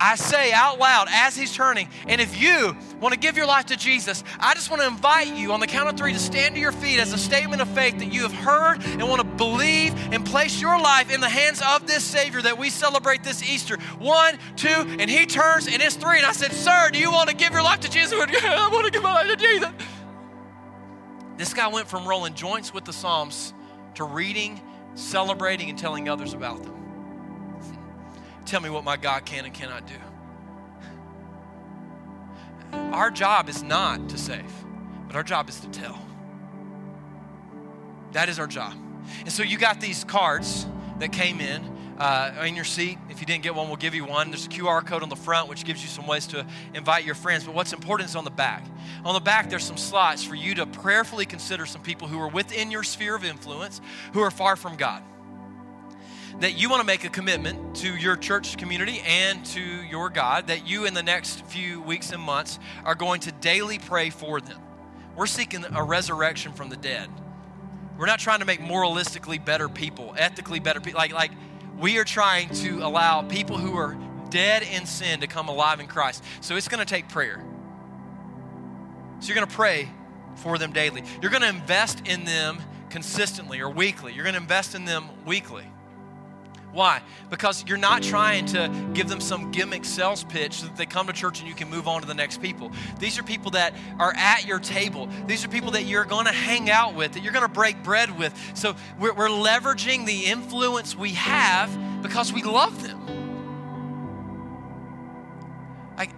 I 0.00 0.16
say 0.16 0.52
out 0.52 0.78
loud 0.78 1.06
as 1.10 1.36
he's 1.36 1.54
turning, 1.54 1.88
and 2.06 2.20
if 2.20 2.40
you 2.40 2.76
want 3.00 3.14
to 3.14 3.18
give 3.18 3.36
your 3.36 3.46
life 3.46 3.66
to 3.66 3.76
Jesus, 3.76 4.24
I 4.40 4.54
just 4.54 4.70
want 4.70 4.82
to 4.82 4.88
invite 4.88 5.34
you 5.34 5.52
on 5.52 5.60
the 5.60 5.66
count 5.66 5.88
of 5.88 5.96
three 5.96 6.12
to 6.12 6.18
stand 6.18 6.56
to 6.56 6.60
your 6.60 6.72
feet 6.72 6.98
as 6.98 7.12
a 7.12 7.18
statement 7.18 7.62
of 7.62 7.68
faith 7.68 7.98
that 7.98 8.12
you 8.12 8.22
have 8.22 8.32
heard 8.32 8.84
and 8.84 9.08
want 9.08 9.22
to 9.22 9.36
believe 9.36 9.94
and 10.12 10.26
place 10.26 10.60
your 10.60 10.78
life 10.78 11.12
in 11.12 11.20
the 11.20 11.28
hands 11.28 11.62
of 11.62 11.86
this 11.86 12.02
Savior 12.02 12.42
that 12.42 12.58
we 12.58 12.70
celebrate 12.70 13.22
this 13.22 13.42
Easter. 13.42 13.78
One, 13.98 14.38
two, 14.56 14.68
and 14.68 15.08
he 15.08 15.26
turns, 15.26 15.68
and 15.68 15.80
it's 15.80 15.96
three. 15.96 16.18
And 16.18 16.26
I 16.26 16.32
said, 16.32 16.52
Sir, 16.52 16.90
do 16.92 16.98
you 16.98 17.10
want 17.10 17.30
to 17.30 17.36
give 17.36 17.52
your 17.52 17.62
life 17.62 17.80
to 17.80 17.90
Jesus? 17.90 18.12
yeah, 18.32 18.66
I 18.66 18.68
want 18.72 18.86
to 18.86 18.90
give 18.90 19.02
my 19.02 19.14
life 19.14 19.28
to 19.28 19.36
Jesus. 19.36 19.68
This 21.36 21.54
guy 21.54 21.68
went 21.68 21.88
from 21.88 22.06
rolling 22.06 22.34
joints 22.34 22.72
with 22.72 22.84
the 22.84 22.92
Psalms 22.92 23.54
to 23.94 24.04
reading, 24.04 24.60
celebrating, 24.94 25.68
and 25.68 25.78
telling 25.78 26.08
others 26.08 26.32
about 26.32 26.62
them. 26.62 26.83
Tell 28.46 28.60
me 28.60 28.70
what 28.70 28.84
my 28.84 28.96
God 28.96 29.24
can 29.24 29.44
and 29.44 29.54
cannot 29.54 29.86
do. 29.86 29.94
Our 32.72 33.10
job 33.10 33.48
is 33.48 33.62
not 33.62 34.08
to 34.10 34.18
save, 34.18 34.52
but 35.06 35.16
our 35.16 35.22
job 35.22 35.48
is 35.48 35.60
to 35.60 35.68
tell. 35.68 35.98
That 38.12 38.28
is 38.28 38.38
our 38.38 38.46
job. 38.46 38.74
And 39.20 39.32
so 39.32 39.42
you 39.42 39.58
got 39.58 39.80
these 39.80 40.04
cards 40.04 40.66
that 40.98 41.12
came 41.12 41.40
in 41.40 41.74
uh, 41.98 42.44
in 42.46 42.54
your 42.54 42.64
seat. 42.64 42.98
If 43.08 43.20
you 43.20 43.26
didn't 43.26 43.42
get 43.42 43.54
one, 43.54 43.68
we'll 43.68 43.76
give 43.76 43.94
you 43.94 44.04
one. 44.04 44.30
There's 44.30 44.46
a 44.46 44.48
QR 44.48 44.84
code 44.84 45.02
on 45.02 45.08
the 45.08 45.16
front, 45.16 45.48
which 45.48 45.64
gives 45.64 45.82
you 45.82 45.88
some 45.88 46.06
ways 46.06 46.26
to 46.28 46.46
invite 46.74 47.04
your 47.04 47.14
friends. 47.14 47.44
But 47.44 47.54
what's 47.54 47.72
important 47.72 48.08
is 48.08 48.16
on 48.16 48.24
the 48.24 48.30
back. 48.30 48.64
On 49.04 49.14
the 49.14 49.20
back, 49.20 49.50
there's 49.50 49.64
some 49.64 49.76
slots 49.76 50.24
for 50.24 50.34
you 50.34 50.54
to 50.56 50.66
prayerfully 50.66 51.26
consider 51.26 51.66
some 51.66 51.82
people 51.82 52.08
who 52.08 52.20
are 52.20 52.28
within 52.28 52.70
your 52.70 52.82
sphere 52.82 53.14
of 53.14 53.24
influence 53.24 53.80
who 54.12 54.20
are 54.20 54.30
far 54.30 54.56
from 54.56 54.76
God. 54.76 55.02
That 56.40 56.58
you 56.58 56.68
want 56.68 56.80
to 56.80 56.86
make 56.86 57.04
a 57.04 57.08
commitment 57.08 57.76
to 57.76 57.96
your 57.96 58.16
church 58.16 58.56
community 58.56 59.00
and 59.06 59.44
to 59.46 59.60
your 59.60 60.10
God, 60.10 60.48
that 60.48 60.66
you 60.66 60.84
in 60.84 60.94
the 60.94 61.02
next 61.02 61.44
few 61.46 61.80
weeks 61.80 62.12
and 62.12 62.20
months 62.20 62.58
are 62.84 62.94
going 62.94 63.20
to 63.20 63.32
daily 63.32 63.78
pray 63.78 64.10
for 64.10 64.40
them. 64.40 64.60
We're 65.16 65.26
seeking 65.26 65.64
a 65.64 65.82
resurrection 65.82 66.52
from 66.52 66.70
the 66.70 66.76
dead. 66.76 67.08
We're 67.96 68.06
not 68.06 68.18
trying 68.18 68.40
to 68.40 68.44
make 68.44 68.60
moralistically 68.60 69.44
better 69.44 69.68
people, 69.68 70.14
ethically 70.18 70.58
better 70.58 70.80
people. 70.80 70.98
Like, 70.98 71.12
like 71.12 71.30
we 71.78 71.98
are 71.98 72.04
trying 72.04 72.48
to 72.50 72.80
allow 72.80 73.22
people 73.22 73.56
who 73.56 73.76
are 73.76 73.96
dead 74.30 74.64
in 74.64 74.86
sin 74.86 75.20
to 75.20 75.28
come 75.28 75.48
alive 75.48 75.78
in 75.78 75.86
Christ. 75.86 76.24
So 76.40 76.56
it's 76.56 76.66
going 76.66 76.84
to 76.84 76.90
take 76.90 77.08
prayer. 77.08 77.44
So 79.20 79.28
you're 79.28 79.36
going 79.36 79.46
to 79.46 79.54
pray 79.54 79.88
for 80.36 80.58
them 80.58 80.72
daily. 80.72 81.04
You're 81.22 81.30
going 81.30 81.42
to 81.42 81.48
invest 81.48 82.06
in 82.06 82.24
them 82.24 82.58
consistently 82.90 83.60
or 83.60 83.70
weekly. 83.70 84.12
You're 84.12 84.24
going 84.24 84.34
to 84.34 84.40
invest 84.40 84.74
in 84.74 84.84
them 84.84 85.08
weekly. 85.24 85.64
Why? 86.74 87.02
Because 87.30 87.64
you're 87.68 87.78
not 87.78 88.02
trying 88.02 88.46
to 88.46 88.90
give 88.94 89.08
them 89.08 89.20
some 89.20 89.52
gimmick 89.52 89.84
sales 89.84 90.24
pitch 90.24 90.54
so 90.54 90.66
that 90.66 90.76
they 90.76 90.86
come 90.86 91.06
to 91.06 91.12
church 91.12 91.38
and 91.38 91.48
you 91.48 91.54
can 91.54 91.70
move 91.70 91.86
on 91.86 92.00
to 92.00 92.06
the 92.06 92.14
next 92.14 92.42
people. 92.42 92.72
These 92.98 93.16
are 93.16 93.22
people 93.22 93.52
that 93.52 93.74
are 94.00 94.12
at 94.16 94.44
your 94.44 94.58
table. 94.58 95.08
These 95.26 95.44
are 95.44 95.48
people 95.48 95.70
that 95.72 95.84
you're 95.84 96.04
going 96.04 96.26
to 96.26 96.32
hang 96.32 96.68
out 96.68 96.96
with, 96.96 97.12
that 97.12 97.22
you're 97.22 97.32
going 97.32 97.46
to 97.46 97.52
break 97.52 97.84
bread 97.84 98.18
with. 98.18 98.36
So 98.54 98.74
we're, 98.98 99.14
we're 99.14 99.28
leveraging 99.28 100.04
the 100.04 100.24
influence 100.26 100.96
we 100.96 101.10
have 101.10 102.02
because 102.02 102.32
we 102.32 102.42
love 102.42 102.82
them. 102.82 103.00
I, 105.96 106.08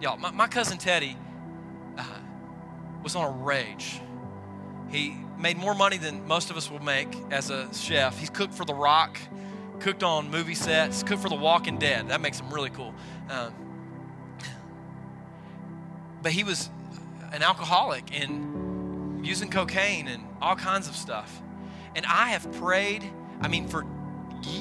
y'all, 0.00 0.16
my, 0.16 0.32
my 0.32 0.48
cousin 0.48 0.76
Teddy 0.76 1.16
uh, 1.96 2.04
was 3.04 3.14
on 3.14 3.26
a 3.26 3.44
rage. 3.44 4.00
He 4.90 5.16
made 5.38 5.56
more 5.56 5.74
money 5.74 5.96
than 5.96 6.26
most 6.26 6.50
of 6.50 6.56
us 6.56 6.70
will 6.70 6.82
make 6.82 7.08
as 7.30 7.50
a 7.50 7.72
chef. 7.72 8.18
He's 8.18 8.30
cooked 8.30 8.54
for 8.54 8.64
The 8.64 8.74
Rock, 8.74 9.18
cooked 9.78 10.02
on 10.02 10.30
movie 10.30 10.54
sets, 10.54 11.02
cooked 11.02 11.22
for 11.22 11.28
The 11.28 11.36
Walking 11.36 11.78
Dead. 11.78 12.08
That 12.08 12.20
makes 12.20 12.40
him 12.40 12.52
really 12.52 12.70
cool. 12.70 12.94
Um, 13.28 13.54
but 16.22 16.32
he 16.32 16.44
was 16.44 16.68
an 17.32 17.42
alcoholic 17.42 18.18
and 18.20 19.24
using 19.24 19.50
cocaine 19.50 20.08
and 20.08 20.24
all 20.42 20.56
kinds 20.56 20.88
of 20.88 20.96
stuff. 20.96 21.40
And 21.94 22.04
I 22.06 22.30
have 22.30 22.50
prayed, 22.52 23.10
I 23.40 23.48
mean, 23.48 23.68
for 23.68 23.86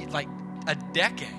like 0.10 0.28
a 0.68 0.76
decade 0.94 1.30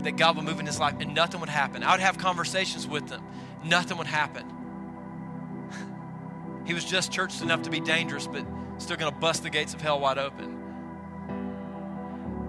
that 0.00 0.16
God 0.16 0.36
would 0.36 0.44
move 0.44 0.60
in 0.60 0.66
his 0.66 0.78
life 0.78 0.94
and 1.00 1.14
nothing 1.14 1.40
would 1.40 1.48
happen. 1.48 1.82
I 1.82 1.92
would 1.92 2.00
have 2.00 2.18
conversations 2.18 2.86
with 2.86 3.10
him, 3.10 3.22
nothing 3.64 3.98
would 3.98 4.06
happen. 4.06 4.53
He 6.64 6.74
was 6.74 6.84
just 6.84 7.12
churched 7.12 7.42
enough 7.42 7.62
to 7.62 7.70
be 7.70 7.80
dangerous, 7.80 8.26
but 8.26 8.46
still 8.78 8.96
going 8.96 9.12
to 9.12 9.18
bust 9.18 9.42
the 9.42 9.50
gates 9.50 9.74
of 9.74 9.80
hell 9.80 10.00
wide 10.00 10.18
open. 10.18 10.60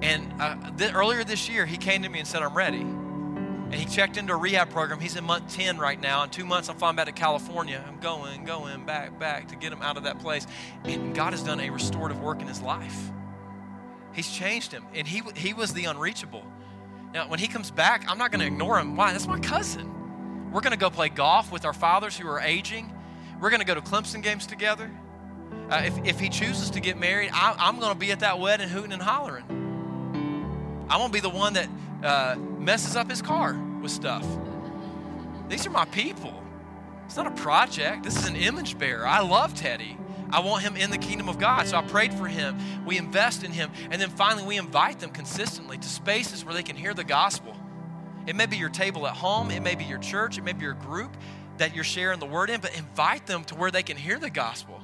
And 0.02 0.42
uh, 0.42 0.72
th- 0.78 0.94
earlier 0.94 1.24
this 1.24 1.50
year, 1.50 1.66
he 1.66 1.78
came 1.78 2.04
to 2.04 2.10
me 2.10 2.20
and 2.20 2.28
said, 2.28 2.42
I'm 2.42 2.54
ready. 2.54 2.82
And 2.82 3.74
he 3.74 3.86
checked 3.86 4.18
into 4.18 4.34
a 4.34 4.38
rehab 4.38 4.70
program. 4.70 5.00
He's 5.00 5.16
in 5.16 5.24
month 5.24 5.54
10 5.56 5.80
right 5.80 6.00
now. 6.00 6.24
In 6.24 6.30
two 6.30 6.46
months, 6.46 6.70
I'm 6.70 6.78
flying 6.78 6.96
back 6.96 7.08
to 7.08 7.12
California. 7.12 7.84
I'm 7.88 8.00
going, 8.00 8.46
going, 8.46 8.86
back, 8.86 9.18
back 9.20 9.48
to 9.50 9.56
get 9.56 9.74
him 9.74 9.82
out 9.82 9.98
of 9.98 10.04
that 10.04 10.20
place. 10.20 10.46
And 10.84 11.16
God 11.16 11.34
has 11.34 11.42
done 11.42 11.60
a 11.60 11.70
restorative 11.72 12.22
work 12.22 12.42
in 12.42 12.48
his 12.48 12.62
life. 12.62 13.12
He's 14.14 14.32
changed 14.32 14.72
him. 14.72 14.86
And 14.94 15.08
he, 15.08 15.24
he 15.36 15.54
was 15.54 15.74
the 15.74 15.86
unreachable. 15.86 16.46
Now, 17.14 17.28
when 17.28 17.40
he 17.40 17.48
comes 17.48 17.72
back, 17.72 18.06
I'm 18.08 18.18
not 18.18 18.32
going 18.32 18.42
to 18.42 18.46
ignore 18.46 18.80
him. 18.80 18.96
Why? 18.96 19.12
That's 19.12 19.28
my 19.28 19.40
cousin. 19.40 20.52
We're 20.52 20.62
going 20.62 20.72
to 20.72 20.78
go 20.78 20.90
play 20.90 21.10
golf 21.10 21.52
with 21.52 21.66
our 21.66 21.74
fathers 21.74 22.18
who 22.18 22.28
are 22.28 22.40
aging. 22.40 22.94
We're 23.40 23.50
going 23.50 23.60
to 23.60 23.66
go 23.66 23.76
to 23.76 23.82
Clemson 23.82 24.24
games 24.24 24.46
together. 24.46 24.90
Uh, 25.70 25.82
if, 25.86 26.06
if 26.06 26.20
he 26.20 26.30
chooses 26.30 26.70
to 26.72 26.80
get 26.80 26.98
married, 26.98 27.32
I, 27.34 27.70
am 27.70 27.80
going 27.80 27.92
to 27.92 28.00
be 28.00 28.12
at 28.12 28.22
that 28.22 28.40
wedding 28.40 28.70
hooting 28.70 28.94
and 28.94 29.02
hollering. 29.02 29.46
I'm 30.90 31.00
going 31.00 31.10
to 31.10 31.14
be 31.14 31.20
the 31.20 31.30
one 31.30 31.54
that 31.54 31.68
uh, 32.04 32.36
messes 32.60 32.96
up 32.96 33.10
his 33.10 33.22
car 33.22 33.60
with 33.82 33.92
stuff. 33.92 34.26
These 35.50 35.66
are 35.66 35.72
my 35.72 35.86
people. 35.86 36.42
It's 37.06 37.18
not 37.18 37.28
a 37.28 37.32
project. 37.32 38.04
This 38.04 38.18
is 38.18 38.28
an 38.28 38.36
image 38.36 38.78
bearer. 38.78 39.06
I 39.06 39.20
love 39.20 39.54
Teddy. 39.54 39.98
I 40.32 40.40
want 40.40 40.64
him 40.64 40.76
in 40.76 40.90
the 40.90 40.98
kingdom 40.98 41.30
of 41.30 41.38
God. 41.38 41.68
So 41.68 41.78
I 41.78 41.82
prayed 41.84 42.14
for 42.14 42.28
him. 42.28 42.58
We 42.86 42.98
invest 42.98 43.44
in 43.44 43.52
him. 43.52 43.72
And 43.92 44.02
then 44.02 44.10
finally, 44.10 44.46
we 44.46 44.58
invite 44.58 45.00
them 45.00 45.12
consistently 45.12 45.78
to 45.78 45.88
spaces 45.88 46.46
where 46.46 46.54
they 46.54 46.64
can 46.64 46.76
hear 46.76 46.94
the 46.94 47.04
gospel. 47.04 47.56
It 48.26 48.36
may 48.36 48.48
be 48.48 48.58
your 48.58 48.70
table 48.70 49.06
at 49.08 49.16
home, 49.16 49.52
it 49.52 49.62
may 49.62 49.76
be 49.76 49.84
your 49.84 50.00
church, 50.00 50.40
it 50.40 50.44
may 50.44 50.54
be 50.54 50.64
your 50.64 50.74
group 50.74 51.16
that 51.58 51.76
you're 51.76 51.84
sharing 51.84 52.20
the 52.20 52.26
word 52.26 52.50
in, 52.50 52.62
but 52.62 52.78
invite 52.78 53.26
them 53.26 53.44
to 53.46 53.56
where 53.56 53.72
they 53.72 53.84
can 53.84 53.98
hear 53.98 54.20
the 54.20 54.30
gospel 54.30 54.82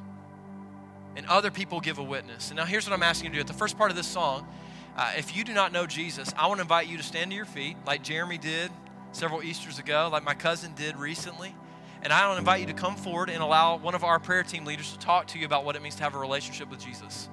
and 1.15 1.25
other 1.25 1.51
people 1.51 1.79
give 1.79 1.97
a 1.97 2.03
witness. 2.03 2.49
And 2.49 2.57
now 2.57 2.65
here's 2.65 2.87
what 2.87 2.93
I'm 2.93 3.03
asking 3.03 3.25
you 3.25 3.29
to 3.31 3.35
do. 3.35 3.41
At 3.41 3.47
the 3.47 3.53
first 3.53 3.77
part 3.77 3.91
of 3.91 3.97
this 3.97 4.07
song, 4.07 4.47
uh, 4.95 5.11
if 5.17 5.35
you 5.35 5.43
do 5.43 5.53
not 5.53 5.71
know 5.71 5.85
Jesus, 5.85 6.33
I 6.37 6.47
want 6.47 6.57
to 6.57 6.63
invite 6.63 6.87
you 6.87 6.97
to 6.97 7.03
stand 7.03 7.31
to 7.31 7.35
your 7.35 7.45
feet 7.45 7.77
like 7.85 8.03
Jeremy 8.03 8.37
did 8.37 8.71
several 9.11 9.43
Easters 9.43 9.79
ago, 9.79 10.09
like 10.11 10.23
my 10.23 10.33
cousin 10.33 10.73
did 10.75 10.95
recently. 10.97 11.55
And 12.03 12.11
I 12.11 12.25
want 12.25 12.37
to 12.37 12.39
invite 12.39 12.61
you 12.61 12.67
to 12.67 12.73
come 12.73 12.95
forward 12.95 13.29
and 13.29 13.43
allow 13.43 13.77
one 13.77 13.93
of 13.93 14.03
our 14.03 14.19
prayer 14.19 14.43
team 14.43 14.65
leaders 14.65 14.91
to 14.93 14.99
talk 14.99 15.27
to 15.27 15.39
you 15.39 15.45
about 15.45 15.65
what 15.65 15.75
it 15.75 15.81
means 15.81 15.95
to 15.95 16.03
have 16.03 16.15
a 16.15 16.19
relationship 16.19 16.69
with 16.69 16.83
Jesus. 16.83 17.29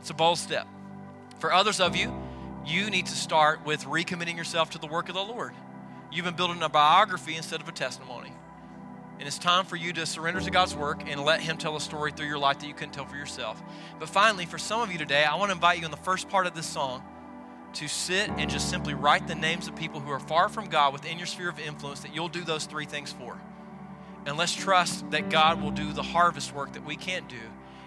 It's 0.00 0.10
a 0.10 0.14
bold 0.14 0.38
step. 0.38 0.66
For 1.38 1.52
others 1.52 1.80
of 1.80 1.96
you, 1.96 2.12
you 2.66 2.90
need 2.90 3.06
to 3.06 3.16
start 3.16 3.64
with 3.64 3.84
recommitting 3.84 4.36
yourself 4.36 4.70
to 4.70 4.78
the 4.78 4.86
work 4.86 5.08
of 5.08 5.14
the 5.14 5.22
Lord. 5.22 5.54
You've 6.10 6.24
been 6.24 6.36
building 6.36 6.62
a 6.62 6.68
biography 6.68 7.36
instead 7.36 7.60
of 7.60 7.68
a 7.68 7.72
testimony. 7.72 8.32
And 9.18 9.26
it's 9.26 9.38
time 9.38 9.64
for 9.64 9.76
you 9.76 9.92
to 9.94 10.06
surrender 10.06 10.40
to 10.40 10.50
God's 10.50 10.76
work 10.76 11.02
and 11.06 11.24
let 11.24 11.40
Him 11.40 11.56
tell 11.56 11.76
a 11.76 11.80
story 11.80 12.12
through 12.12 12.28
your 12.28 12.38
life 12.38 12.60
that 12.60 12.68
you 12.68 12.74
couldn't 12.74 12.92
tell 12.92 13.04
for 13.04 13.16
yourself. 13.16 13.60
But 13.98 14.08
finally, 14.08 14.46
for 14.46 14.58
some 14.58 14.80
of 14.80 14.92
you 14.92 14.98
today, 14.98 15.24
I 15.24 15.34
want 15.34 15.50
to 15.50 15.54
invite 15.54 15.78
you 15.78 15.84
in 15.84 15.90
the 15.90 15.96
first 15.96 16.28
part 16.28 16.46
of 16.46 16.54
this 16.54 16.66
song 16.66 17.02
to 17.74 17.88
sit 17.88 18.30
and 18.30 18.48
just 18.48 18.70
simply 18.70 18.94
write 18.94 19.26
the 19.26 19.34
names 19.34 19.68
of 19.68 19.76
people 19.76 20.00
who 20.00 20.10
are 20.10 20.20
far 20.20 20.48
from 20.48 20.68
God 20.68 20.92
within 20.92 21.18
your 21.18 21.26
sphere 21.26 21.50
of 21.50 21.58
influence 21.58 22.00
that 22.00 22.14
you'll 22.14 22.28
do 22.28 22.44
those 22.44 22.64
three 22.64 22.86
things 22.86 23.12
for. 23.12 23.38
And 24.24 24.36
let's 24.36 24.54
trust 24.54 25.10
that 25.10 25.30
God 25.30 25.60
will 25.60 25.70
do 25.70 25.92
the 25.92 26.02
harvest 26.02 26.54
work 26.54 26.72
that 26.74 26.84
we 26.84 26.96
can't 26.96 27.28
do. 27.28 27.36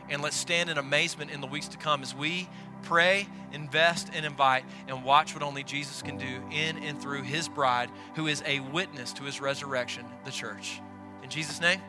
And 0.09 0.21
let's 0.21 0.35
stand 0.35 0.69
in 0.69 0.77
amazement 0.77 1.31
in 1.31 1.39
the 1.39 1.47
weeks 1.47 1.69
to 1.69 1.77
come 1.77 2.01
as 2.01 2.13
we 2.13 2.49
pray, 2.83 3.27
invest, 3.53 4.09
and 4.13 4.25
invite, 4.25 4.63
and 4.87 5.03
watch 5.03 5.33
what 5.33 5.43
only 5.43 5.63
Jesus 5.63 6.01
can 6.01 6.17
do 6.17 6.41
in 6.51 6.77
and 6.77 7.01
through 7.01 7.23
His 7.23 7.47
bride, 7.47 7.89
who 8.15 8.27
is 8.27 8.43
a 8.45 8.59
witness 8.59 9.13
to 9.13 9.23
His 9.23 9.41
resurrection, 9.41 10.05
the 10.25 10.31
church. 10.31 10.81
In 11.23 11.29
Jesus' 11.29 11.61
name. 11.61 11.81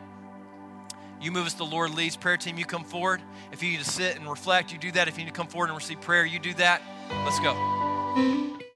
You 1.20 1.30
move 1.30 1.46
as 1.46 1.54
the 1.54 1.64
Lord 1.64 1.94
leads. 1.94 2.16
Prayer 2.16 2.36
team, 2.36 2.58
you 2.58 2.64
come 2.64 2.82
forward. 2.82 3.22
If 3.52 3.62
you 3.62 3.70
need 3.70 3.78
to 3.78 3.88
sit 3.88 4.16
and 4.16 4.28
reflect, 4.28 4.72
you 4.72 4.78
do 4.78 4.90
that. 4.92 5.06
If 5.06 5.16
you 5.16 5.24
need 5.24 5.30
to 5.30 5.36
come 5.36 5.46
forward 5.46 5.68
and 5.68 5.76
receive 5.76 6.00
prayer, 6.00 6.24
you 6.24 6.40
do 6.40 6.52
that. 6.54 6.82
Let's 7.24 7.38
go. 7.38 8.58